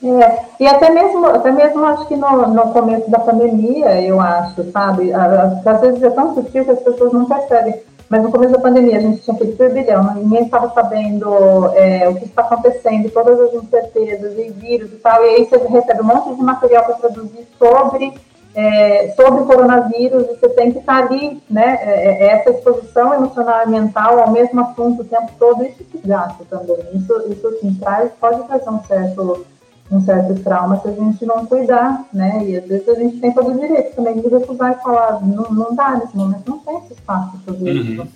É, 0.00 0.44
e 0.60 0.66
até 0.66 0.90
mesmo, 0.90 1.26
até 1.26 1.50
mesmo 1.50 1.84
acho 1.84 2.06
que 2.06 2.14
no, 2.14 2.54
no 2.54 2.72
começo 2.72 3.10
da 3.10 3.18
pandemia, 3.18 4.00
eu 4.00 4.20
acho, 4.20 4.70
sabe? 4.70 5.12
Às 5.12 5.80
vezes 5.80 6.02
é 6.02 6.10
tão 6.10 6.34
sutil 6.34 6.64
que 6.64 6.70
as 6.70 6.78
pessoas 6.80 7.12
não 7.12 7.24
percebem. 7.24 7.80
Mas 8.08 8.22
no 8.22 8.30
começo 8.30 8.52
da 8.52 8.60
pandemia 8.60 8.96
a 8.96 9.00
gente 9.00 9.20
tinha 9.20 9.36
feito 9.36 9.56
turbilhão, 9.56 10.02
né? 10.02 10.14
ninguém 10.16 10.44
estava 10.44 10.72
sabendo 10.72 11.70
é, 11.74 12.08
o 12.08 12.14
que 12.14 12.24
está 12.24 12.42
acontecendo, 12.42 13.10
todas 13.10 13.38
as 13.38 13.52
incertezas 13.52 14.38
e 14.38 14.50
vírus 14.50 14.92
e 14.92 14.96
tal, 14.96 15.22
e 15.22 15.28
aí 15.28 15.44
você 15.44 15.58
recebe 15.58 16.00
um 16.00 16.06
monte 16.06 16.34
de 16.34 16.42
material 16.42 16.84
para 16.84 16.94
traduzir 16.94 17.46
sobre, 17.58 18.14
é, 18.54 19.12
sobre 19.14 19.44
coronavírus, 19.44 20.24
e 20.24 20.36
você 20.36 20.48
tem 20.48 20.72
que 20.72 20.78
estar 20.78 21.06
tá 21.06 21.06
ali, 21.06 21.42
né? 21.50 21.78
É, 21.82 22.24
é, 22.24 22.26
essa 22.32 22.50
exposição 22.50 23.12
emocional 23.12 23.66
e 23.66 23.68
mental 23.68 24.18
ao 24.20 24.30
mesmo 24.30 24.58
assunto 24.62 25.02
o 25.02 25.04
tempo 25.04 25.30
todo, 25.38 25.64
isso 25.64 25.84
que 25.84 25.98
gasta 26.06 26.44
também. 26.48 26.78
Isso, 26.94 27.12
isso 27.30 27.46
assim, 27.46 27.74
traz, 27.74 28.10
pode 28.18 28.42
trazer 28.44 28.70
um 28.70 28.82
certo 28.84 29.44
um 29.90 30.00
certo 30.00 30.34
trauma 30.42 30.80
se 30.80 30.88
a 30.88 30.92
gente 30.92 31.24
não 31.24 31.46
cuidar, 31.46 32.04
né? 32.12 32.44
E 32.46 32.56
às 32.56 32.66
vezes 32.66 32.88
a 32.88 32.94
gente 32.94 33.18
tem 33.18 33.32
todo 33.32 33.50
o 33.50 33.58
direito 33.58 33.96
também 33.96 34.20
de 34.20 34.28
recusar 34.28 34.72
e 34.72 34.82
falar, 34.82 35.20
não, 35.26 35.50
não 35.50 35.74
dá 35.74 35.96
nesse 35.96 36.16
momento, 36.16 36.48
não 36.48 36.58
tem 36.58 36.76
esse 36.78 36.92
espaço 36.92 37.38
para 37.38 37.54
fazer 37.54 37.72
uhum. 37.72 37.82
isso. 37.82 38.08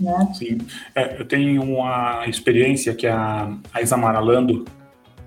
Né? 0.00 0.32
Sim, 0.34 0.58
é, 0.94 1.20
eu 1.20 1.26
tenho 1.26 1.62
uma 1.62 2.26
experiência 2.26 2.94
que 2.94 3.06
a, 3.06 3.50
a 3.72 3.82
Isamara 3.82 4.20
Lando, 4.20 4.64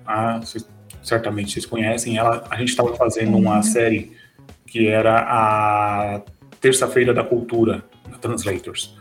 a, 0.06 0.38
vocês, 0.38 0.68
certamente 1.02 1.52
vocês 1.52 1.66
conhecem, 1.66 2.18
ela, 2.18 2.44
a 2.50 2.56
gente 2.56 2.68
estava 2.68 2.94
fazendo 2.94 3.34
uhum. 3.34 3.40
uma 3.40 3.62
série 3.62 4.12
que 4.66 4.86
era 4.88 5.20
a 5.20 6.20
Terça-feira 6.60 7.14
da 7.14 7.24
Cultura, 7.24 7.84
na 8.08 8.18
Translators. 8.18 8.96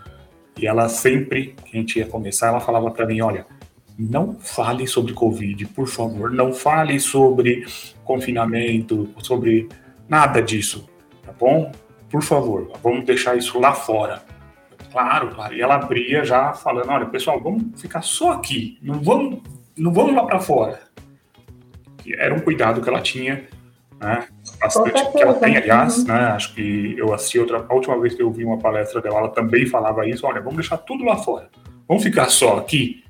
E 0.57 0.65
ela 0.65 0.89
sempre, 0.89 1.55
que 1.65 1.77
a 1.77 1.79
gente 1.79 1.99
ia 1.99 2.05
começar, 2.05 2.47
ela 2.47 2.59
falava 2.59 2.89
para 2.89 3.05
mim, 3.05 3.21
olha, 3.21 3.45
não 3.99 4.39
fale 4.39 4.87
sobre 4.87 5.13
Covid, 5.13 5.65
por 5.67 5.87
favor. 5.87 6.31
Não 6.31 6.53
fale 6.53 6.97
sobre 7.01 7.65
confinamento, 8.05 9.09
sobre 9.19 9.67
nada 10.07 10.41
disso, 10.41 10.89
tá 11.23 11.33
bom? 11.37 11.69
Por 12.09 12.23
favor, 12.23 12.71
vamos 12.81 13.05
deixar 13.05 13.37
isso 13.37 13.59
lá 13.59 13.73
fora. 13.73 14.23
Claro, 14.89 15.35
claro. 15.35 15.53
E 15.53 15.61
ela 15.61 15.75
abria 15.75 16.23
já 16.23 16.53
falando, 16.53 16.89
olha, 16.89 17.05
pessoal, 17.07 17.39
vamos 17.41 17.79
ficar 17.79 18.01
só 18.01 18.31
aqui, 18.31 18.79
não 18.81 19.01
vamos, 19.01 19.41
não 19.77 19.93
vamos 19.93 20.15
lá 20.15 20.23
para 20.23 20.39
fora. 20.39 20.79
E 22.05 22.13
era 22.13 22.33
um 22.33 22.39
cuidado 22.39 22.81
que 22.81 22.89
ela 22.89 23.01
tinha, 23.01 23.43
né? 23.99 24.27
Bastante, 24.59 25.11
que 25.11 25.21
ela 25.21 25.33
tem, 25.33 25.57
aliás, 25.57 25.97
uhum. 25.99 26.05
né? 26.05 26.19
Acho 26.29 26.55
que 26.55 26.95
eu 26.97 27.13
assisti 27.13 27.37
outra, 27.37 27.65
a 27.67 27.73
última 27.73 27.99
vez 27.99 28.15
que 28.15 28.23
eu 28.23 28.31
vi 28.31 28.45
uma 28.45 28.57
palestra 28.57 29.01
dela, 29.01 29.19
ela 29.19 29.29
também 29.29 29.65
falava 29.65 30.07
isso, 30.07 30.25
olha, 30.25 30.39
vamos 30.39 30.55
deixar 30.55 30.77
tudo 30.77 31.03
lá 31.03 31.17
fora. 31.17 31.49
Vamos 31.87 32.01
ficar 32.01 32.29
só 32.29 32.57
aqui 32.57 33.03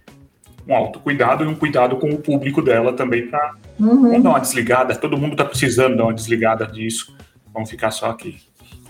um 0.69 0.75
autocuidado 0.75 1.43
e 1.43 1.47
um 1.47 1.55
cuidado 1.55 1.97
com 1.97 2.09
o 2.09 2.17
público 2.17 2.61
dela 2.61 2.93
também 2.93 3.27
para 3.27 3.55
uhum. 3.79 4.21
dar 4.21 4.29
uma 4.29 4.39
desligada. 4.39 4.95
Todo 4.95 5.17
mundo 5.17 5.31
está 5.31 5.45
precisando 5.45 5.97
dar 5.97 6.03
uma 6.03 6.13
desligada 6.13 6.65
disso. 6.67 7.15
Vamos 7.53 7.69
ficar 7.69 7.91
só 7.91 8.11
aqui. 8.11 8.37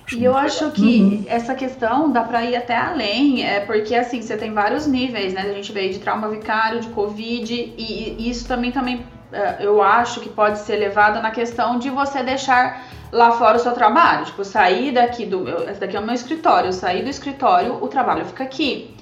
Acho 0.06 0.18
e 0.18 0.26
eu 0.26 0.36
acho 0.36 0.66
legal. 0.66 0.76
que 0.76 1.02
uhum. 1.02 1.26
essa 1.28 1.56
questão 1.56 2.12
dá 2.12 2.24
para 2.24 2.44
ir 2.44 2.56
até 2.56 2.76
além, 2.76 3.46
é 3.46 3.62
porque 3.62 3.96
assim, 3.96 4.22
você 4.22 4.36
tem 4.36 4.54
vários 4.54 4.88
níveis, 4.88 5.34
né? 5.34 5.42
A 5.42 5.54
gente 5.54 5.72
veio 5.72 5.94
de 5.94 6.00
trauma 6.00 6.28
vicário, 6.30 6.82
de 6.82 6.88
Covid, 6.90 7.54
e, 7.54 8.16
e 8.18 8.30
isso 8.30 8.48
também, 8.48 8.72
também 8.72 9.06
é, 9.32 9.58
eu 9.62 9.82
acho 9.82 10.20
que 10.20 10.30
pode 10.30 10.60
ser 10.60 10.76
levado 10.76 11.22
na 11.22 11.32
questão 11.32 11.80
de 11.80 11.90
você 11.90 12.24
deixar 12.24 12.86
lá 13.12 13.32
fora 13.32 13.58
o 13.58 13.60
seu 13.60 13.72
trabalho. 13.72 14.26
Tipo, 14.26 14.44
sair 14.44 14.92
daqui 14.92 15.26
do. 15.26 15.48
Esse 15.70 15.80
daqui 15.80 15.96
é 15.96 16.00
o 16.00 16.06
meu 16.06 16.16
escritório, 16.16 16.74
sair 16.74 17.04
do 17.04 17.10
escritório, 17.10 17.82
o 17.82 17.88
trabalho 17.88 18.26
fica 18.26 18.44
aqui 18.44 18.96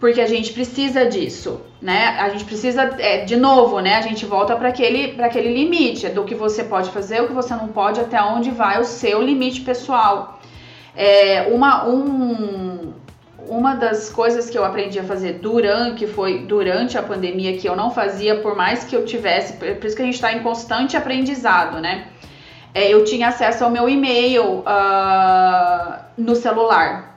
porque 0.00 0.20
a 0.20 0.26
gente 0.26 0.52
precisa 0.52 1.04
disso, 1.04 1.60
né? 1.80 2.16
A 2.20 2.28
gente 2.28 2.44
precisa, 2.44 2.82
é, 2.98 3.24
de 3.24 3.36
novo, 3.36 3.80
né? 3.80 3.96
A 3.96 4.02
gente 4.02 4.26
volta 4.26 4.54
para 4.54 4.68
aquele, 4.68 5.20
aquele 5.20 5.52
limite 5.54 6.08
do 6.08 6.24
que 6.24 6.34
você 6.34 6.62
pode 6.62 6.90
fazer, 6.90 7.22
o 7.22 7.26
que 7.26 7.32
você 7.32 7.54
não 7.54 7.68
pode, 7.68 8.00
até 8.00 8.22
onde 8.22 8.50
vai 8.50 8.80
o 8.80 8.84
seu 8.84 9.22
limite 9.22 9.62
pessoal. 9.62 10.38
É, 10.94 11.48
uma, 11.50 11.86
um, 11.88 12.92
uma 13.48 13.74
das 13.74 14.10
coisas 14.10 14.50
que 14.50 14.58
eu 14.58 14.64
aprendi 14.64 14.98
a 14.98 15.04
fazer 15.04 15.34
durante, 15.34 15.96
que 16.00 16.06
foi 16.06 16.40
durante 16.40 16.98
a 16.98 17.02
pandemia, 17.02 17.56
que 17.56 17.68
eu 17.68 17.74
não 17.74 17.90
fazia 17.90 18.36
por 18.36 18.54
mais 18.54 18.84
que 18.84 18.94
eu 18.94 19.06
tivesse, 19.06 19.54
por 19.54 19.84
isso 19.84 19.96
que 19.96 20.02
a 20.02 20.04
gente 20.04 20.14
está 20.14 20.32
em 20.32 20.40
constante 20.40 20.96
aprendizado, 20.96 21.80
né? 21.80 22.08
É, 22.74 22.92
eu 22.92 23.04
tinha 23.04 23.28
acesso 23.28 23.64
ao 23.64 23.70
meu 23.70 23.88
e-mail 23.88 24.58
uh, 24.60 25.94
no 26.16 26.36
celular 26.36 27.09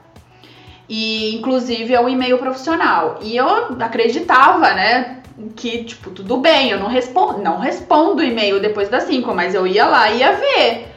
e 0.88 1.36
inclusive 1.36 1.94
é 1.94 2.00
o 2.00 2.08
e-mail 2.08 2.38
profissional. 2.38 3.18
E 3.22 3.36
eu 3.36 3.48
acreditava, 3.80 4.72
né, 4.74 5.22
que 5.56 5.84
tipo, 5.84 6.10
tudo 6.10 6.36
bem, 6.36 6.70
eu 6.70 6.78
não 6.78 6.88
respondo, 6.88 7.38
não 7.38 7.58
respondo 7.58 8.22
e-mail 8.22 8.60
depois 8.60 8.88
das 8.88 9.04
5, 9.04 9.34
mas 9.34 9.54
eu 9.54 9.66
ia 9.66 9.86
lá 9.86 10.10
e 10.10 10.18
ia 10.18 10.32
ver. 10.32 10.88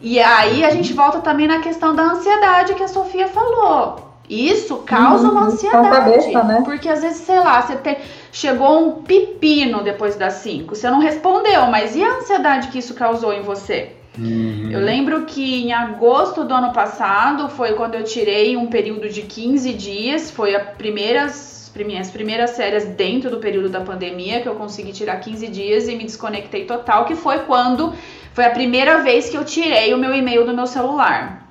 E 0.00 0.18
aí 0.18 0.64
a 0.64 0.70
gente 0.70 0.92
volta 0.92 1.20
também 1.20 1.46
na 1.46 1.60
questão 1.60 1.94
da 1.94 2.04
ansiedade 2.04 2.74
que 2.74 2.82
a 2.82 2.88
Sofia 2.88 3.28
falou. 3.28 4.10
Isso 4.28 4.76
causa 4.86 5.28
uma 5.28 5.40
uhum. 5.40 5.46
ansiedade. 5.48 5.90
Cabeça, 5.90 6.42
né? 6.44 6.62
Porque 6.64 6.88
às 6.88 7.02
vezes, 7.02 7.18
sei 7.22 7.40
lá, 7.40 7.60
você 7.60 7.74
tem, 7.74 7.96
chegou 8.30 8.86
um 8.86 9.02
pepino 9.02 9.82
depois 9.82 10.14
das 10.14 10.34
5, 10.34 10.76
você 10.76 10.88
não 10.88 11.00
respondeu, 11.00 11.66
mas 11.66 11.96
e 11.96 12.04
a 12.04 12.18
ansiedade 12.18 12.68
que 12.68 12.78
isso 12.78 12.94
causou 12.94 13.32
em 13.32 13.42
você? 13.42 13.96
Uhum. 14.20 14.68
Eu 14.70 14.80
lembro 14.80 15.24
que 15.24 15.62
em 15.62 15.72
agosto 15.72 16.44
do 16.44 16.52
ano 16.52 16.72
passado 16.72 17.48
foi 17.48 17.72
quando 17.72 17.94
eu 17.94 18.04
tirei 18.04 18.56
um 18.56 18.66
período 18.66 19.08
de 19.08 19.22
15 19.22 19.72
dias, 19.72 20.30
foi 20.30 20.54
a 20.54 20.60
primeiras, 20.60 21.72
as 21.98 22.10
primeiras 22.10 22.56
férias 22.56 22.84
dentro 22.84 23.30
do 23.30 23.38
período 23.38 23.70
da 23.70 23.80
pandemia 23.80 24.42
que 24.42 24.48
eu 24.48 24.54
consegui 24.54 24.92
tirar 24.92 25.16
15 25.16 25.46
dias 25.48 25.88
e 25.88 25.96
me 25.96 26.04
desconectei 26.04 26.66
total, 26.66 27.06
que 27.06 27.14
foi 27.14 27.38
quando 27.40 27.94
foi 28.34 28.44
a 28.44 28.50
primeira 28.50 29.02
vez 29.02 29.30
que 29.30 29.36
eu 29.36 29.44
tirei 29.44 29.94
o 29.94 29.98
meu 29.98 30.14
e-mail 30.14 30.44
do 30.44 30.52
meu 30.52 30.66
celular. 30.66 31.48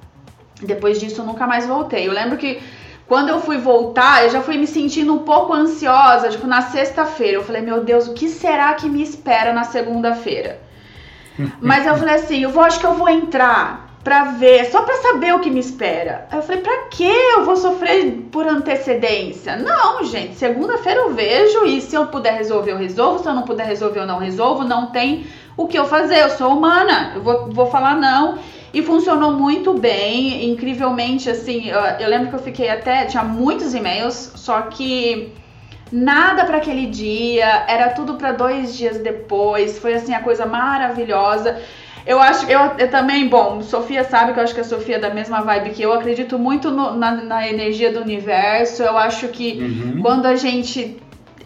Depois 0.62 1.00
disso 1.00 1.22
eu 1.22 1.26
nunca 1.26 1.48
mais 1.48 1.66
voltei. 1.66 2.08
Eu 2.08 2.14
lembro 2.14 2.38
que 2.38 2.62
quando 3.08 3.30
eu 3.30 3.40
fui 3.40 3.58
voltar, 3.58 4.26
eu 4.26 4.30
já 4.30 4.42
fui 4.42 4.58
me 4.58 4.68
sentindo 4.68 5.12
um 5.12 5.20
pouco 5.20 5.54
ansiosa, 5.54 6.30
tipo 6.30 6.46
na 6.46 6.62
sexta-feira. 6.62 7.38
Eu 7.38 7.44
falei, 7.44 7.64
meu 7.64 7.84
Deus, 7.84 8.08
o 8.08 8.14
que 8.14 8.30
será 8.30 8.74
que 8.76 8.88
me 8.88 9.02
espera 9.02 9.52
na 9.54 9.64
segunda-feira? 9.64 10.69
Mas 11.62 11.86
eu 11.86 11.96
falei 11.98 12.16
assim, 12.16 12.44
eu 12.44 12.50
vou, 12.50 12.64
acho 12.64 12.80
que 12.80 12.86
eu 12.86 12.94
vou 12.94 13.10
entrar. 13.10 13.88
para 14.04 14.24
ver, 14.32 14.66
só 14.72 14.82
para 14.82 14.96
saber 14.96 15.36
o 15.36 15.40
que 15.40 15.50
me 15.50 15.60
espera. 15.60 16.26
Aí 16.32 16.40
eu 16.40 16.42
falei, 16.42 16.62
para 16.62 16.88
que 16.90 17.06
eu 17.06 17.46
vou 17.46 17.56
sofrer 17.56 18.28
por 18.32 18.48
antecedência? 18.48 19.58
Não, 19.58 20.04
gente, 20.04 20.36
segunda-feira 20.36 21.02
eu 21.02 21.14
vejo 21.14 21.66
e 21.66 21.82
se 21.82 21.96
eu 21.96 22.08
puder 22.08 22.34
resolver, 22.34 22.72
eu 22.72 22.78
resolvo. 22.78 23.20
Se 23.22 23.28
eu 23.28 23.34
não 23.34 23.44
puder 23.44 23.66
resolver, 23.68 24.00
eu 24.00 24.08
não 24.08 24.18
resolvo. 24.18 24.64
Não 24.64 24.88
tem 24.88 25.28
o 25.58 25.68
que 25.68 25.78
eu 25.78 25.86
fazer, 25.86 26.22
eu 26.22 26.30
sou 26.30 26.56
humana, 26.56 27.12
eu 27.16 27.22
vou, 27.22 27.50
vou 27.52 27.68
falar 27.68 27.96
não. 27.96 28.40
E 28.74 28.82
funcionou 28.82 29.34
muito 29.34 29.74
bem, 29.74 30.50
incrivelmente, 30.50 31.30
assim, 31.30 31.68
eu, 31.68 31.80
eu 32.00 32.08
lembro 32.08 32.30
que 32.30 32.36
eu 32.36 32.40
fiquei 32.40 32.70
até, 32.70 33.06
tinha 33.06 33.24
muitos 33.24 33.74
e-mails, 33.74 34.32
só 34.36 34.62
que 34.62 35.34
nada 35.92 36.46
para 36.46 36.58
aquele 36.58 36.86
dia, 36.86 37.66
era 37.68 37.90
tudo 37.90 38.16
para 38.16 38.32
dois 38.32 38.76
dias 38.76 38.98
depois, 39.00 39.80
foi 39.80 39.94
assim 39.94 40.14
a 40.14 40.22
coisa 40.22 40.46
maravilhosa. 40.46 41.60
Eu 42.06 42.20
acho, 42.20 42.50
eu, 42.50 42.60
eu, 42.78 42.90
também, 42.90 43.28
bom, 43.28 43.62
Sofia 43.62 44.04
sabe 44.04 44.34
que 44.34 44.40
eu 44.40 44.44
acho 44.44 44.54
que 44.56 44.62
a 44.62 44.64
Sofia 44.64 44.96
é 44.96 45.00
da 45.00 45.14
mesma 45.14 45.42
vibe 45.42 45.72
que 45.72 45.84
eu, 45.84 45.94
acredito 45.94 46.40
muito 46.40 46.72
no, 46.72 46.96
na, 46.96 47.12
na, 47.12 47.48
energia 47.48 47.92
do 47.92 48.02
universo. 48.02 48.82
Eu 48.82 48.98
acho 48.98 49.28
que 49.28 49.60
uhum. 49.62 50.02
quando 50.02 50.26
a 50.26 50.36
gente 50.36 50.98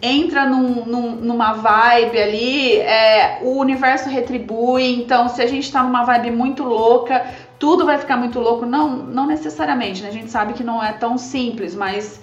entra 0.01 0.45
num, 0.45 0.85
num, 0.85 1.15
numa 1.15 1.53
vibe 1.53 2.17
ali, 2.17 2.77
é, 2.77 3.39
o 3.41 3.57
universo 3.57 4.09
retribui. 4.09 4.95
Então, 4.95 5.27
se 5.27 5.41
a 5.41 5.47
gente 5.47 5.71
tá 5.71 5.81
numa 5.81 6.03
vibe 6.03 6.31
muito 6.31 6.63
louca, 6.63 7.25
tudo 7.57 7.85
vai 7.85 7.97
ficar 7.97 8.17
muito 8.17 8.39
louco. 8.39 8.65
Não, 8.65 8.89
não 8.89 9.25
necessariamente, 9.25 10.01
né? 10.01 10.09
A 10.09 10.13
gente 10.13 10.29
sabe 10.29 10.53
que 10.53 10.63
não 10.63 10.83
é 10.83 10.93
tão 10.93 11.17
simples, 11.17 11.73
mas 11.73 12.21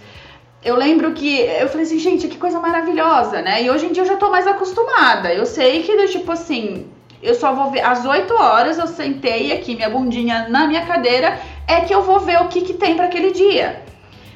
eu 0.62 0.76
lembro 0.76 1.12
que 1.12 1.40
eu 1.40 1.68
falei 1.68 1.86
assim, 1.86 1.98
gente, 1.98 2.28
que 2.28 2.36
coisa 2.36 2.61
maravilhosa, 2.61 3.40
né? 3.40 3.62
E 3.62 3.70
hoje 3.70 3.86
em 3.86 3.92
dia 3.92 4.02
eu 4.02 4.06
já 4.06 4.16
tô 4.16 4.30
mais 4.30 4.46
acostumada. 4.46 5.32
Eu 5.32 5.46
sei 5.46 5.82
que, 5.82 6.06
tipo 6.08 6.30
assim, 6.30 6.86
eu 7.22 7.34
só 7.34 7.54
vou 7.54 7.70
ver 7.70 7.80
às 7.80 8.04
8 8.04 8.32
horas 8.34 8.78
eu 8.78 8.86
sentei 8.86 9.52
aqui 9.52 9.74
minha 9.74 9.90
bundinha 9.90 10.48
na 10.48 10.66
minha 10.66 10.84
cadeira 10.86 11.38
é 11.66 11.80
que 11.80 11.94
eu 11.94 12.02
vou 12.02 12.20
ver 12.20 12.40
o 12.40 12.48
que, 12.48 12.62
que 12.62 12.74
tem 12.74 12.94
para 12.94 13.06
aquele 13.06 13.30
dia. 13.32 13.82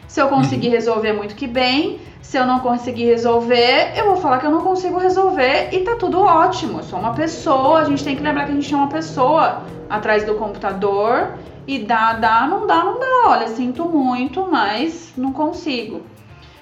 Se 0.07 0.20
eu 0.20 0.29
conseguir 0.29 0.68
uhum. 0.68 0.75
resolver 0.75 1.12
muito 1.12 1.35
que 1.35 1.47
bem, 1.47 1.99
se 2.22 2.39
eu 2.39 2.47
não 2.47 2.61
conseguir 2.61 3.05
resolver, 3.05 3.93
eu 3.97 4.07
vou 4.07 4.16
falar 4.16 4.39
que 4.39 4.47
eu 4.47 4.51
não 4.51 4.61
consigo 4.61 4.99
resolver 4.99 5.70
e 5.72 5.81
tá 5.81 5.97
tudo 5.97 6.20
ótimo. 6.20 6.79
Eu 6.79 6.83
sou 6.85 6.99
uma 6.99 7.12
pessoa, 7.12 7.81
a 7.81 7.85
gente 7.85 8.05
tem 8.05 8.16
que 8.16 8.22
lembrar 8.22 8.45
que 8.47 8.53
a 8.53 8.55
gente 8.55 8.72
é 8.72 8.77
uma 8.77 8.89
pessoa 8.89 9.62
atrás 9.91 10.25
do 10.25 10.35
computador 10.37 11.35
e 11.66 11.81
dá, 11.81 12.12
dá, 12.14 12.47
não 12.47 12.66
dá, 12.66 12.85
não 12.85 12.99
dá. 12.99 13.29
Olha, 13.31 13.49
sinto 13.49 13.85
muito, 13.85 14.47
mas 14.51 15.12
não 15.16 15.33
consigo. 15.33 16.03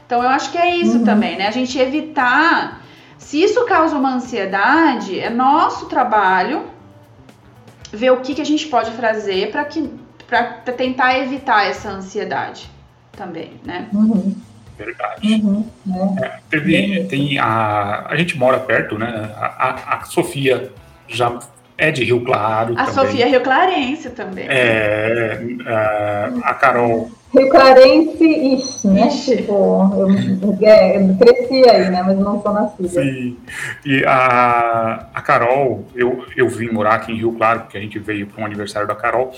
Então 0.06 0.22
eu 0.22 0.28
acho 0.28 0.50
que 0.50 0.58
é 0.58 0.76
isso 0.76 0.98
uhum. 0.98 1.04
também, 1.04 1.36
né? 1.36 1.48
A 1.48 1.52
gente 1.52 1.78
evitar 1.78 2.82
se 3.18 3.42
isso 3.42 3.64
causa 3.66 3.96
uma 3.96 4.14
ansiedade, 4.14 5.18
é 5.18 5.30
nosso 5.30 5.86
trabalho 5.86 6.64
ver 7.92 8.10
o 8.10 8.20
que, 8.20 8.34
que 8.34 8.40
a 8.40 8.46
gente 8.46 8.66
pode 8.66 8.90
fazer 8.92 9.50
para 9.50 9.64
que 9.64 9.88
para 10.26 10.72
tentar 10.72 11.18
evitar 11.18 11.66
essa 11.66 11.90
ansiedade 11.90 12.68
também, 13.12 13.52
né? 13.64 13.88
Uhum. 13.92 14.34
Verdade. 14.78 15.34
Uhum. 15.34 16.16
É, 16.20 16.40
teve, 16.48 17.04
tem 17.04 17.38
a, 17.38 18.06
a 18.08 18.16
gente 18.16 18.38
mora 18.38 18.58
perto, 18.58 18.98
né? 18.98 19.30
A, 19.36 19.46
a, 19.46 19.98
a 19.98 20.04
Sofia 20.04 20.72
já 21.06 21.38
é 21.76 21.90
de 21.90 22.04
Rio 22.04 22.24
Claro. 22.24 22.74
A 22.74 22.86
também. 22.86 22.94
Sofia 22.94 23.26
é 23.26 23.28
Rio 23.28 23.40
Clarense 23.40 24.10
também. 24.10 24.46
É, 24.48 25.40
a, 25.66 26.50
a 26.50 26.54
Carol 26.54 27.10
Rio 27.34 27.48
Clarense, 27.48 28.24
ixi, 28.24 28.88
né? 28.88 29.08
Ixi. 29.08 29.36
Tipo, 29.38 29.90
eu, 29.96 30.58
é, 30.68 30.98
eu, 30.98 31.16
cresci 31.16 31.68
aí, 31.68 31.90
né? 31.90 32.02
Mas 32.02 32.18
não 32.18 32.42
sou 32.42 32.52
nascida. 32.52 32.88
Sim. 32.88 33.38
E 33.86 34.04
a, 34.04 35.06
a 35.14 35.22
Carol, 35.22 35.86
eu, 35.94 36.26
eu 36.36 36.46
vim 36.48 36.70
morar 36.70 36.94
aqui 36.94 37.10
em 37.10 37.16
Rio 37.16 37.32
Claro, 37.32 37.60
porque 37.60 37.78
a 37.78 37.80
gente 37.80 37.98
veio 37.98 38.26
para 38.26 38.42
um 38.42 38.44
aniversário 38.44 38.86
da 38.86 38.94
Carol. 38.94 39.32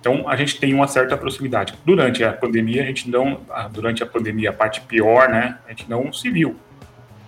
Então 0.00 0.26
a 0.26 0.36
gente 0.36 0.58
tem 0.58 0.72
uma 0.72 0.88
certa 0.88 1.18
proximidade. 1.18 1.74
Durante 1.84 2.24
a 2.24 2.32
pandemia, 2.32 2.82
a 2.82 2.86
gente 2.86 3.10
não. 3.10 3.40
Durante 3.72 4.02
a 4.02 4.06
pandemia, 4.06 4.48
a 4.48 4.52
parte 4.52 4.80
pior, 4.80 5.28
né? 5.28 5.58
A 5.66 5.70
gente 5.70 5.88
não 5.88 6.12
se 6.12 6.30
viu. 6.30 6.56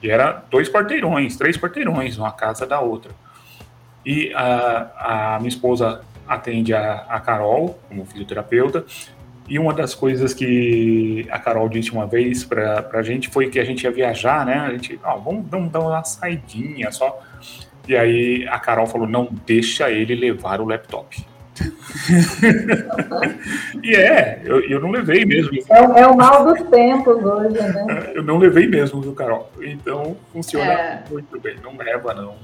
E 0.03 0.11
era 0.11 0.43
dois 0.51 0.69
quarteirões, 0.69 1.37
três 1.37 1.59
quarteirões, 1.59 2.17
uma 2.17 2.33
casa 2.33 2.67
da 2.67 2.81
outra. 2.81 3.11
E 4.07 4.33
a, 4.35 5.35
a 5.35 5.39
minha 5.39 5.49
esposa 5.49 6.01
atende 6.27 6.73
a, 6.73 7.05
a 7.09 7.21
Carol 7.21 7.79
como 7.89 8.07
fisioterapeuta 8.07 8.85
e 9.49 9.59
uma 9.59 9.73
das 9.73 9.95
coisas 9.95 10.35
que 10.35 11.27
a 11.31 11.39
Carol 11.39 11.69
disse 11.69 11.93
uma 11.93 12.07
vez 12.07 12.45
pra, 12.45 12.83
pra 12.83 13.03
gente 13.03 13.29
foi 13.29 13.49
que 13.49 13.61
a 13.61 13.65
gente 13.65 13.85
ia 13.85 13.93
viajar, 13.93 14.45
né? 14.45 14.55
A 14.55 14.71
gente, 14.71 14.99
ó, 15.05 15.17
vamos, 15.19 15.47
vamos 15.49 15.71
dar 15.71 15.79
uma 15.81 16.03
saidinha 16.03 16.91
só. 16.91 17.21
E 17.87 17.97
aí 17.97 18.47
a 18.49 18.59
Carol 18.59 18.87
falou: 18.87 19.07
não 19.07 19.29
deixa 19.47 19.91
ele 19.91 20.17
levar 20.17 20.61
o 20.61 20.67
laptop. 20.67 21.25
e 23.83 23.95
é, 23.95 24.43
eu, 24.45 24.61
eu 24.69 24.79
não 24.81 24.91
levei 24.91 25.25
mesmo. 25.25 25.57
É, 25.71 26.01
é, 26.01 26.07
o 26.07 26.15
mal 26.17 26.45
dos 26.45 26.69
tempos 26.69 27.25
hoje, 27.25 27.55
né? 27.55 28.13
Eu 28.15 28.25
não 28.25 28.39
levei 28.39 28.67
mesmo, 28.67 29.01
viu, 29.01 29.15
Carol? 29.15 29.51
Então 29.63 30.17
funciona 30.33 30.73
é. 30.73 31.05
muito 31.09 31.41
bem. 31.41 31.57
Não 31.63 31.77
leva, 31.77 32.13
não. 32.13 32.35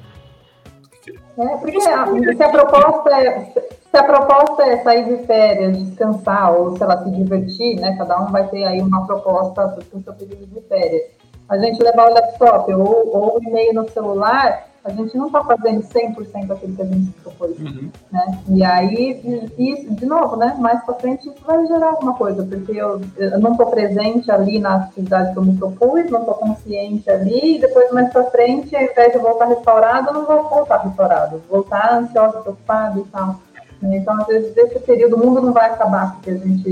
É, 1.39 1.57
porque 1.57 1.81
se 1.81 2.43
a 2.43 2.49
proposta 2.51 3.11
é 3.11 3.53
se 3.93 3.99
a 3.99 4.05
proposta 4.05 4.63
é 4.63 4.79
sair 4.79 5.05
de 5.05 5.27
férias, 5.27 5.77
descansar 5.77 6.55
ou, 6.55 6.79
sei 6.79 6.87
lá, 6.87 7.05
se 7.05 7.11
divertir, 7.11 7.79
né? 7.79 7.95
Cada 7.99 8.23
um 8.23 8.33
vai 8.33 8.49
ter 8.49 8.65
aí 8.65 8.81
uma 8.81 9.07
proposta 9.07 9.69
para 9.69 9.99
o 9.99 10.03
seu 10.03 10.15
período 10.15 10.47
de 10.47 10.63
férias. 10.63 11.11
A 11.47 11.59
gente 11.59 11.83
levar 11.83 12.09
o 12.09 12.15
laptop 12.15 12.73
ou, 12.73 13.15
ou 13.15 13.37
o 13.37 13.43
e-mail 13.45 13.75
no 13.75 13.89
celular, 13.91 14.67
a 14.85 14.91
gente 14.91 15.17
não 15.17 15.27
está 15.27 15.45
fazendo 15.45 15.81
100% 15.83 16.51
aquilo 16.51 16.75
que 16.75 16.83
a 16.83 16.87
gente 16.87 17.11
propôs, 17.23 17.59
uhum. 17.59 17.89
né? 18.11 18.39
E 18.49 18.65
aí, 18.65 19.51
isso, 19.57 19.95
de 19.95 20.07
novo, 20.07 20.37
né? 20.37 20.57
Mais 20.59 20.83
para 20.85 20.95
frente 20.95 21.29
isso 21.29 21.39
vai 21.47 21.65
gerar 21.67 21.91
alguma 21.91 22.15
coisa, 22.15 22.45
porque 22.45 22.73
eu, 22.73 23.01
eu 23.17 23.39
não 23.39 23.53
estou 23.53 23.67
presente 23.67 24.31
ali 24.31 24.59
na 24.59 24.77
atividade 24.77 25.33
que 25.33 25.39
eu 25.39 25.45
me 25.45 25.57
propus, 25.57 26.11
não 26.11 26.21
estou 26.21 26.35
consciente 26.35 27.09
ali, 27.09 27.57
e 27.57 27.61
depois 27.61 27.93
mais 27.93 28.13
para 28.13 28.25
frente, 28.25 28.75
ao 28.75 28.83
invés 28.83 29.13
de 29.13 29.19
voltar 29.19 29.47
restaurado, 29.47 30.09
eu 30.09 30.15
não 30.15 30.27
vou 30.27 30.49
voltar 30.49 30.79
restaurado, 30.79 31.43
vou 31.49 31.63
voltar 31.63 31.99
ansiosa, 31.99 32.41
preocupada 32.41 32.99
e 32.99 33.05
tal. 33.05 33.41
Então, 33.85 34.21
às 34.21 34.27
vezes, 34.29 34.57
esse 34.57 34.79
período, 34.81 35.17
o 35.17 35.19
mundo 35.19 35.43
não 35.43 35.53
vai 35.53 35.67
acabar 35.67 36.15
porque 36.15 36.31
a 36.31 36.37
gente 36.37 36.63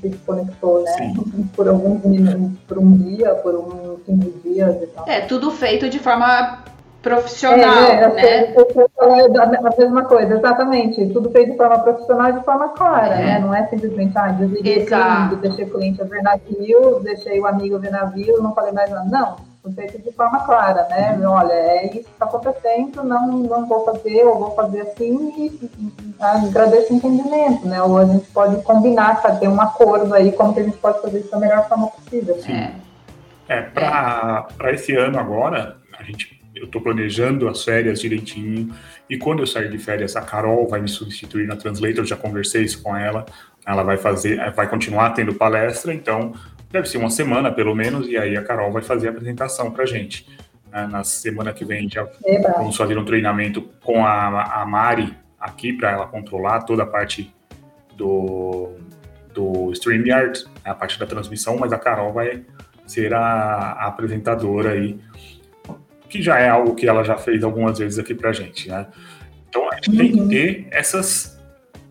se 0.00 0.08
desconectou, 0.08 0.82
né? 0.82 0.92
Sim. 0.92 1.48
Por 1.54 1.68
alguns 1.68 2.04
minutos, 2.04 2.58
por 2.66 2.78
um 2.78 2.96
dia, 2.96 3.34
por 3.34 3.54
um 3.56 4.16
de 4.16 4.30
dias 4.42 4.82
e 4.82 4.86
tal. 4.86 5.04
É, 5.08 5.20
tudo 5.22 5.50
feito 5.50 5.88
de 5.88 5.98
forma 5.98 6.62
profissional, 7.02 7.84
é, 7.84 8.02
é, 8.02 8.08
né? 8.08 8.22
É 8.22 9.38
a 9.40 9.76
mesma 9.78 10.04
coisa, 10.04 10.34
exatamente. 10.34 11.06
Tudo 11.08 11.30
feito 11.30 11.52
de 11.52 11.56
forma 11.56 11.78
profissional 11.78 12.30
e 12.30 12.32
de 12.34 12.44
forma 12.44 12.68
clara, 12.70 13.14
é. 13.14 13.24
né? 13.24 13.38
Não 13.38 13.54
é 13.54 13.66
simplesmente, 13.66 14.16
ah, 14.16 14.28
desliguei 14.28 14.82
o 14.82 14.86
cliente, 14.86 15.36
deixei 15.36 15.64
o 15.64 15.70
cliente 15.70 16.04
ver 16.04 16.22
navio, 16.22 17.00
deixei 17.00 17.40
o 17.40 17.46
amigo 17.46 17.78
ver 17.78 17.90
navio, 17.90 18.42
não 18.42 18.54
falei 18.54 18.72
mais 18.72 18.90
nada. 18.90 19.08
Não 19.10 19.50
feito 19.74 19.98
de 19.98 20.10
forma 20.12 20.40
clara, 20.40 20.86
né? 20.88 21.18
Uhum. 21.18 21.32
Olha, 21.32 21.52
é 21.52 21.86
isso 21.86 22.04
que 22.04 22.10
está 22.10 22.24
acontecendo, 22.24 23.04
não, 23.04 23.26
não 23.28 23.66
vou 23.66 23.84
fazer, 23.84 24.24
ou 24.24 24.38
vou 24.38 24.50
fazer 24.52 24.80
assim, 24.80 25.32
e, 25.36 25.46
e, 25.46 25.70
e 26.02 26.14
agradeço 26.18 26.92
o 26.92 26.96
entendimento, 26.96 27.66
né? 27.66 27.82
Ou 27.82 27.98
a 27.98 28.06
gente 28.06 28.26
pode 28.28 28.62
combinar, 28.62 29.20
fazer 29.20 29.48
um 29.48 29.60
acordo 29.60 30.14
aí, 30.14 30.32
como 30.32 30.54
que 30.54 30.60
a 30.60 30.62
gente 30.62 30.78
pode 30.78 31.00
fazer 31.02 31.20
isso 31.20 31.30
da 31.30 31.38
melhor 31.38 31.68
forma 31.68 31.88
possível. 31.88 32.40
Sim. 32.40 32.70
É, 33.48 33.58
é 33.58 33.68
para 33.70 34.72
esse 34.72 34.96
ano 34.96 35.18
agora, 35.18 35.76
a 35.98 36.02
gente 36.04 36.39
eu 36.54 36.64
estou 36.64 36.80
planejando 36.80 37.48
as 37.48 37.64
férias 37.64 38.00
direitinho. 38.00 38.74
E 39.08 39.16
quando 39.16 39.40
eu 39.40 39.46
sair 39.46 39.70
de 39.70 39.78
férias, 39.78 40.16
a 40.16 40.22
Carol 40.22 40.68
vai 40.68 40.80
me 40.80 40.88
substituir 40.88 41.46
na 41.46 41.56
Translator. 41.56 42.04
Já 42.04 42.16
conversei 42.16 42.62
isso 42.62 42.82
com 42.82 42.96
ela. 42.96 43.24
Ela 43.66 43.82
vai 43.82 43.96
fazer, 43.96 44.52
vai 44.52 44.68
continuar 44.68 45.10
tendo 45.10 45.34
palestra. 45.34 45.94
Então, 45.94 46.34
deve 46.70 46.88
ser 46.88 46.98
uma 46.98 47.10
semana 47.10 47.52
pelo 47.52 47.74
menos, 47.74 48.08
e 48.08 48.16
aí 48.16 48.36
a 48.36 48.42
Carol 48.42 48.72
vai 48.72 48.82
fazer 48.82 49.08
a 49.08 49.10
apresentação 49.10 49.70
para 49.70 49.84
a 49.84 49.86
gente. 49.86 50.26
Né? 50.70 50.86
Na 50.90 51.04
semana 51.04 51.52
que 51.52 51.64
vem 51.64 51.88
já 51.88 52.06
Eba. 52.24 52.54
vamos 52.56 52.76
fazer 52.76 52.96
um 52.96 53.04
treinamento 53.04 53.62
com 53.82 54.04
a, 54.04 54.62
a 54.62 54.66
Mari 54.66 55.14
aqui 55.38 55.72
para 55.72 55.90
ela 55.90 56.06
controlar 56.06 56.62
toda 56.62 56.82
a 56.82 56.86
parte 56.86 57.34
do, 57.96 58.76
do 59.34 59.72
StreamYard, 59.72 60.44
né? 60.64 60.70
a 60.70 60.74
parte 60.74 60.98
da 60.98 61.06
transmissão, 61.06 61.56
mas 61.58 61.72
a 61.72 61.78
Carol 61.78 62.12
vai 62.12 62.42
ser 62.86 63.14
a, 63.14 63.20
a 63.20 63.86
apresentadora 63.86 64.72
aí, 64.72 64.98
que 66.10 66.20
já 66.20 66.38
é 66.38 66.48
algo 66.48 66.74
que 66.74 66.86
ela 66.86 67.04
já 67.04 67.16
fez 67.16 67.42
algumas 67.44 67.78
vezes 67.78 67.98
aqui 67.98 68.14
para 68.14 68.32
gente, 68.32 68.68
né? 68.68 68.86
Então 69.48 69.70
a 69.70 69.76
gente 69.76 69.90
uhum. 69.90 69.96
tem 69.96 70.12
que 70.12 70.20
uhum. 70.20 70.28
ter 70.28 70.66
essas, 70.70 71.40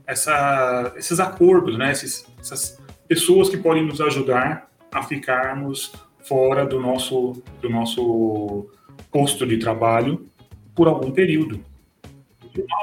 essa, 0.05 0.93
esses 0.97 1.19
acordos, 1.19 1.77
né? 1.77 1.91
Esses, 1.91 2.25
essas 2.39 2.77
pessoas 3.07 3.49
que 3.49 3.57
podem 3.57 3.85
nos 3.85 3.99
ajudar 4.01 4.69
a 4.91 5.01
ficarmos 5.01 5.93
fora 6.23 6.65
do 6.65 6.79
nosso, 6.79 7.41
do 7.61 7.69
nosso 7.69 8.69
posto 9.11 9.47
de 9.47 9.57
trabalho 9.57 10.29
por 10.75 10.87
algum 10.87 11.11
período. 11.11 11.63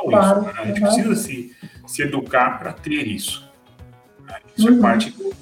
Claro, 0.09 0.41
isso, 0.41 0.47
né? 0.47 0.53
A 0.57 0.67
gente 0.67 0.81
precisa 0.81 1.15
se, 1.15 1.55
se 1.87 2.03
educar 2.03 2.59
para 2.59 2.73
ter 2.73 3.07
isso. 3.07 3.49
Né? 4.25 4.37
Isso 4.57 4.69
é 4.69 4.71
uhum. 4.71 4.79
é 4.79 4.83
parte 4.83 5.11
do, 5.11 5.35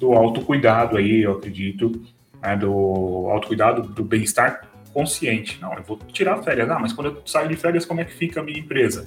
do 0.00 0.12
autocuidado 0.12 0.96
aí, 0.96 1.22
eu 1.22 1.32
acredito, 1.32 2.02
né? 2.42 2.56
do 2.56 3.28
autocuidado, 3.30 3.82
do 3.82 4.02
bem-estar 4.02 4.73
consciente. 4.94 5.58
Não, 5.60 5.74
eu 5.74 5.82
vou 5.82 5.98
tirar 6.12 6.42
férias. 6.42 6.70
Ah, 6.70 6.78
mas 6.78 6.92
quando 6.94 7.08
eu 7.08 7.22
saio 7.26 7.48
de 7.48 7.56
férias, 7.56 7.84
como 7.84 8.00
é 8.00 8.04
que 8.04 8.14
fica 8.14 8.40
a 8.40 8.42
minha 8.42 8.58
empresa? 8.58 9.06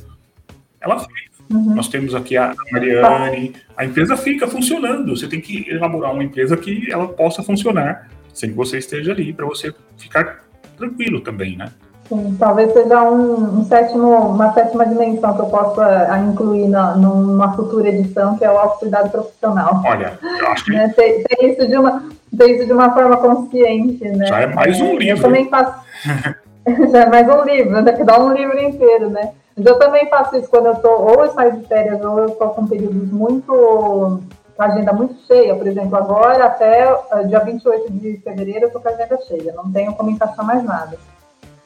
Ela 0.79 0.99
fica 0.99 1.27
Uhum. 1.49 1.75
Nós 1.75 1.87
temos 1.87 2.13
aqui 2.13 2.35
a 2.35 2.53
Mariane. 2.71 3.53
A 3.75 3.85
empresa 3.85 4.17
fica 4.17 4.47
funcionando. 4.47 5.15
Você 5.15 5.27
tem 5.27 5.39
que 5.39 5.69
elaborar 5.69 6.13
uma 6.13 6.23
empresa 6.23 6.57
que 6.57 6.91
ela 6.91 7.07
possa 7.07 7.41
funcionar 7.41 8.09
sem 8.33 8.51
que 8.51 8.55
você 8.55 8.77
esteja 8.77 9.11
ali, 9.11 9.33
para 9.33 9.45
você 9.45 9.73
ficar 9.97 10.43
tranquilo 10.77 11.21
também, 11.21 11.57
né? 11.57 11.71
Sim, 12.07 12.37
talvez 12.39 12.71
seja 12.71 13.03
um, 13.03 13.59
um, 13.59 13.65
sétimo, 13.65 14.07
uma 14.07 14.53
sétima 14.53 14.85
dimensão 14.85 15.33
que 15.33 15.41
eu 15.41 15.47
possa 15.47 16.09
uh, 16.09 16.29
incluir 16.29 16.67
na, 16.69 16.95
numa 16.95 17.53
futura 17.53 17.89
edição, 17.89 18.37
que 18.37 18.45
é 18.45 18.51
o 18.51 18.57
autocuidado 18.57 19.09
profissional. 19.09 19.81
Olha, 19.85 20.17
eu 20.21 20.47
acho 20.47 20.65
que... 20.65 20.71
né? 20.73 20.93
isso 21.41 21.67
de 21.67 21.77
uma, 21.77 22.03
isso 22.31 22.65
de 22.65 22.71
uma 22.71 22.93
forma 22.93 23.17
consciente, 23.17 24.07
né? 24.09 24.25
Já 24.25 24.39
é 24.39 24.47
mais 24.47 24.79
um 24.79 24.95
livro. 24.95 25.17
Eu 25.17 25.21
também 25.21 25.49
faço... 25.49 25.73
Já 26.91 27.03
é 27.03 27.09
mais 27.09 27.27
um 27.29 27.43
livro, 27.43 27.81
né? 27.81 27.91
que 27.93 28.03
dá 28.03 28.19
um 28.19 28.33
livro 28.33 28.59
inteiro, 28.59 29.09
né? 29.09 29.31
Mas 29.55 29.65
eu 29.65 29.79
também 29.79 30.07
faço 30.09 30.37
isso 30.37 30.49
quando 30.49 30.67
eu 30.67 30.75
tô, 30.75 30.89
ou 30.89 31.25
eu 31.25 31.31
saio 31.31 31.57
de 31.57 31.65
férias, 31.65 32.01
ou 32.03 32.19
eu 32.19 32.27
estou 32.27 32.49
com 32.49 32.67
períodos 32.67 33.09
muito, 33.11 33.47
com 33.47 34.63
a 34.63 34.65
agenda 34.65 34.93
muito 34.93 35.15
cheia, 35.25 35.55
por 35.55 35.65
exemplo, 35.65 35.95
agora 35.95 36.45
até 36.45 36.89
uh, 36.89 37.27
dia 37.27 37.39
28 37.39 37.91
de 37.91 38.17
fevereiro 38.17 38.65
eu 38.65 38.67
estou 38.67 38.81
com 38.81 38.89
a 38.89 38.91
agenda 38.91 39.17
cheia, 39.27 39.53
não 39.53 39.71
tenho 39.71 39.93
como 39.93 40.11
encaixar 40.11 40.45
mais 40.45 40.63
nada. 40.63 40.97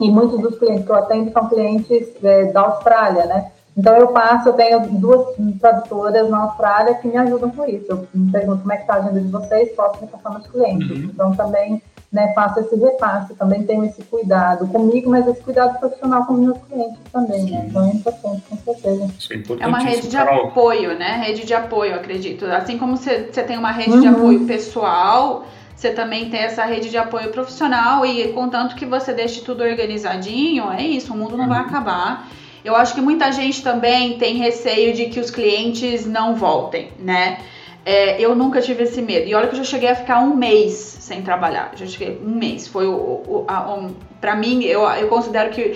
E 0.01 0.09
muitos 0.09 0.39
dos 0.39 0.57
clientes 0.57 0.85
que 0.85 0.91
eu 0.91 0.95
atendo 0.95 1.31
são 1.31 1.47
clientes 1.47 2.07
é, 2.23 2.45
da 2.45 2.61
Austrália, 2.61 3.25
né? 3.25 3.51
Então 3.77 3.95
eu 3.95 4.07
passo, 4.09 4.49
eu 4.49 4.53
tenho 4.53 4.81
duas 4.81 5.35
tradutoras 5.59 6.29
na 6.29 6.39
Austrália 6.43 6.95
que 6.95 7.07
me 7.07 7.17
ajudam 7.17 7.51
com 7.51 7.65
isso. 7.65 7.85
Eu 7.87 8.07
me 8.13 8.31
pergunto 8.31 8.61
como 8.61 8.73
é 8.73 8.75
que 8.75 8.81
está 8.81 8.95
a 8.95 8.97
agenda 8.97 9.21
de 9.21 9.27
vocês, 9.27 9.71
posso 9.75 10.01
repassar 10.01 10.33
meus 10.33 10.47
clientes. 10.47 10.89
Uhum. 10.89 11.09
Então 11.13 11.31
também 11.33 11.81
né, 12.11 12.33
faço 12.33 12.59
esse 12.59 12.75
repasse, 12.75 13.33
também 13.35 13.63
tenho 13.63 13.85
esse 13.85 14.03
cuidado 14.03 14.67
comigo, 14.67 15.09
mas 15.09 15.25
esse 15.27 15.41
cuidado 15.41 15.79
profissional 15.79 16.25
com 16.25 16.33
meus 16.33 16.57
clientes 16.63 16.99
também, 17.11 17.45
né? 17.45 17.65
Então 17.69 17.85
é 17.85 17.91
importante, 17.91 18.43
com 18.49 18.57
certeza. 18.57 19.07
É, 19.29 19.63
é 19.63 19.67
uma 19.67 19.79
rede 19.79 20.09
de 20.09 20.17
apoio, 20.17 20.99
né? 20.99 21.23
Rede 21.25 21.45
de 21.45 21.53
apoio, 21.53 21.95
acredito. 21.95 22.45
Assim 22.45 22.77
como 22.77 22.97
você, 22.97 23.29
você 23.31 23.43
tem 23.43 23.57
uma 23.57 23.71
rede 23.71 23.91
uhum. 23.91 24.01
de 24.01 24.07
apoio 24.07 24.45
pessoal, 24.45 25.45
você 25.81 25.89
também 25.89 26.29
tem 26.29 26.41
essa 26.41 26.63
rede 26.63 26.91
de 26.91 26.97
apoio 26.97 27.31
profissional 27.31 28.05
e 28.05 28.27
contanto 28.33 28.75
que 28.75 28.85
você 28.85 29.13
deixe 29.13 29.41
tudo 29.41 29.63
organizadinho, 29.63 30.71
é 30.71 30.83
isso, 30.83 31.11
o 31.11 31.17
mundo 31.17 31.35
não 31.35 31.45
uhum. 31.45 31.49
vai 31.49 31.59
acabar. 31.59 32.29
Eu 32.63 32.75
acho 32.75 32.93
que 32.93 33.01
muita 33.01 33.31
gente 33.31 33.63
também 33.63 34.15
tem 34.19 34.35
receio 34.35 34.93
de 34.93 35.07
que 35.07 35.19
os 35.19 35.31
clientes 35.31 36.05
não 36.05 36.35
voltem, 36.35 36.91
né? 36.99 37.39
É, 37.83 38.21
eu 38.21 38.35
nunca 38.35 38.61
tive 38.61 38.83
esse 38.83 39.01
medo. 39.01 39.27
E 39.27 39.33
olha 39.33 39.47
que 39.47 39.53
eu 39.53 39.57
já 39.57 39.63
cheguei 39.63 39.89
a 39.89 39.95
ficar 39.95 40.19
um 40.19 40.35
mês 40.35 40.73
sem 40.73 41.23
trabalhar. 41.23 41.71
Já 41.75 41.85
cheguei 41.87 42.19
um 42.23 42.35
mês. 42.35 42.67
Foi 42.67 42.85
o, 42.85 42.93
o 42.93 43.45
um, 43.49 43.95
para 44.19 44.35
mim, 44.35 44.63
eu, 44.63 44.81
eu 44.81 45.07
considero 45.07 45.49
que 45.49 45.73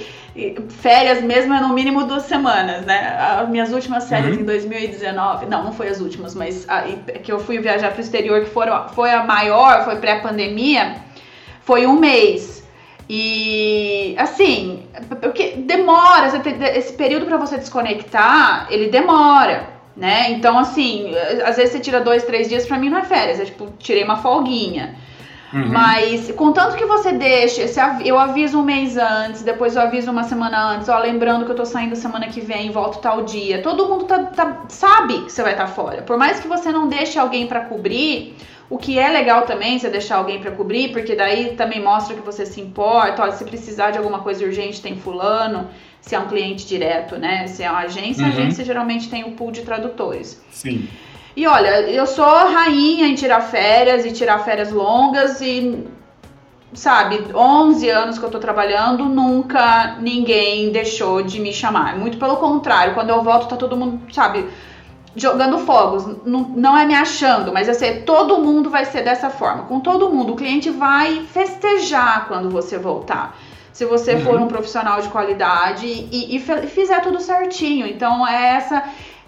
férias 0.69 1.23
mesmo 1.23 1.53
é 1.53 1.61
no 1.61 1.73
mínimo 1.73 2.05
duas 2.05 2.23
semanas, 2.23 2.85
né? 2.85 3.17
As 3.19 3.49
minhas 3.49 3.71
últimas 3.73 4.07
férias 4.07 4.35
uhum. 4.35 4.41
em 4.41 4.45
2019, 4.45 5.47
não, 5.47 5.63
não 5.63 5.73
foi 5.73 5.87
as 5.87 5.99
últimas, 5.99 6.35
mas 6.35 6.69
a, 6.69 6.83
que 7.23 7.31
eu 7.31 7.39
fui 7.39 7.57
viajar 7.57 7.89
para 7.89 7.97
o 7.97 8.01
exterior, 8.01 8.41
que 8.41 8.49
foram, 8.51 8.87
foi 8.89 9.11
a 9.11 9.23
maior, 9.23 9.83
foi 9.83 9.95
pré-pandemia, 9.95 10.97
foi 11.61 11.87
um 11.87 11.99
mês. 11.99 12.63
E 13.09 14.15
assim, 14.17 14.83
porque 15.21 15.55
demora, 15.57 16.31
esse 16.75 16.93
período 16.93 17.25
para 17.25 17.37
você 17.37 17.57
desconectar, 17.57 18.67
ele 18.69 18.89
demora 18.89 19.74
né? 19.95 20.31
Então, 20.31 20.57
assim, 20.57 21.13
às 21.45 21.55
vezes 21.55 21.71
você 21.71 21.79
tira 21.79 22.01
dois, 22.01 22.23
três 22.23 22.49
dias, 22.49 22.65
pra 22.65 22.77
mim 22.77 22.89
não 22.89 22.97
é 22.97 23.03
férias, 23.03 23.39
é 23.39 23.45
tipo, 23.45 23.71
tirei 23.79 24.03
uma 24.03 24.17
folguinha. 24.17 24.95
Uhum. 25.53 25.69
Mas, 25.69 26.31
contanto 26.33 26.75
que 26.75 26.85
você 26.85 27.13
deixe, 27.13 27.65
eu 28.03 28.19
aviso 28.19 28.59
um 28.59 28.63
mês 28.63 28.97
antes, 28.97 29.41
depois 29.41 29.75
eu 29.75 29.81
aviso 29.81 30.11
uma 30.11 30.23
semana 30.23 30.73
antes, 30.73 30.89
ó, 30.89 30.99
lembrando 30.99 31.45
que 31.45 31.51
eu 31.51 31.55
tô 31.55 31.65
saindo 31.65 31.95
semana 31.95 32.27
que 32.27 32.41
vem, 32.41 32.71
volto 32.71 32.99
tal 32.99 33.23
dia. 33.23 33.61
Todo 33.61 33.87
mundo 33.87 34.03
tá, 34.03 34.23
tá 34.23 34.63
sabe 34.67 35.21
que 35.21 35.31
você 35.31 35.41
vai 35.41 35.53
estar 35.53 35.67
tá 35.67 35.71
fora. 35.71 36.01
Por 36.01 36.17
mais 36.17 36.41
que 36.41 36.47
você 36.47 36.71
não 36.71 36.89
deixe 36.89 37.17
alguém 37.17 37.47
para 37.47 37.61
cobrir, 37.61 38.35
o 38.69 38.77
que 38.77 38.99
é 38.99 39.09
legal 39.09 39.43
também, 39.43 39.79
você 39.79 39.89
deixar 39.89 40.17
alguém 40.17 40.41
para 40.41 40.51
cobrir, 40.51 40.91
porque 40.91 41.15
daí 41.15 41.55
também 41.55 41.81
mostra 41.81 42.15
que 42.15 42.21
você 42.21 42.45
se 42.45 42.59
importa. 42.59 43.21
Olha, 43.21 43.31
se 43.31 43.45
precisar 43.45 43.91
de 43.91 43.97
alguma 43.97 44.19
coisa 44.19 44.43
urgente, 44.43 44.81
tem 44.81 44.97
fulano 44.97 45.69
se 46.05 46.13
é 46.13 46.19
um 46.19 46.27
cliente 46.27 46.67
direto, 46.67 47.17
né? 47.17 47.47
Se 47.47 47.63
é 47.63 47.69
uma 47.69 47.79
agência, 47.79 48.23
uhum. 48.23 48.29
a 48.29 48.33
agência 48.33 48.63
geralmente 48.63 49.09
tem 49.09 49.23
o 49.23 49.29
um 49.29 49.35
pool 49.35 49.51
de 49.51 49.63
tradutores. 49.63 50.39
Sim. 50.51 50.87
E 51.35 51.47
olha, 51.47 51.81
eu 51.89 52.05
sou 52.05 52.23
rainha 52.23 53.07
em 53.07 53.15
tirar 53.15 53.41
férias 53.41 54.05
e 54.05 54.11
tirar 54.11 54.39
férias 54.39 54.71
longas 54.71 55.41
e 55.41 55.83
sabe, 56.73 57.25
11 57.33 57.89
anos 57.89 58.19
que 58.19 58.25
eu 58.25 58.29
tô 58.29 58.37
trabalhando, 58.37 59.05
nunca 59.05 59.95
ninguém 59.99 60.71
deixou 60.71 61.23
de 61.23 61.39
me 61.39 61.51
chamar. 61.51 61.97
Muito 61.97 62.19
pelo 62.19 62.37
contrário, 62.37 62.93
quando 62.93 63.09
eu 63.09 63.23
volto 63.23 63.47
tá 63.47 63.55
todo 63.55 63.75
mundo, 63.75 64.13
sabe, 64.13 64.45
jogando 65.15 65.57
fogos. 65.59 66.05
Não, 66.23 66.41
não 66.41 66.77
é 66.77 66.85
me 66.85 66.93
achando, 66.93 67.51
mas 67.51 67.67
assim, 67.67 68.01
todo 68.01 68.37
mundo 68.37 68.69
vai 68.69 68.85
ser 68.85 69.01
dessa 69.01 69.31
forma. 69.31 69.63
Com 69.63 69.79
todo 69.79 70.11
mundo, 70.11 70.33
o 70.33 70.35
cliente 70.35 70.69
vai 70.69 71.25
festejar 71.33 72.27
quando 72.27 72.47
você 72.51 72.77
voltar 72.77 73.35
se 73.75 73.83
você 73.83 74.13
uhum. 74.13 74.21
for 74.21 74.39
um 74.39 74.47
profissional 74.47 75.01
de 75.01 75.09
qualidade 75.09 75.85
e, 75.85 76.37
e, 76.37 76.39
fizer 76.39 77.01
tudo 77.01 77.19
certinho. 77.19 77.85
Então, 77.85 78.25
é 78.25 78.55
essa 78.55 78.83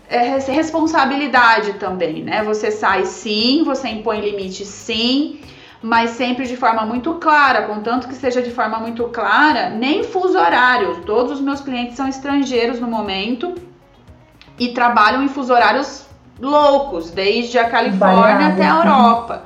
é 0.08 0.40
responsabilidade 0.50 1.74
também, 1.74 2.24
né? 2.24 2.42
Você 2.44 2.72
sai 2.72 3.06
sim, 3.06 3.66
você 3.66 3.90
impõe 3.90 4.22
limite 4.22 4.64
sim, 4.64 5.42
mas 5.82 6.12
sempre 6.12 6.48
de 6.48 6.56
forma 6.56 6.86
muito 6.86 7.16
clara, 7.16 7.64
contanto 7.64 8.08
que 8.08 8.16
seja 8.16 8.42
de 8.42 8.50
forma 8.52 8.80
muito 8.80 9.04
clara, 9.10 9.70
nem 9.70 10.06
fuso 10.06 10.40
horário. 10.40 11.02
Todos 11.02 11.34
os 11.34 11.42
meus 11.42 11.60
clientes 11.60 11.98
são 11.98 12.08
estrangeiros 12.08 12.80
no 12.80 12.88
momento 12.88 13.54
e 14.58 14.70
trabalham 14.70 15.24
em 15.24 15.28
fuso 15.28 15.52
horários 15.52 16.08
loucos, 16.40 17.12
desde 17.12 17.60
a 17.60 17.70
Califórnia 17.70 18.48
até 18.48 18.66
a 18.66 18.78
Europa. 18.78 19.44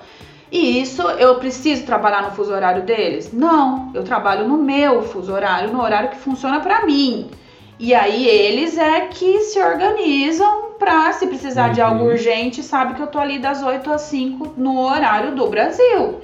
E 0.52 0.82
isso 0.82 1.02
eu 1.02 1.36
preciso 1.36 1.86
trabalhar 1.86 2.24
no 2.24 2.32
fuso 2.32 2.52
horário 2.52 2.84
deles? 2.84 3.32
Não, 3.32 3.89
eu 3.93 4.04
trabalho 4.04 4.47
no 4.47 4.58
meu 4.58 5.02
fuso 5.02 5.32
horário, 5.32 5.72
no 5.72 5.82
horário 5.82 6.10
que 6.10 6.18
funciona 6.18 6.60
para 6.60 6.86
mim. 6.86 7.32
E 7.80 7.95
aí 7.95 8.28
eles 8.28 8.78
é 8.78 9.08
que 9.08 9.39
se 9.39 9.60
organizam 9.60 10.72
para 10.78 11.14
se 11.14 11.26
precisar 11.26 11.68
uhum. 11.68 11.74
de 11.74 11.82
algo 11.82 12.04
uhum. 12.04 12.12
urgente, 12.12 12.62
sabe 12.62 12.95
que 12.95 13.02
eu 13.02 13.08
tô 13.08 13.18
ali 13.18 13.39
das 13.39 13.64
8 13.64 13.91
às 13.91 14.02
5 14.02 14.54
no 14.58 14.80
horário 14.82 15.34
do 15.34 15.47
Brasil. 15.47 16.20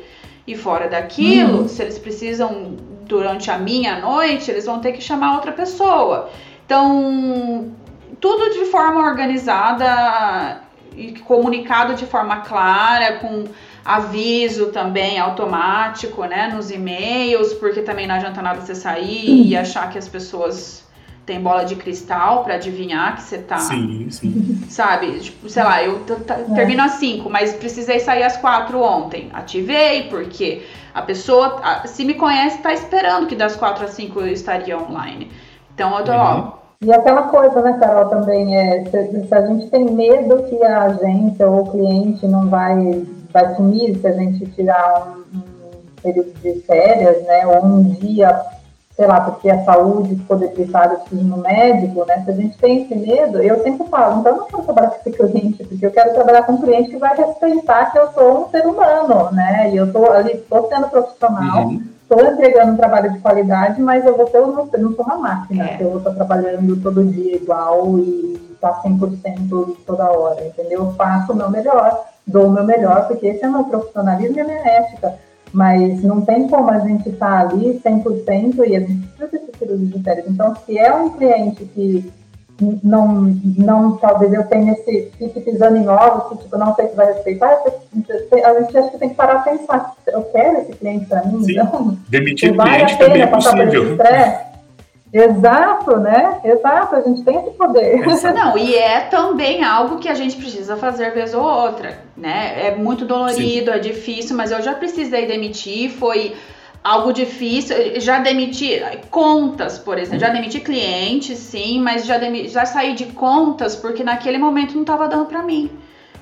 E 0.45 0.55
fora 0.55 0.89
daquilo, 0.89 1.61
uhum. 1.61 1.67
se 1.67 1.81
eles 1.81 1.97
precisam 1.97 2.75
durante 3.05 3.49
a 3.49 3.57
minha 3.57 3.99
noite, 3.99 4.51
eles 4.51 4.65
vão 4.65 4.79
ter 4.79 4.91
que 4.91 5.01
chamar 5.01 5.35
outra 5.35 5.51
pessoa. 5.51 6.29
Então, 6.65 7.71
tudo 8.19 8.49
de 8.51 8.65
forma 8.65 9.07
organizada 9.09 10.61
e 10.95 11.13
comunicado 11.19 11.93
de 11.93 12.05
forma 12.05 12.41
clara, 12.41 13.19
com 13.19 13.45
aviso 13.87 14.65
também 14.65 15.17
automático, 15.17 16.25
né, 16.25 16.51
nos 16.53 16.69
e-mails, 16.69 17.53
porque 17.53 17.81
também 17.81 18.05
não 18.05 18.15
adianta 18.15 18.41
nada 18.41 18.59
você 18.59 18.75
sair 18.75 19.29
uhum. 19.29 19.43
e 19.45 19.55
achar 19.55 19.89
que 19.89 19.97
as 19.97 20.09
pessoas 20.09 20.85
têm 21.25 21.39
bola 21.39 21.63
de 21.63 21.77
cristal 21.77 22.43
para 22.43 22.55
adivinhar 22.55 23.15
que 23.15 23.21
você 23.21 23.37
tá. 23.37 23.59
Sim, 23.59 24.07
sim. 24.09 24.61
Sabe? 24.69 25.17
Tipo, 25.21 25.49
sei 25.49 25.63
lá, 25.63 25.81
eu 25.81 26.01
é. 26.09 26.55
termino 26.55 26.83
às 26.83 26.93
5, 26.93 27.29
mas 27.29 27.53
precisei 27.53 28.01
sair 28.01 28.23
às 28.23 28.35
4 28.35 28.77
ontem. 28.77 29.29
Ativei, 29.33 30.03
porque 30.09 30.63
a 30.93 31.01
pessoa, 31.01 31.61
se 31.85 32.03
me 32.03 32.15
conhece, 32.15 32.57
tá 32.57 32.73
esperando 32.73 33.25
que 33.25 33.35
das 33.37 33.55
4 33.55 33.85
às 33.85 33.91
5 33.91 34.19
eu 34.19 34.27
estaria 34.27 34.77
online. 34.77 35.31
Então 35.73 35.97
eu 35.97 36.03
tô, 36.03 36.11
uhum. 36.11 36.17
ó. 36.17 36.57
E 36.81 36.91
aquela 36.93 37.23
coisa, 37.23 37.61
né, 37.61 37.77
Carol, 37.79 38.09
também 38.09 38.55
é, 38.55 38.83
se, 38.85 39.27
se 39.27 39.33
a 39.33 39.47
gente 39.47 39.69
tem 39.69 39.85
medo 39.85 40.43
que 40.43 40.61
a 40.61 40.83
agência 40.83 41.47
ou 41.47 41.61
o 41.61 41.71
cliente 41.71 42.27
não 42.27 42.49
vai 42.49 43.05
vai 43.37 43.55
sumir 43.55 43.95
se 43.99 44.07
a 44.07 44.13
gente 44.13 44.45
tirar 44.47 45.15
um, 45.31 45.37
um 45.37 46.01
período 46.01 46.33
de 46.41 46.59
férias, 46.61 47.23
né, 47.23 47.45
ou 47.45 47.63
um 47.63 47.83
dia, 47.83 48.41
sei 48.95 49.05
lá, 49.05 49.21
porque 49.21 49.47
a 49.47 49.63
saúde 49.63 50.15
ficou 50.15 50.37
debilitada, 50.37 50.95
eu 50.95 50.99
preciso 51.01 51.23
no 51.23 51.37
médico, 51.37 52.03
né, 52.07 52.23
se 52.25 52.31
a 52.31 52.33
gente 52.33 52.57
tem 52.57 52.83
esse 52.83 52.95
medo, 52.95 53.39
eu 53.39 53.61
sempre 53.61 53.87
falo, 53.89 54.19
então 54.19 54.31
eu 54.31 54.37
não 54.39 54.47
quero 54.47 54.63
trabalhar 54.63 54.89
com 54.89 55.09
esse 55.09 55.17
cliente, 55.17 55.63
porque 55.63 55.85
eu 55.85 55.91
quero 55.91 56.13
trabalhar 56.15 56.43
com 56.43 56.53
um 56.53 56.61
cliente 56.61 56.89
que 56.89 56.97
vai 56.97 57.15
respeitar 57.15 57.91
que 57.91 57.99
eu 57.99 58.11
sou 58.13 58.45
um 58.45 58.49
ser 58.49 58.65
humano, 58.65 59.31
né, 59.31 59.69
e 59.71 59.77
eu 59.77 59.85
estou 59.85 60.11
ali, 60.11 60.31
estou 60.31 60.67
sendo 60.67 60.89
profissional, 60.89 61.71
estou 62.01 62.19
uhum. 62.19 62.33
entregando 62.33 62.71
um 62.71 62.77
trabalho 62.77 63.13
de 63.13 63.19
qualidade, 63.19 63.79
mas 63.79 64.03
eu 64.03 64.17
vou 64.17 64.25
ter, 64.25 64.39
eu 64.39 64.47
não, 64.47 64.67
eu 64.73 64.79
não 64.79 64.95
sou 64.95 65.05
uma 65.05 65.17
máquina, 65.17 65.63
é. 65.63 65.77
eu 65.79 65.89
vou 65.89 65.99
estar 65.99 66.11
trabalhando 66.11 66.81
todo 66.81 67.05
dia 67.05 67.35
igual 67.35 67.99
e 67.99 68.57
tá 68.59 68.81
100% 68.83 69.77
toda 69.85 70.09
hora, 70.09 70.43
entendeu? 70.43 70.85
Eu 70.85 70.93
faço 70.93 71.31
o 71.31 71.35
meu 71.35 71.51
melhor 71.51 72.03
dou 72.27 72.47
o 72.47 72.51
meu 72.51 72.63
melhor, 72.63 73.07
porque 73.07 73.27
esse 73.27 73.43
é 73.43 73.49
o 73.49 73.51
meu 73.51 73.63
profissionalismo 73.63 74.37
e 74.37 74.41
a 74.41 74.43
minha 74.43 74.67
ética. 74.67 75.15
Mas 75.53 76.03
não 76.03 76.21
tem 76.21 76.47
como 76.47 76.69
a 76.69 76.79
gente 76.79 77.09
estar 77.09 77.47
tá 77.47 77.49
ali 77.49 77.79
100% 77.79 78.67
e 78.67 78.75
a 78.75 78.79
gente 78.81 79.07
precisa 79.07 79.27
desse 79.31 79.57
período 79.57 79.85
de 79.85 80.03
férias. 80.03 80.25
Então, 80.27 80.55
se 80.65 80.77
é 80.77 80.93
um 80.93 81.09
cliente 81.11 81.63
que 81.73 82.11
não, 82.83 83.35
não 83.57 83.97
talvez 83.97 84.33
eu 84.33 84.43
tenha 84.45 84.73
esse, 84.73 85.11
fique 85.17 85.39
pisando 85.41 85.77
em 85.77 85.87
ovos, 85.87 86.29
que 86.29 86.43
tipo, 86.43 86.57
não 86.57 86.73
sei 86.75 86.87
se 86.87 86.95
vai 86.95 87.13
respeitar, 87.13 87.49
a 87.49 88.59
gente 88.61 88.77
acha 88.77 88.89
que 88.89 88.97
tem 88.97 89.09
que 89.09 89.15
parar 89.15 89.35
a 89.35 89.39
pensar, 89.39 89.93
eu 90.07 90.23
quero 90.23 90.61
esse 90.61 90.73
cliente 90.73 91.05
para 91.05 91.23
mim, 91.23 91.43
Sim. 91.43 91.51
então, 91.51 91.97
demitir 92.09 92.55
vale 92.55 92.71
cliente 92.71 92.93
a 92.93 92.97
pena 92.97 93.27
passar 93.27 93.55
por 93.55 93.67
esse 93.67 93.91
estresse. 93.91 94.46
Exato, 95.11 95.97
né? 95.97 96.41
Exato, 96.43 96.95
a 96.95 97.01
gente 97.01 97.23
tem 97.23 97.37
esse 97.37 97.51
poder. 97.51 98.05
Não, 98.33 98.57
e 98.57 98.75
é 98.75 99.01
também 99.09 99.63
algo 99.63 99.97
que 99.97 100.09
a 100.09 100.13
gente 100.13 100.35
precisa 100.35 100.75
fazer 100.75 101.11
vez 101.11 101.33
ou 101.33 101.43
outra, 101.43 101.99
né? 102.15 102.67
É 102.67 102.75
muito 102.75 103.05
dolorido, 103.05 103.71
Sim. 103.71 103.77
é 103.77 103.79
difícil, 103.79 104.35
mas 104.35 104.51
eu 104.51 104.61
já 104.61 104.73
precisei 104.73 105.25
demitir, 105.25 105.91
foi 105.91 106.35
algo 106.83 107.13
difícil. 107.13 107.99
Já 107.99 108.19
demiti 108.19 108.81
contas, 109.09 109.77
por 109.77 109.97
exemplo. 109.97 110.19
Já 110.19 110.29
demiti 110.29 110.59
clientes, 110.59 111.37
sim, 111.37 111.81
mas 111.81 112.05
já, 112.05 112.17
demiti, 112.17 112.49
já 112.49 112.65
saí 112.65 112.93
de 112.93 113.05
contas 113.05 113.75
porque 113.75 114.03
naquele 114.03 114.37
momento 114.37 114.73
não 114.73 114.81
estava 114.81 115.07
dando 115.07 115.25
para 115.25 115.41
mim. 115.41 115.69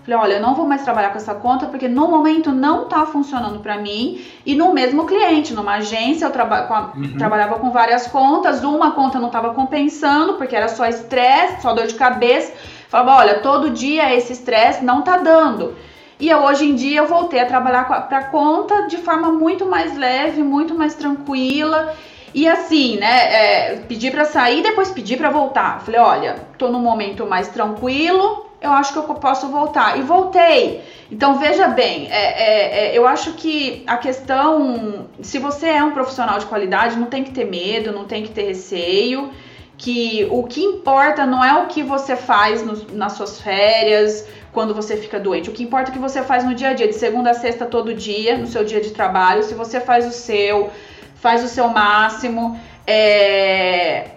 Falei, 0.06 0.20
olha, 0.20 0.34
eu 0.36 0.42
não 0.42 0.54
vou 0.54 0.68
mais 0.68 0.84
trabalhar 0.84 1.10
com 1.10 1.18
essa 1.18 1.34
conta 1.34 1.66
porque 1.66 1.88
no 1.88 2.08
momento 2.08 2.52
não 2.52 2.84
está 2.84 3.08
funcionando 3.08 3.60
para 3.60 3.76
mim. 3.78 4.22
E 4.46 4.54
no 4.54 4.72
mesmo 4.72 5.06
cliente, 5.06 5.52
numa 5.54 5.78
agência, 5.78 6.26
eu 6.26 6.32
traba 6.32 6.62
com 6.62 7.00
uhum. 7.00 7.18
trabalhava 7.18 7.58
com 7.58 7.72
várias 7.72 8.06
contas, 8.06 8.64
uma 8.64 8.92
conta 8.92 9.18
não 9.18 9.28
estava 9.28 9.52
compensando 9.56 10.36
porque 10.36 10.56
era 10.56 10.68
só 10.68 10.86
estresse, 10.86 11.64
só 11.64 11.74
dor 11.74 11.88
de 11.88 11.96
cabeça. 11.96 12.54
Falava, 12.88 13.16
olha, 13.18 13.40
todo 13.40 13.72
dia 13.72 14.16
esse 14.16 14.32
estresse 14.32 14.86
não 14.86 15.02
tá 15.02 15.18
dando. 15.18 15.76
E 16.20 16.30
eu, 16.30 16.44
hoje 16.44 16.70
em 16.70 16.76
dia 16.76 17.00
eu 17.00 17.08
voltei 17.08 17.40
a 17.40 17.46
trabalhar 17.48 17.86
para 18.08 18.26
conta 18.26 18.84
de 18.84 18.98
forma 18.98 19.32
muito 19.32 19.66
mais 19.66 19.98
leve, 19.98 20.44
muito 20.44 20.76
mais 20.76 20.94
tranquila. 20.94 21.96
E 22.32 22.48
assim, 22.48 22.98
né, 22.98 23.34
é, 23.34 23.76
pedi 23.88 24.12
para 24.12 24.26
sair, 24.26 24.62
depois 24.62 24.92
pedi 24.92 25.18
para 25.18 25.32
voltar. 25.32 25.82
Falei, 25.82 26.00
olha, 26.00 26.36
tô 26.60 26.70
num 26.70 26.80
momento 26.80 27.26
mais 27.26 27.48
tranquilo, 27.48 28.45
eu 28.66 28.72
acho 28.72 28.94
que 28.94 29.00
eu 29.00 29.04
posso 29.04 29.48
voltar. 29.48 29.98
E 29.98 30.02
voltei. 30.02 30.82
Então 31.12 31.38
veja 31.38 31.68
bem, 31.68 32.08
é, 32.12 32.16
é, 32.16 32.88
é, 32.88 32.98
eu 32.98 33.08
acho 33.08 33.34
que 33.34 33.84
a 33.86 33.98
questão, 33.98 35.08
se 35.22 35.38
você 35.38 35.68
é 35.68 35.84
um 35.84 35.92
profissional 35.92 36.40
de 36.40 36.46
qualidade, 36.48 36.98
não 36.98 37.08
tem 37.08 37.24
que 37.24 37.32
ter 37.32 37.46
medo, 37.46 37.92
não 37.92 38.06
tem 38.06 38.24
que 38.24 38.32
ter 38.32 38.44
receio. 38.44 39.32
Que 39.78 40.26
o 40.32 40.44
que 40.44 40.62
importa 40.64 41.26
não 41.26 41.44
é 41.44 41.54
o 41.62 41.68
que 41.68 41.84
você 41.84 42.16
faz 42.16 42.66
no, 42.66 42.96
nas 42.96 43.14
suas 43.14 43.42
férias, 43.42 44.26
quando 44.54 44.74
você 44.74 44.96
fica 44.96 45.20
doente. 45.20 45.50
O 45.50 45.54
que 45.54 45.64
importa 45.64 45.90
é 45.90 45.92
o 45.92 45.94
que 45.94 46.00
você 46.00 46.24
faz 46.24 46.46
no 46.46 46.56
dia 46.56 46.70
a 46.70 46.74
dia, 46.74 46.88
de 46.88 46.96
segunda 46.96 47.32
a 47.32 47.34
sexta, 47.34 47.66
todo 47.66 47.94
dia, 47.94 48.38
no 48.38 48.48
seu 48.48 48.64
dia 48.64 48.80
de 48.80 48.92
trabalho. 48.92 49.44
Se 49.44 49.54
você 49.54 49.82
faz 49.82 50.08
o 50.08 50.12
seu, 50.12 50.72
faz 51.16 51.44
o 51.44 51.48
seu 51.48 51.68
máximo. 51.68 52.58
É... 52.88 54.12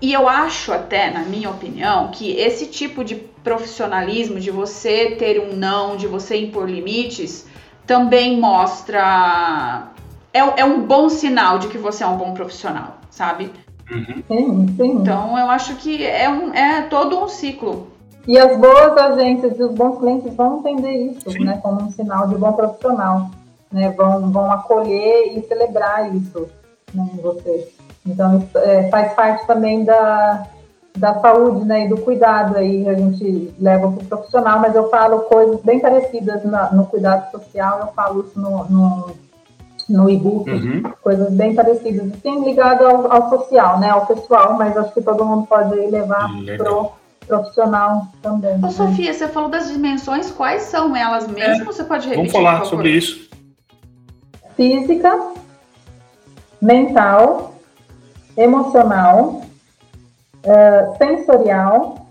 E 0.00 0.12
eu 0.12 0.28
acho 0.28 0.72
até, 0.72 1.10
na 1.10 1.20
minha 1.20 1.50
opinião, 1.50 2.08
que 2.08 2.30
esse 2.32 2.66
tipo 2.66 3.04
de 3.04 3.16
profissionalismo, 3.42 4.38
de 4.38 4.50
você 4.50 5.12
ter 5.12 5.40
um 5.40 5.56
não, 5.56 5.96
de 5.96 6.06
você 6.06 6.36
impor 6.36 6.68
limites, 6.68 7.46
também 7.86 8.38
mostra. 8.38 9.88
É, 10.32 10.38
é 10.38 10.64
um 10.64 10.82
bom 10.82 11.08
sinal 11.08 11.58
de 11.58 11.68
que 11.68 11.78
você 11.78 12.04
é 12.04 12.06
um 12.06 12.16
bom 12.16 12.32
profissional, 12.34 12.98
sabe? 13.10 13.50
Uhum. 13.90 14.22
Sim, 14.28 14.74
sim. 14.76 14.92
Então 14.92 15.36
eu 15.36 15.50
acho 15.50 15.74
que 15.76 16.06
é, 16.06 16.28
um, 16.28 16.54
é 16.54 16.82
todo 16.82 17.18
um 17.18 17.28
ciclo. 17.28 17.88
E 18.26 18.38
as 18.38 18.56
boas 18.58 18.96
agências 18.96 19.58
e 19.58 19.62
os 19.62 19.72
bons 19.72 19.98
clientes 19.98 20.34
vão 20.34 20.58
entender 20.58 20.92
isso, 20.92 21.30
Sim. 21.30 21.44
né, 21.44 21.58
como 21.62 21.82
um 21.82 21.90
sinal 21.90 22.28
de 22.28 22.36
bom 22.36 22.52
profissional, 22.52 23.30
né, 23.72 23.90
vão, 23.96 24.30
vão 24.30 24.52
acolher 24.52 25.36
e 25.36 25.42
celebrar 25.48 26.14
isso 26.14 26.46
né, 26.94 27.08
em 27.14 27.16
você. 27.16 27.68
Então, 28.06 28.38
isso, 28.38 28.58
é, 28.58 28.88
faz 28.90 29.14
parte 29.14 29.46
também 29.46 29.84
da, 29.84 30.46
da 31.00 31.18
saúde, 31.18 31.64
né, 31.64 31.86
e 31.86 31.88
do 31.88 31.96
cuidado 31.96 32.58
aí, 32.58 32.86
a 32.86 32.92
gente 32.92 33.54
leva 33.58 33.90
para 33.90 34.02
o 34.02 34.06
profissional, 34.06 34.60
mas 34.60 34.74
eu 34.74 34.90
falo 34.90 35.20
coisas 35.20 35.60
bem 35.62 35.80
parecidas 35.80 36.44
na, 36.44 36.70
no 36.72 36.84
cuidado 36.84 37.30
social, 37.30 37.80
eu 37.80 37.86
falo 37.94 38.20
isso 38.20 38.38
no, 38.38 38.64
no, 38.64 39.10
no 39.88 40.10
e-book, 40.10 40.50
uhum. 40.50 40.82
coisas 41.02 41.32
bem 41.32 41.54
parecidas, 41.54 42.06
tem 42.22 42.44
ligado 42.44 42.86
ao, 42.86 43.10
ao, 43.10 43.30
social, 43.30 43.80
né, 43.80 43.88
ao 43.88 44.04
pessoal, 44.04 44.58
mas 44.58 44.76
acho 44.76 44.92
que 44.92 45.00
todo 45.00 45.24
mundo 45.24 45.46
pode 45.46 45.74
levar 45.74 46.28
para 46.58 46.70
o 46.70 46.92
profissional 47.26 48.06
também. 48.20 48.56
Ô, 48.56 48.58
né? 48.58 48.70
Sofia, 48.70 49.14
você 49.14 49.26
falou 49.26 49.48
das 49.48 49.70
dimensões, 49.70 50.30
quais 50.30 50.64
são 50.64 50.94
elas 50.94 51.26
mesmo? 51.26 51.62
É. 51.62 51.64
Você 51.64 51.82
pode 51.82 52.08
repetir? 52.08 52.30
Vamos 52.30 52.32
falar 52.32 52.66
sobre 52.66 52.90
isso. 52.90 53.30
Física, 54.54 55.18
mental, 56.60 57.54
emocional, 58.36 59.40
uh, 60.44 60.96
sensorial, 60.98 62.06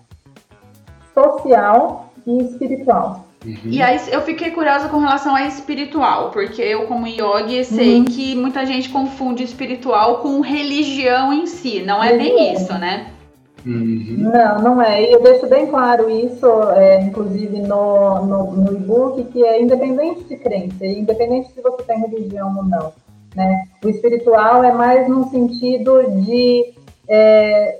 social 1.14 2.12
e 2.26 2.44
espiritual. 2.44 3.26
Uhum. 3.46 3.58
E 3.66 3.82
aí 3.82 4.00
eu 4.12 4.22
fiquei 4.22 4.52
curiosa 4.52 4.90
com 4.90 4.98
relação 4.98 5.34
a 5.34 5.48
espiritual, 5.48 6.30
porque 6.32 6.62
eu, 6.62 6.88
como 6.88 7.08
yogi, 7.08 7.64
sei 7.64 8.00
uhum. 8.00 8.06
que 8.06 8.36
muita 8.36 8.66
gente 8.66 8.90
confunde 8.90 9.44
espiritual 9.44 10.18
com 10.18 10.42
religião 10.42 11.32
em 11.32 11.46
si. 11.46 11.82
Não 11.82 12.04
é 12.04 12.18
bem 12.18 12.54
isso, 12.54 12.74
né? 12.74 13.08
Uhum. 13.66 14.30
Não, 14.34 14.62
não 14.62 14.82
é. 14.82 15.04
E 15.04 15.14
eu 15.14 15.22
deixo 15.22 15.48
bem 15.48 15.68
claro 15.68 16.10
isso, 16.10 16.48
é, 16.76 17.02
inclusive 17.02 17.60
no, 17.60 18.26
no, 18.26 18.52
no 18.52 18.74
e-book, 18.74 19.24
que 19.26 19.44
é 19.44 19.62
independente 19.62 20.24
de 20.26 20.38
crença, 20.38 20.86
independente 20.86 21.52
se 21.54 21.62
você 21.62 21.84
tem 21.84 22.00
religião 22.00 22.56
ou 22.58 22.64
não. 22.64 22.92
Né? 23.36 23.64
O 23.84 23.90
espiritual 23.90 24.64
é 24.64 24.72
mais 24.74 25.08
no 25.08 25.30
sentido 25.30 26.02
de, 26.24 26.74
é, 27.08 27.80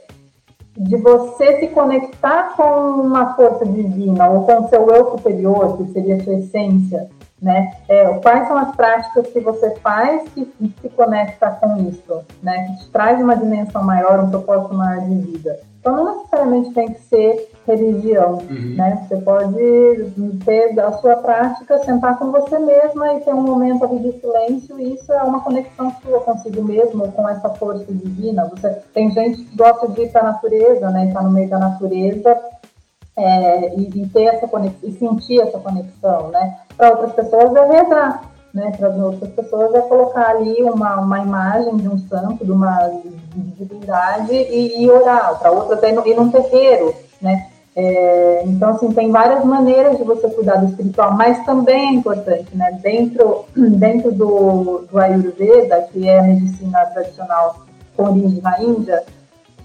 de 0.80 0.96
você 0.96 1.60
se 1.60 1.68
conectar 1.68 2.56
com 2.56 3.02
uma 3.02 3.36
força 3.36 3.66
divina 3.66 4.30
ou 4.30 4.46
com 4.46 4.70
seu 4.70 4.90
eu 4.90 5.12
superior, 5.12 5.78
que 5.78 5.92
seria 5.92 6.16
a 6.16 6.24
sua 6.24 6.36
essência. 6.36 7.10
Né? 7.42 7.72
É, 7.88 8.06
quais 8.20 8.48
são 8.48 8.58
as 8.58 8.76
práticas 8.76 9.28
que 9.28 9.40
você 9.40 9.74
faz 9.76 10.28
que, 10.34 10.44
que 10.44 10.74
se 10.82 10.90
conecta 10.90 11.50
com 11.52 11.78
isso, 11.88 12.22
né? 12.44 12.68
que 12.68 12.84
te 12.84 12.90
traz 12.90 13.22
uma 13.22 13.36
dimensão 13.36 13.82
maior, 13.82 14.20
um 14.20 14.30
propósito 14.30 14.74
maior 14.74 15.06
de 15.06 15.16
vida. 15.16 15.58
Então, 15.80 15.96
não 15.96 16.18
necessariamente 16.18 16.74
tem 16.74 16.92
que 16.92 17.02
ser 17.04 17.52
religião, 17.66 18.40
uhum. 18.50 18.76
né? 18.76 19.08
Você 19.08 19.16
pode 19.18 19.56
ter 20.44 20.78
a 20.78 20.92
sua 20.94 21.16
prática, 21.16 21.80
sentar 21.80 22.20
com 22.20 22.32
você 22.32 22.60
mesma 22.60 23.14
e 23.14 23.22
ter 23.22 23.34
um 23.34 23.42
momento 23.42 23.86
ali 23.86 24.00
de 24.00 24.20
silêncio, 24.20 24.78
e 24.80 24.96
isso 24.96 25.12
é 25.14 25.24
uma 25.24 25.40
conexão 25.40 25.94
sua 26.04 26.20
consigo 26.20 26.64
mesmo, 26.64 27.10
com 27.14 27.30
essa 27.30 27.50
força 27.52 27.86
divina. 27.88 28.46
Você, 28.46 28.70
tem 28.94 29.10
gente 29.12 29.44
que 29.44 29.56
gosta 29.56 29.88
de 29.88 30.02
ir 30.02 30.12
para 30.12 30.22
a 30.22 30.32
natureza, 30.34 30.90
né? 30.90 31.08
Estar 31.08 31.24
no 31.24 31.32
meio 31.32 31.50
da 31.50 31.58
natureza 31.58 32.38
é, 33.16 33.76
e, 33.76 34.02
e, 34.02 34.10
ter 34.10 34.24
essa 34.24 34.48
conexão, 34.50 34.90
e 34.90 34.92
sentir 34.92 35.40
essa 35.40 35.60
conexão, 35.60 36.28
né? 36.28 36.60
Para 36.80 36.92
outras 36.92 37.12
pessoas 37.12 37.54
é 37.54 37.66
rezar, 37.66 38.22
né? 38.54 38.72
Para 38.78 38.88
outras 38.88 39.30
pessoas 39.32 39.76
é 39.76 39.82
colocar 39.82 40.30
ali 40.30 40.64
uma, 40.64 40.96
uma 40.96 41.20
imagem 41.20 41.76
de 41.76 41.90
um 41.90 41.98
santo, 41.98 42.46
de 42.46 42.52
uma 42.54 42.90
divindade 43.36 44.34
e, 44.34 44.82
e 44.82 44.90
orar. 44.90 45.38
Para 45.40 45.52
outras 45.52 45.84
é 45.84 45.90
ir 45.92 46.16
num 46.16 46.32
terreiro, 46.32 46.96
né? 47.22 47.50
É, 47.76 48.44
então, 48.46 48.70
assim, 48.70 48.94
tem 48.94 49.12
várias 49.12 49.44
maneiras 49.44 49.98
de 49.98 50.06
você 50.06 50.30
cuidar 50.30 50.56
do 50.56 50.68
espiritual, 50.68 51.14
mas 51.16 51.46
também 51.46 51.90
é 51.90 51.94
importante, 51.96 52.56
né? 52.56 52.80
Dentro, 52.82 53.44
dentro 53.54 54.14
do, 54.14 54.86
do 54.90 54.98
Ayurveda, 54.98 55.82
que 55.92 56.08
é 56.08 56.20
a 56.20 56.24
medicina 56.24 56.86
tradicional 56.86 57.66
com 57.98 58.04
origem 58.04 58.42
na 58.42 58.64
Índia, 58.64 59.04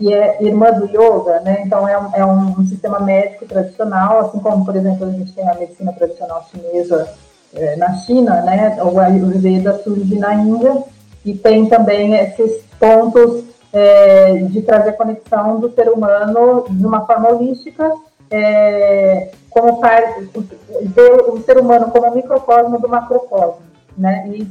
que 0.05 0.13
é 0.13 0.37
irmã 0.43 0.71
do 0.71 0.85
yoga, 0.85 1.41
né? 1.41 1.63
Então, 1.65 1.89
é 1.89 1.99
um, 1.99 2.11
é 2.15 2.27
um 2.27 2.67
sistema 2.67 3.01
médico 3.01 3.47
tradicional, 3.47 4.21
assim 4.21 4.39
como, 4.39 4.63
por 4.63 4.77
exemplo, 4.77 5.07
a 5.07 5.11
gente 5.11 5.33
tem 5.33 5.49
a 5.49 5.55
medicina 5.55 5.95
tradicional 5.95 6.47
chinesa 6.51 7.09
é, 7.55 7.75
na 7.77 7.95
China, 7.95 8.43
né? 8.43 8.77
O 8.83 9.01
Ayurveda 9.01 9.81
surge 9.83 10.19
na 10.19 10.35
Índia 10.35 10.83
e 11.25 11.33
tem 11.33 11.65
também 11.71 12.13
esses 12.17 12.63
pontos 12.79 13.45
é, 13.73 14.35
de 14.35 14.61
trazer 14.61 14.93
conexão 14.93 15.59
do 15.59 15.73
ser 15.73 15.89
humano 15.89 16.67
de 16.69 16.85
uma 16.85 17.07
forma 17.07 17.31
holística, 17.31 17.91
é, 18.31 19.31
como 19.49 19.81
parte, 19.81 20.29
ver 20.83 21.13
o 21.31 21.41
ser 21.45 21.57
humano 21.57 21.91
como 21.91 22.09
um 22.09 22.15
microcosmo 22.15 22.79
do 22.79 22.91
macrocosmo, 22.91 23.63
né? 23.97 24.29
E, 24.29 24.47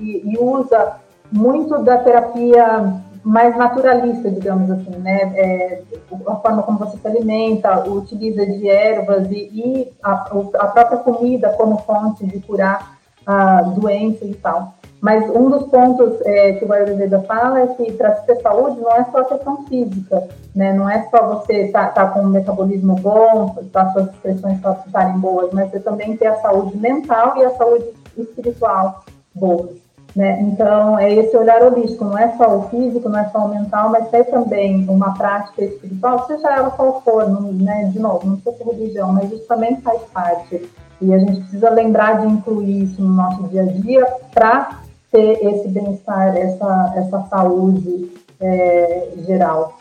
e, 0.00 0.32
e 0.32 0.38
usa 0.38 0.94
muito 1.30 1.82
da 1.82 1.98
terapia 1.98 3.04
mais 3.26 3.56
naturalista, 3.56 4.30
digamos 4.30 4.70
assim, 4.70 4.96
né? 4.98 5.32
É, 5.34 5.82
a 6.28 6.36
forma 6.36 6.62
como 6.62 6.78
você 6.78 6.96
se 6.96 7.08
alimenta, 7.08 7.82
utiliza 7.90 8.46
de 8.46 8.68
ervas 8.68 9.28
e, 9.32 9.50
e 9.52 9.92
a, 10.00 10.12
a, 10.12 10.68
própria 10.68 10.98
comida 10.98 11.48
como 11.54 11.78
fonte 11.78 12.24
de 12.24 12.38
curar 12.38 12.96
a 13.26 13.62
doença 13.62 14.24
e 14.24 14.32
tal. 14.34 14.74
Mas 15.00 15.28
um 15.28 15.50
dos 15.50 15.64
pontos 15.64 16.20
é, 16.24 16.52
que 16.52 16.64
o 16.64 16.72
Ayurveda 16.72 17.20
fala 17.22 17.62
é 17.62 17.66
que 17.66 17.90
para 17.94 18.12
ter 18.12 18.40
saúde 18.40 18.80
não 18.80 18.92
é 18.92 19.04
só 19.10 19.18
a 19.18 19.24
questão 19.24 19.64
física, 19.64 20.28
né? 20.54 20.72
Não 20.72 20.88
é 20.88 21.08
só 21.10 21.26
você 21.26 21.62
estar 21.62 21.92
tá, 21.92 22.06
tá 22.06 22.10
com 22.12 22.20
um 22.20 22.28
metabolismo 22.28 22.94
bom, 22.94 23.56
tá, 23.72 23.90
suas 23.92 24.06
expressões 24.06 24.60
estarem 24.86 25.18
boas, 25.18 25.52
mas 25.52 25.72
você 25.72 25.80
também 25.80 26.16
ter 26.16 26.28
a 26.28 26.36
saúde 26.36 26.76
mental 26.76 27.36
e 27.38 27.44
a 27.44 27.50
saúde 27.56 27.86
espiritual 28.16 29.04
boas. 29.34 29.85
Né? 30.16 30.40
Então, 30.40 30.98
é 30.98 31.12
esse 31.12 31.36
olhar 31.36 31.62
holístico, 31.62 32.06
não 32.06 32.16
é 32.16 32.34
só 32.38 32.56
o 32.56 32.70
físico, 32.70 33.06
não 33.06 33.18
é 33.18 33.28
só 33.28 33.40
o 33.40 33.48
mental, 33.50 33.90
mas 33.90 34.10
é 34.14 34.24
também 34.24 34.88
uma 34.88 35.12
prática 35.12 35.62
espiritual, 35.62 36.26
seja 36.26 36.56
ela 36.56 36.70
qual 36.70 37.02
for, 37.02 37.28
não, 37.28 37.52
né? 37.52 37.90
de 37.92 37.98
novo, 37.98 38.26
não 38.26 38.36
precisa 38.36 38.64
ser 38.64 38.70
religião, 38.70 39.12
mas 39.12 39.30
isso 39.30 39.46
também 39.46 39.78
faz 39.82 40.00
parte. 40.14 40.66
E 41.02 41.12
a 41.12 41.18
gente 41.18 41.40
precisa 41.40 41.68
lembrar 41.68 42.22
de 42.22 42.32
incluir 42.32 42.84
isso 42.84 43.02
no 43.02 43.12
nosso 43.12 43.42
dia 43.48 43.64
a 43.64 43.66
dia 43.66 44.06
para 44.32 44.80
ter 45.12 45.32
esse 45.44 45.68
bem-estar, 45.68 46.34
essa, 46.34 46.94
essa 46.96 47.26
saúde 47.28 48.10
é, 48.40 49.12
geral 49.26 49.78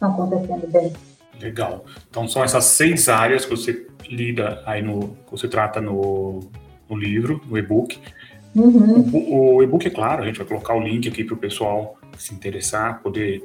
acontecendo 0.00 0.70
bem. 0.70 0.92
Legal. 1.40 1.84
Então 2.08 2.28
são 2.28 2.44
essas 2.44 2.64
seis 2.66 3.08
áreas 3.08 3.44
que 3.44 3.50
você 3.50 3.86
lida 4.08 4.62
aí 4.64 4.80
no, 4.80 5.08
que 5.08 5.30
você 5.32 5.48
trata 5.48 5.80
no, 5.80 6.40
no 6.88 6.96
livro, 6.96 7.40
no 7.46 7.58
e-book. 7.58 8.00
Uhum. 8.56 9.10
O, 9.12 9.56
o 9.56 9.62
e-book, 9.62 9.86
é 9.86 9.90
claro, 9.90 10.22
a 10.22 10.26
gente 10.26 10.38
vai 10.38 10.46
colocar 10.46 10.74
o 10.74 10.80
link 10.80 11.06
aqui 11.06 11.22
para 11.22 11.34
o 11.34 11.38
pessoal 11.38 11.96
se 12.16 12.32
interessar, 12.32 13.02
poder 13.02 13.44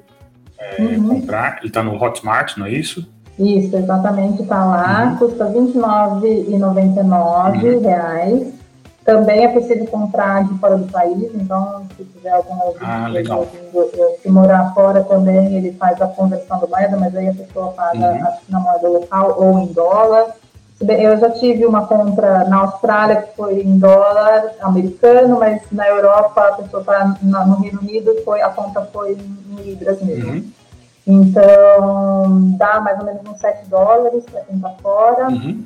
é, 0.58 0.82
uhum. 0.82 1.20
comprar. 1.20 1.58
Ele 1.58 1.68
está 1.68 1.84
no 1.84 2.02
Hotmart, 2.02 2.58
não 2.58 2.66
é 2.66 2.72
isso? 2.72 3.06
Isso, 3.38 3.76
exatamente, 3.76 4.44
está 4.44 4.64
lá, 4.64 5.10
uhum. 5.10 5.18
custa 5.18 5.46
R$29,99 5.46 7.64
uhum. 7.64 7.82
reais. 7.82 8.54
Também 9.04 9.44
é 9.44 9.48
possível 9.48 9.88
comprar 9.88 10.48
de 10.48 10.56
fora 10.60 10.78
do 10.78 10.86
país, 10.92 11.32
então 11.34 11.88
se 11.98 12.04
tiver 12.04 12.30
algum 12.30 12.56
ah, 12.80 13.08
legal. 13.08 13.48
se 14.22 14.30
morar 14.30 14.72
fora 14.76 15.04
também, 15.04 15.56
ele 15.56 15.72
faz 15.74 16.00
a 16.00 16.08
conversão 16.08 16.60
da 16.60 16.68
moeda, 16.68 16.96
mas 16.98 17.16
aí 17.16 17.28
a 17.28 17.34
pessoa 17.34 17.72
paga 17.72 18.12
uhum. 18.12 18.28
na 18.48 18.60
moeda 18.60 18.88
local 18.88 19.36
ou 19.40 19.60
em 19.60 19.74
dólar. 19.74 20.36
Eu 20.88 21.18
já 21.18 21.30
tive 21.32 21.66
uma 21.66 21.86
compra 21.86 22.44
na 22.46 22.58
Austrália 22.58 23.22
que 23.22 23.36
foi 23.36 23.62
em 23.62 23.78
dólar 23.78 24.52
americano, 24.62 25.40
mas 25.40 25.62
na 25.72 25.88
Europa 25.88 26.42
a 26.42 26.52
pessoa 26.54 26.82
está 26.82 27.16
no 27.22 27.56
Reino 27.56 27.80
Unido, 27.80 28.16
foi, 28.26 28.42
a 28.42 28.50
conta 28.50 28.82
foi 28.92 29.14
em 29.14 29.56
libras 29.62 30.02
mesmo. 30.02 30.32
Uhum. 30.32 30.52
Então 31.06 32.58
dá 32.58 32.80
mais 32.80 33.00
ou 33.00 33.06
menos 33.06 33.22
uns 33.28 33.40
7 33.40 33.70
dólares 33.70 34.24
para 34.32 34.42
quem 34.42 34.56
está 34.56 34.70
fora. 34.82 35.28
Uhum. 35.30 35.64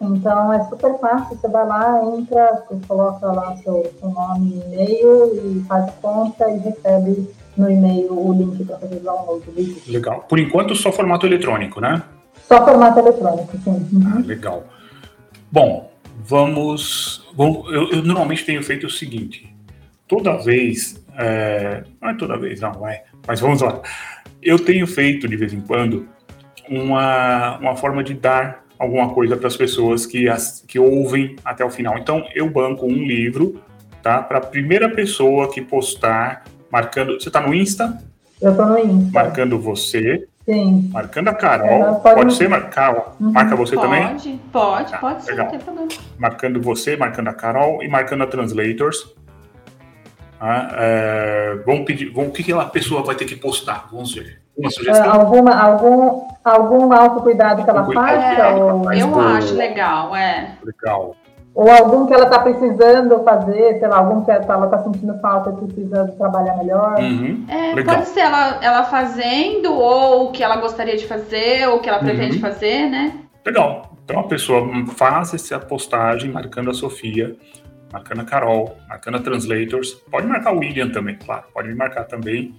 Então 0.00 0.52
é 0.52 0.62
super 0.64 0.98
fácil, 0.98 1.36
você 1.36 1.48
vai 1.48 1.66
lá, 1.66 2.00
entra, 2.04 2.64
você 2.68 2.78
coloca 2.86 3.26
lá 3.26 3.56
seu, 3.56 3.90
seu 3.98 4.08
nome 4.10 4.50
e 4.52 4.74
e-mail 4.74 5.34
e 5.34 5.64
faz 5.66 5.88
a 5.88 5.92
conta 6.00 6.48
e 6.50 6.58
recebe 6.58 7.28
no 7.56 7.70
e-mail 7.70 8.12
o 8.12 8.32
link 8.32 8.64
para 8.64 8.78
fazer 8.78 8.96
o 8.96 9.00
download 9.00 9.44
do 9.44 9.52
vídeo. 9.52 9.82
Legal. 9.88 10.24
Por 10.28 10.38
enquanto, 10.38 10.74
só 10.76 10.92
formato 10.92 11.26
eletrônico, 11.26 11.80
né? 11.80 12.02
Só 12.48 12.64
formato 12.64 12.98
eletrônico, 12.98 13.58
sim. 13.62 13.70
Uhum. 13.92 14.12
Ah, 14.16 14.22
legal. 14.24 14.64
Bom, 15.52 15.92
vamos. 16.16 17.28
eu, 17.38 17.90
eu, 17.92 18.02
normalmente 18.02 18.44
tenho 18.44 18.62
feito 18.62 18.86
o 18.86 18.90
seguinte: 18.90 19.54
toda 20.08 20.36
vez. 20.38 20.98
É, 21.16 21.84
não 22.00 22.08
é 22.08 22.14
toda 22.14 22.38
vez, 22.38 22.60
não, 22.60 22.72
vai. 22.72 23.02
Mas 23.26 23.38
vamos 23.40 23.60
lá. 23.60 23.82
Eu 24.40 24.58
tenho 24.58 24.86
feito, 24.86 25.28
de 25.28 25.36
vez 25.36 25.52
em 25.52 25.60
quando, 25.60 26.08
uma, 26.70 27.58
uma 27.58 27.76
forma 27.76 28.02
de 28.02 28.14
dar 28.14 28.64
alguma 28.78 29.10
coisa 29.10 29.36
para 29.36 29.48
as 29.48 29.56
pessoas 29.56 30.06
que, 30.06 30.28
as, 30.28 30.64
que 30.66 30.78
ouvem 30.78 31.36
até 31.44 31.64
o 31.64 31.70
final. 31.70 31.98
Então, 31.98 32.24
eu 32.34 32.48
banco 32.48 32.86
um 32.86 33.04
livro, 33.04 33.60
tá? 34.02 34.22
Para 34.22 34.38
a 34.38 34.40
primeira 34.40 34.88
pessoa 34.88 35.52
que 35.52 35.60
postar, 35.60 36.44
marcando. 36.70 37.20
Você 37.20 37.28
está 37.28 37.40
no 37.40 37.52
Insta? 37.52 38.00
Eu 38.40 38.52
estou 38.52 38.66
no 38.66 38.78
Insta. 38.78 39.10
Marcando 39.12 39.58
você. 39.58 40.26
Sim. 40.48 40.88
Marcando 40.90 41.28
a 41.28 41.34
Carol. 41.34 41.96
Pode, 41.96 42.14
pode 42.14 42.34
ser, 42.34 42.48
marcar. 42.48 43.14
Uhum. 43.20 43.32
Marca 43.32 43.54
você 43.54 43.74
pode, 43.74 43.86
também? 43.86 44.08
Pode, 44.08 44.40
pode, 44.50 44.94
ah, 44.94 44.98
pode 44.98 45.22
ser, 45.22 45.32
legal. 45.32 45.44
não 45.44 45.50
tem 45.52 45.60
problema. 45.60 45.88
Marcando 46.18 46.62
você, 46.62 46.96
marcando 46.96 47.28
a 47.28 47.34
Carol 47.34 47.82
e 47.82 47.88
marcando 47.88 48.22
a 48.22 48.26
Translators. 48.26 49.14
Ah, 50.40 50.70
é, 50.72 51.58
vamos 51.66 51.84
pedir, 51.84 52.10
vamos, 52.14 52.30
o 52.30 52.32
que, 52.32 52.42
que 52.42 52.52
a 52.52 52.64
pessoa 52.64 53.02
vai 53.02 53.14
ter 53.14 53.26
que 53.26 53.36
postar? 53.36 53.88
Vamos 53.92 54.14
ver. 54.14 54.40
Uma 54.56 54.70
sugestão? 54.70 55.12
alguma, 55.12 55.54
algum, 55.54 56.26
algum 56.42 56.92
autocuidado 56.92 57.62
que 57.62 57.70
ela 57.70 57.84
faça? 57.92 58.42
É, 58.42 58.54
ou... 58.54 58.92
Eu 58.92 59.20
acho 59.20 59.54
legal, 59.54 60.16
é. 60.16 60.56
Legal. 60.64 61.14
Ou 61.58 61.68
algum 61.72 62.06
que 62.06 62.14
ela 62.14 62.26
está 62.26 62.38
precisando 62.38 63.24
fazer, 63.24 63.80
sei 63.80 63.88
lá, 63.88 63.96
algum 63.96 64.24
que 64.24 64.30
ela 64.30 64.64
está 64.66 64.78
sentindo 64.78 65.18
falta 65.18 65.50
e 65.50 65.66
precisa 65.66 66.06
trabalhar 66.16 66.56
melhor. 66.56 67.00
Uhum, 67.00 67.44
é, 67.48 67.82
pode 67.82 68.06
ser 68.06 68.20
ela, 68.20 68.60
ela 68.62 68.84
fazendo, 68.84 69.72
ou 69.72 70.28
o 70.28 70.30
que 70.30 70.44
ela 70.44 70.58
gostaria 70.58 70.96
de 70.96 71.04
fazer, 71.04 71.66
ou 71.66 71.78
o 71.78 71.80
que 71.80 71.88
ela 71.88 71.98
pretende 71.98 72.36
uhum. 72.36 72.40
fazer, 72.42 72.88
né? 72.88 73.12
Legal. 73.44 73.90
Então 74.04 74.20
a 74.20 74.28
pessoa 74.28 74.70
faz 74.94 75.34
essa 75.34 75.58
postagem 75.58 76.30
marcando 76.30 76.70
a 76.70 76.74
Sofia, 76.74 77.36
marcando 77.92 78.20
a 78.20 78.24
Carol, 78.24 78.76
marcando 78.88 79.16
a 79.16 79.20
Translators. 79.20 79.94
Pode 80.08 80.28
marcar 80.28 80.54
o 80.54 80.60
William 80.60 80.90
também, 80.90 81.16
claro, 81.16 81.42
pode 81.52 81.74
marcar 81.74 82.04
também. 82.04 82.54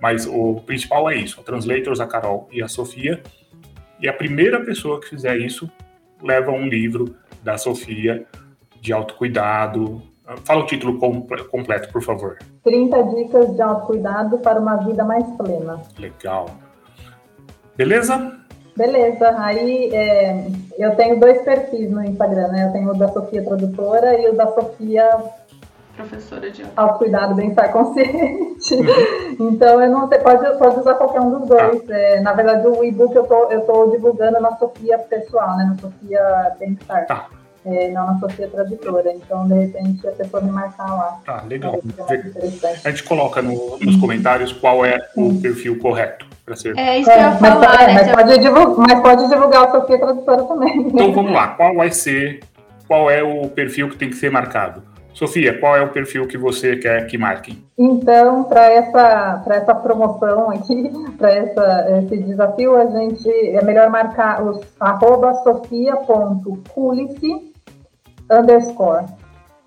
Mas 0.00 0.28
o 0.28 0.62
principal 0.64 1.10
é 1.10 1.16
isso: 1.16 1.40
a 1.40 1.42
Translators, 1.42 1.98
a 1.98 2.06
Carol 2.06 2.48
e 2.52 2.62
a 2.62 2.68
Sofia. 2.68 3.20
E 4.00 4.08
a 4.08 4.12
primeira 4.12 4.60
pessoa 4.60 5.00
que 5.00 5.08
fizer 5.08 5.38
isso 5.38 5.68
leva 6.22 6.52
um 6.52 6.68
livro 6.68 7.16
da 7.42 7.58
Sofia 7.58 8.24
de 8.84 8.92
autocuidado. 8.92 10.02
Fala 10.44 10.62
o 10.62 10.66
título 10.66 10.98
completo, 11.50 11.90
por 11.90 12.02
favor. 12.02 12.38
30 12.62 13.02
dicas 13.14 13.54
de 13.54 13.62
autocuidado 13.62 14.38
para 14.38 14.60
uma 14.60 14.76
vida 14.76 15.04
mais 15.04 15.24
plena. 15.36 15.80
Legal. 15.98 16.50
Beleza? 17.76 18.38
Beleza. 18.76 19.34
Aí 19.38 19.90
é, 19.94 20.46
eu 20.78 20.94
tenho 20.96 21.18
dois 21.18 21.40
perfis 21.42 21.90
no 21.90 22.04
Instagram, 22.04 22.48
né? 22.48 22.66
Eu 22.66 22.72
tenho 22.72 22.90
o 22.90 22.98
da 22.98 23.08
Sofia 23.08 23.42
Tradutora 23.42 24.20
e 24.20 24.28
o 24.28 24.34
da 24.34 24.52
Sofia 24.52 25.08
professora 25.96 26.50
de 26.50 26.64
autocuidado, 26.76 27.36
bem-estar 27.36 27.70
consciente. 27.72 28.74
Uhum. 28.74 29.52
então, 29.52 29.80
eu 29.80 29.88
não 29.88 30.08
sei, 30.08 30.18
pode, 30.18 30.58
pode 30.58 30.80
usar 30.80 30.94
qualquer 30.94 31.20
um 31.20 31.38
dos 31.38 31.48
dois. 31.48 31.88
Ah. 31.88 31.94
É, 31.94 32.20
na 32.20 32.32
verdade, 32.32 32.66
o 32.66 32.84
e-book 32.84 33.14
eu 33.14 33.24
tô, 33.24 33.50
eu 33.50 33.60
tô 33.60 33.90
divulgando 33.92 34.40
na 34.40 34.56
Sofia 34.56 34.98
pessoal, 34.98 35.56
né? 35.56 35.64
Na 35.66 35.76
Sofia 35.78 36.56
Bem-estar. 36.58 37.06
Tá 37.06 37.28
é, 37.64 37.90
não 37.90 38.06
na 38.06 38.18
Sofia 38.18 38.48
Tradutora. 38.48 39.12
Então, 39.12 39.46
de 39.48 39.54
repente, 39.54 40.06
a 40.06 40.12
pessoa 40.12 40.42
me 40.42 40.50
marcar 40.50 40.86
lá. 40.86 41.18
Tá, 41.24 41.42
legal. 41.48 41.80
A 42.84 42.90
gente 42.90 43.04
coloca 43.04 43.40
no, 43.40 43.78
nos 43.78 43.96
comentários 43.96 44.52
qual 44.52 44.84
é 44.84 45.08
o 45.16 45.40
perfil 45.40 45.78
correto. 45.78 46.26
Ser... 46.54 46.76
É 46.76 46.98
isso 46.98 47.10
que 47.10 47.16
eu 47.16 47.22
ia 47.22 47.32
falar. 47.32 47.58
Mas, 47.58 47.86
né? 47.86 47.94
mas, 47.94 48.12
pode 48.12 48.38
divulgar, 48.38 48.76
mas 48.76 49.00
pode 49.00 49.26
divulgar 49.28 49.64
a 49.64 49.70
Sofia 49.70 49.98
Tradutora 49.98 50.44
também. 50.44 50.88
Então, 50.88 51.12
vamos 51.12 51.32
lá. 51.32 51.48
Qual 51.48 51.74
vai 51.74 51.90
ser, 51.90 52.40
qual 52.86 53.10
é 53.10 53.22
o 53.22 53.48
perfil 53.48 53.88
que 53.88 53.96
tem 53.96 54.10
que 54.10 54.16
ser 54.16 54.30
marcado? 54.30 54.82
Sofia, 55.14 55.58
qual 55.58 55.74
é 55.76 55.80
o 55.80 55.88
perfil 55.88 56.26
que 56.26 56.36
você 56.36 56.76
quer 56.76 57.06
que 57.06 57.16
marquem? 57.16 57.64
Então, 57.78 58.44
para 58.44 58.70
essa, 58.70 59.42
essa 59.48 59.74
promoção 59.74 60.50
aqui, 60.50 60.92
para 61.16 61.98
esse 61.98 62.18
desafio, 62.18 62.76
a 62.76 62.84
gente 62.86 63.30
é 63.30 63.64
melhor 63.64 63.88
marcar 63.88 64.42
os 64.42 64.60
arroba 64.78 65.32
sofia.culice 65.44 67.53
underscore. 68.30 69.06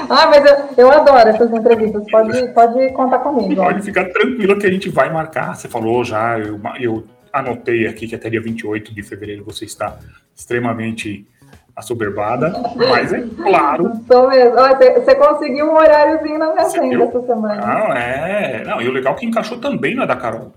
ah, 0.10 0.28
mas 0.28 0.46
eu, 0.46 0.56
eu 0.78 0.92
adoro 0.92 1.30
essas 1.30 1.52
entrevistas. 1.52 2.04
Pode, 2.10 2.48
pode 2.50 2.90
contar 2.94 3.20
comigo. 3.20 3.56
Pode 3.56 3.82
ficar 3.82 4.06
tranquila 4.06 4.56
que 4.58 4.68
a 4.68 4.72
gente 4.72 4.90
vai 4.90 5.12
marcar. 5.12 5.56
Você 5.56 5.68
falou 5.68 6.04
já, 6.04 6.38
eu, 6.38 6.60
eu 6.80 7.04
anotei 7.34 7.88
aqui 7.88 8.08
que 8.08 8.14
até 8.14 8.30
dia 8.30 8.40
28 8.40 8.94
de 8.94 9.02
fevereiro 9.02 9.44
você 9.44 9.66
está 9.66 9.98
extremamente 10.36 11.28
assoberbada, 11.76 12.54
mas 12.76 13.12
é 13.12 13.22
claro. 13.22 13.92
Tô 14.08 14.30
mesmo. 14.30 14.56
Você 14.96 15.16
conseguiu 15.16 15.66
um 15.66 15.74
horáriozinho 15.74 16.38
na 16.38 16.54
minha 16.54 16.66
agenda 16.66 17.04
essa 17.06 17.26
semana. 17.26 17.66
Não, 17.66 17.94
é. 17.94 18.64
Não, 18.64 18.80
e 18.80 18.88
o 18.88 18.92
legal 18.92 19.16
é 19.16 19.18
que 19.18 19.26
encaixou 19.26 19.58
também 19.58 19.96
na 19.96 20.06
da 20.06 20.16
Carol. 20.16 20.54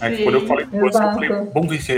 É 0.00 0.10
que 0.10 0.22
quando 0.22 0.36
eu 0.36 0.46
falei 0.46 0.64
com 0.64 0.80
você, 0.80 0.96
eu 0.96 1.12
falei, 1.12 1.28
vamos 1.52 1.68
ver 1.68 1.82
se 1.82 1.92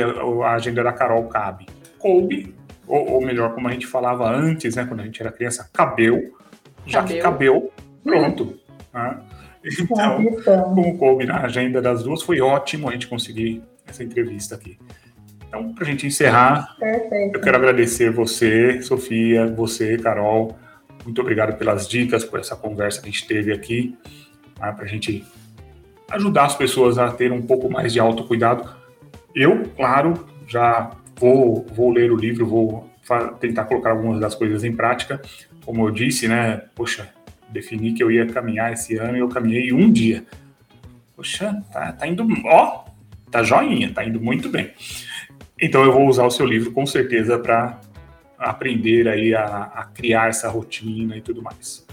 a 0.45 0.51
agenda 0.51 0.83
da 0.83 0.93
Carol 0.93 1.25
cabe. 1.29 1.67
Coube, 2.01 2.53
ou, 2.89 3.13
ou, 3.13 3.21
melhor, 3.21 3.55
como 3.55 3.69
a 3.69 3.73
gente 3.73 3.87
falava 3.87 4.29
antes, 4.29 4.75
né, 4.75 4.85
quando 4.85 5.01
a 5.01 5.05
gente 5.05 5.21
era 5.23 5.31
criança, 5.31 5.71
cabeu. 5.73 6.35
Já 6.85 7.01
cabeu. 7.01 7.17
que 7.17 7.23
cabeu, 7.23 7.73
pronto. 8.03 8.59
Né? 8.93 9.19
Então, 9.81 10.25
como 10.65 10.99
coube 10.99 11.27
na 11.27 11.41
agenda 11.41 11.81
das 11.81 12.03
duas, 12.03 12.23
foi 12.23 12.41
ótimo 12.41 12.89
a 12.89 12.93
gente 12.93 13.09
conseguir 13.09 13.63
essa 13.87 14.03
entrevista 14.03 14.55
aqui. 14.55 14.79
Então, 15.49 15.73
para 15.73 15.85
a 15.85 15.87
gente 15.87 16.07
encerrar, 16.07 16.77
Perfeito. 16.79 17.37
eu 17.37 17.41
quero 17.41 17.57
agradecer 17.57 18.11
você, 18.11 18.83
Sofia, 18.83 19.47
você, 19.47 19.97
Carol. 19.97 20.59
Muito 21.05 21.21
obrigado 21.21 21.57
pelas 21.57 21.89
dicas, 21.89 22.25
por 22.25 22.41
essa 22.41 22.57
conversa 22.57 23.01
que 23.01 23.09
a 23.09 23.13
gente 23.13 23.27
teve 23.27 23.53
aqui, 23.53 23.97
tá? 24.57 24.73
para 24.73 24.85
a 24.85 24.89
gente 24.89 25.25
ajudar 26.11 26.47
as 26.47 26.57
pessoas 26.57 26.99
a 26.99 27.11
ter 27.11 27.33
um 27.33 27.43
pouco 27.43 27.71
mais 27.71 27.93
de 27.93 28.01
autocuidado. 28.01 28.69
Eu, 29.35 29.65
claro, 29.77 30.27
já 30.47 30.91
vou, 31.17 31.65
vou 31.73 31.91
ler 31.91 32.11
o 32.11 32.17
livro, 32.17 32.47
vou 32.47 32.91
tentar 33.41 33.65
colocar 33.65 33.91
algumas 33.91 34.21
das 34.21 34.35
coisas 34.35 34.65
em 34.65 34.75
prática. 34.75 35.21
Como 35.65 35.87
eu 35.87 35.91
disse, 35.91 36.27
né? 36.27 36.63
Poxa, 36.75 37.09
defini 37.49 37.93
que 37.93 38.03
eu 38.03 38.11
ia 38.11 38.27
caminhar 38.27 38.73
esse 38.73 38.97
ano 38.97 39.17
e 39.17 39.21
eu 39.21 39.29
caminhei 39.29 39.73
um 39.73 39.91
dia. 39.91 40.25
Poxa, 41.15 41.63
tá, 41.73 41.93
tá 41.93 42.07
indo, 42.07 42.27
ó, 42.45 42.85
tá 43.37 43.43
joinha, 43.43 43.93
tá 43.93 44.05
indo 44.05 44.21
muito 44.21 44.49
bem. 44.49 44.71
Então 45.61 45.85
eu 45.85 45.93
vou 45.93 46.07
usar 46.07 46.25
o 46.25 46.31
seu 46.31 46.47
livro 46.47 46.73
com 46.73 46.87
certeza 46.87 47.39
para 47.39 47.79
aprender 48.39 49.09
aí 49.09 49.35
a, 49.35 49.71
a, 49.75 49.85
criar 49.85 50.29
essa 50.29 50.49
rotina 50.49 51.17
e 51.17 51.21
tudo 51.21 51.43
mais. 51.43 51.85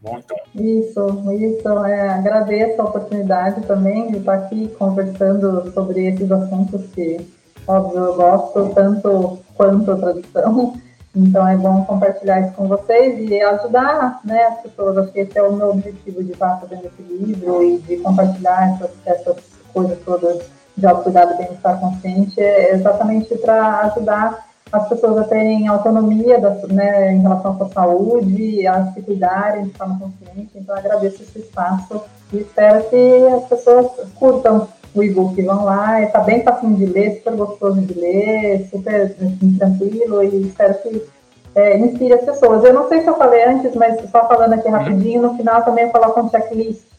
Bom, 0.00 0.18
então. 0.18 0.36
Isso, 0.54 1.24
isso. 1.32 1.68
É, 1.86 2.08
agradeço 2.08 2.80
a 2.80 2.84
oportunidade 2.84 3.60
também 3.66 4.10
de 4.10 4.18
estar 4.18 4.34
aqui 4.34 4.68
conversando 4.78 5.70
sobre 5.72 6.06
esses 6.06 6.30
assuntos 6.30 6.82
que, 6.94 7.18
óbvio, 7.66 8.04
eu 8.04 8.14
gosto 8.14 8.74
tanto 8.74 9.38
quanto 9.54 9.90
a 9.90 9.96
tradução. 9.96 10.80
Então 11.14 11.46
é 11.46 11.56
bom 11.56 11.84
compartilhar 11.84 12.40
isso 12.40 12.52
com 12.52 12.68
vocês 12.68 13.28
e 13.28 13.42
ajudar 13.42 14.20
né, 14.24 14.44
as 14.44 14.60
pessoas. 14.62 14.96
Acho 14.96 15.12
que 15.12 15.20
esse 15.20 15.36
é 15.36 15.42
o 15.42 15.52
meu 15.52 15.70
objetivo 15.70 16.22
de 16.22 16.32
estar 16.32 16.60
fazendo 16.60 16.86
esse 16.86 17.02
livro 17.02 17.62
e 17.64 17.78
de 17.78 17.96
compartilhar 17.96 18.74
essas, 18.74 18.90
essas 19.04 19.36
coisas 19.72 19.98
todas 20.04 20.59
de 20.76 20.86
autocuidado 20.86 21.34
e 21.34 21.38
bem-estar 21.38 21.78
consciente 21.80 22.40
é 22.40 22.74
exatamente 22.74 23.34
para 23.36 23.80
ajudar 23.80 24.50
as 24.72 24.88
pessoas 24.88 25.18
a 25.18 25.24
terem 25.24 25.66
autonomia 25.66 26.38
da, 26.38 26.50
né, 26.68 27.12
em 27.12 27.20
relação 27.20 27.52
à 27.52 27.56
sua 27.56 27.68
saúde, 27.70 28.66
a 28.66 28.92
se 28.92 29.02
cuidarem 29.02 29.64
de 29.64 29.70
forma 29.70 29.98
consciente. 29.98 30.50
Então, 30.54 30.76
agradeço 30.76 31.22
esse 31.22 31.40
espaço 31.40 32.00
e 32.32 32.38
espero 32.38 32.84
que 32.84 33.26
as 33.34 33.44
pessoas 33.46 33.90
curtam 34.14 34.68
o 34.94 35.02
e-book. 35.02 35.40
Vão 35.42 35.64
lá, 35.64 36.00
está 36.02 36.20
bem 36.20 36.42
fácil 36.42 36.72
de 36.74 36.86
ler, 36.86 37.16
super 37.16 37.34
gostoso 37.34 37.80
de 37.80 37.94
ler, 37.94 38.68
super 38.70 39.02
assim, 39.02 39.56
tranquilo 39.58 40.22
e 40.22 40.46
espero 40.46 40.74
que 40.82 41.04
é, 41.54 41.78
inspire 41.78 42.14
as 42.14 42.24
pessoas. 42.24 42.64
Eu 42.64 42.72
não 42.72 42.88
sei 42.88 43.00
se 43.00 43.08
eu 43.08 43.16
falei 43.16 43.44
antes, 43.44 43.74
mas 43.74 44.08
só 44.10 44.28
falando 44.28 44.52
aqui 44.52 44.68
rapidinho, 44.68 45.22
no 45.22 45.36
final 45.36 45.64
também 45.64 45.84
eu 45.84 45.90
coloco 45.90 46.20
um 46.20 46.30
checklist 46.30 46.89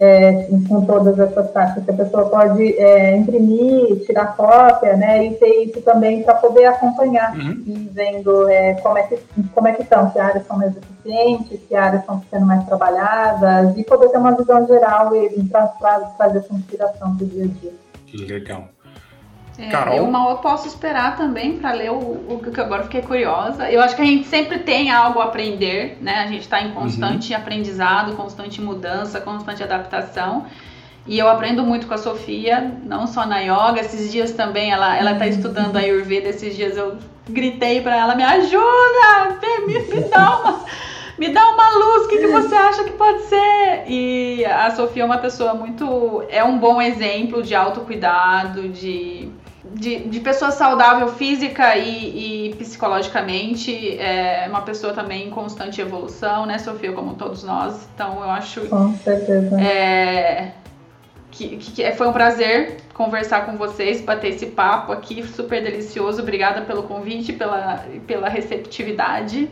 é, 0.00 0.48
com 0.66 0.84
todas 0.86 1.18
essas 1.18 1.52
taxas 1.52 1.84
que 1.84 1.90
a 1.90 1.94
pessoa 1.94 2.30
pode 2.30 2.72
é, 2.78 3.14
imprimir, 3.16 4.06
tirar 4.06 4.34
cópia, 4.34 4.96
né, 4.96 5.26
e 5.26 5.34
ter 5.34 5.64
isso 5.64 5.82
também 5.82 6.22
para 6.22 6.34
poder 6.34 6.64
acompanhar 6.64 7.36
uhum. 7.36 7.62
e 7.66 7.90
vendo 7.92 8.48
é, 8.48 8.74
como 8.74 8.96
é 8.96 9.02
que 9.02 9.18
como 9.54 9.68
é 9.68 9.72
que 9.72 9.82
estão, 9.82 10.10
se 10.10 10.18
áreas 10.18 10.46
são 10.46 10.56
mais 10.56 10.72
eficientes, 10.74 11.60
se 11.68 11.74
áreas 11.74 12.00
estão 12.00 12.22
sendo 12.30 12.46
mais 12.46 12.64
trabalhadas 12.64 13.76
e 13.76 13.84
poder 13.84 14.08
ter 14.08 14.16
uma 14.16 14.34
visão 14.34 14.66
geral 14.66 15.14
e, 15.14 15.26
e 15.26 15.48
trazer 16.16 16.38
essa 16.38 16.54
inspiração 16.54 17.14
para 17.16 17.24
o 17.24 17.28
dia 17.28 17.44
a 17.44 17.48
dia. 17.48 17.72
Legal. 18.26 18.68
É, 19.58 19.68
Carol? 19.68 19.96
Eu 19.96 20.06
mal 20.06 20.38
posso 20.38 20.66
esperar 20.66 21.16
também 21.16 21.58
para 21.58 21.72
ler 21.72 21.90
o, 21.90 21.96
o 21.96 22.40
que 22.42 22.60
agora 22.60 22.84
fiquei 22.84 23.02
curiosa. 23.02 23.70
Eu 23.70 23.80
acho 23.82 23.94
que 23.94 24.02
a 24.02 24.06
gente 24.06 24.26
sempre 24.26 24.58
tem 24.60 24.90
algo 24.90 25.20
a 25.20 25.24
aprender, 25.24 25.98
né? 26.00 26.20
A 26.20 26.26
gente 26.26 26.42
está 26.42 26.62
em 26.62 26.72
constante 26.72 27.32
uhum. 27.32 27.38
aprendizado, 27.38 28.16
constante 28.16 28.60
mudança, 28.60 29.20
constante 29.20 29.62
adaptação. 29.62 30.46
E 31.06 31.18
eu 31.18 31.28
aprendo 31.28 31.62
muito 31.62 31.86
com 31.86 31.94
a 31.94 31.98
Sofia, 31.98 32.74
não 32.84 33.06
só 33.06 33.26
na 33.26 33.40
yoga, 33.40 33.80
esses 33.80 34.12
dias 34.12 34.32
também 34.32 34.70
ela 34.70 34.96
ela 34.96 35.14
tá 35.14 35.26
estudando 35.26 35.76
a 35.76 35.80
Ayurveda, 35.80 36.28
esses 36.28 36.54
dias 36.54 36.76
eu 36.76 36.98
gritei 37.28 37.80
para 37.80 37.96
ela, 37.96 38.14
me 38.14 38.22
ajuda, 38.22 39.38
me, 39.66 39.78
me 39.78 40.00
dá 40.08 40.38
uma 40.38 40.64
me 41.20 41.28
dá 41.28 41.50
uma 41.50 41.70
luz, 41.76 42.06
o 42.06 42.08
que, 42.08 42.16
que 42.16 42.26
você 42.28 42.54
acha 42.54 42.82
que 42.82 42.92
pode 42.92 43.24
ser? 43.24 43.84
E 43.86 44.42
a 44.46 44.70
Sofia 44.70 45.02
é 45.02 45.04
uma 45.06 45.18
pessoa 45.18 45.52
muito. 45.52 46.24
é 46.30 46.42
um 46.42 46.58
bom 46.58 46.80
exemplo 46.80 47.42
de 47.42 47.54
autocuidado, 47.54 48.70
de 48.70 49.28
de, 49.80 50.00
de 50.00 50.20
pessoa 50.20 50.50
saudável 50.50 51.08
física 51.08 51.74
e, 51.74 52.50
e, 52.50 52.54
psicologicamente, 52.56 53.98
é 53.98 54.46
uma 54.46 54.60
pessoa 54.60 54.92
também 54.92 55.26
em 55.26 55.30
constante 55.30 55.80
evolução, 55.80 56.44
né, 56.44 56.58
Sofia, 56.58 56.92
como 56.92 57.14
todos 57.14 57.42
nós. 57.42 57.88
Então 57.94 58.22
eu 58.22 58.30
acho. 58.30 58.60
Com 58.68 58.94
certeza. 58.98 59.58
É, 59.58 60.52
que, 61.30 61.56
que, 61.56 61.92
foi 61.92 62.08
um 62.08 62.12
prazer 62.12 62.76
conversar 62.92 63.46
com 63.46 63.56
vocês, 63.56 64.02
bater 64.02 64.34
esse 64.34 64.46
papo 64.46 64.92
aqui, 64.92 65.26
super 65.26 65.62
delicioso. 65.62 66.20
Obrigada 66.20 66.60
pelo 66.60 66.82
convite, 66.82 67.32
pela, 67.32 67.82
pela 68.06 68.28
receptividade. 68.28 69.48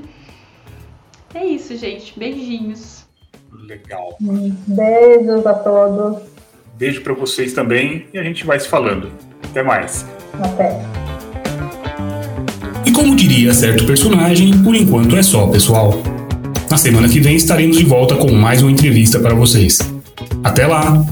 É 1.35 1.43
isso, 1.43 1.75
gente. 1.75 2.19
Beijinhos. 2.19 3.07
Legal. 3.51 4.15
Beijos 4.21 5.47
a 5.47 5.55
todos. 5.55 6.23
Beijo 6.75 7.01
para 7.01 7.15
vocês 7.15 7.55
também 7.55 8.07
e 8.13 8.19
a 8.19 8.23
gente 8.23 8.45
vai 8.45 8.61
se 8.61 8.69
falando. 8.69 9.11
Até 9.43 9.63
mais. 9.63 10.18
Até. 10.41 10.81
E 12.85 12.93
como 12.93 13.15
diria 13.17 13.53
certo 13.53 13.85
personagem, 13.85 14.57
por 14.59 14.75
enquanto 14.75 15.17
é 15.17 15.23
só, 15.23 15.47
pessoal. 15.49 15.95
Na 16.71 16.77
semana 16.77 17.09
que 17.09 17.21
vem 17.21 17.37
estaremos 17.37 17.77
de 17.79 17.85
volta 17.85 18.17
com 18.17 18.31
mais 18.33 18.63
uma 18.63 18.71
entrevista 18.71 19.19
para 19.19 19.35
vocês. 19.35 19.79
Até 20.45 20.67
lá! 20.67 21.05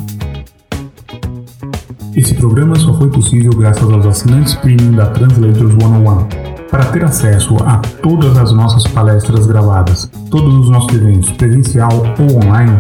Esse 2.15 2.35
programa 2.35 2.77
só 2.77 2.95
foi 2.95 3.11
possível 3.11 3.53
graças 3.53 3.91
aos 3.91 4.07
assinantes 4.07 4.55
premium 4.55 4.93
da 4.93 5.07
Translators 5.07 5.73
101. 5.73 6.47
Para 6.71 6.85
ter 6.87 7.05
acesso 7.05 7.57
a 7.65 7.79
todas 8.03 8.37
as 8.39 8.53
nossas 8.53 8.87
palestras 8.87 9.47
gravadas, 9.47 10.11
todos 10.31 10.55
os 10.55 10.71
nossos 10.71 10.95
eventos 10.95 11.31
presencial 11.33 11.91
ou 12.19 12.45
online, 12.45 12.77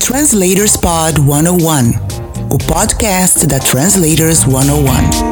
Translators 0.00 0.76
Pod 0.76 1.20
101, 1.20 1.92
o 2.50 2.58
podcast 2.58 3.46
da 3.46 3.60
Translators 3.60 4.40
101. 4.40 5.29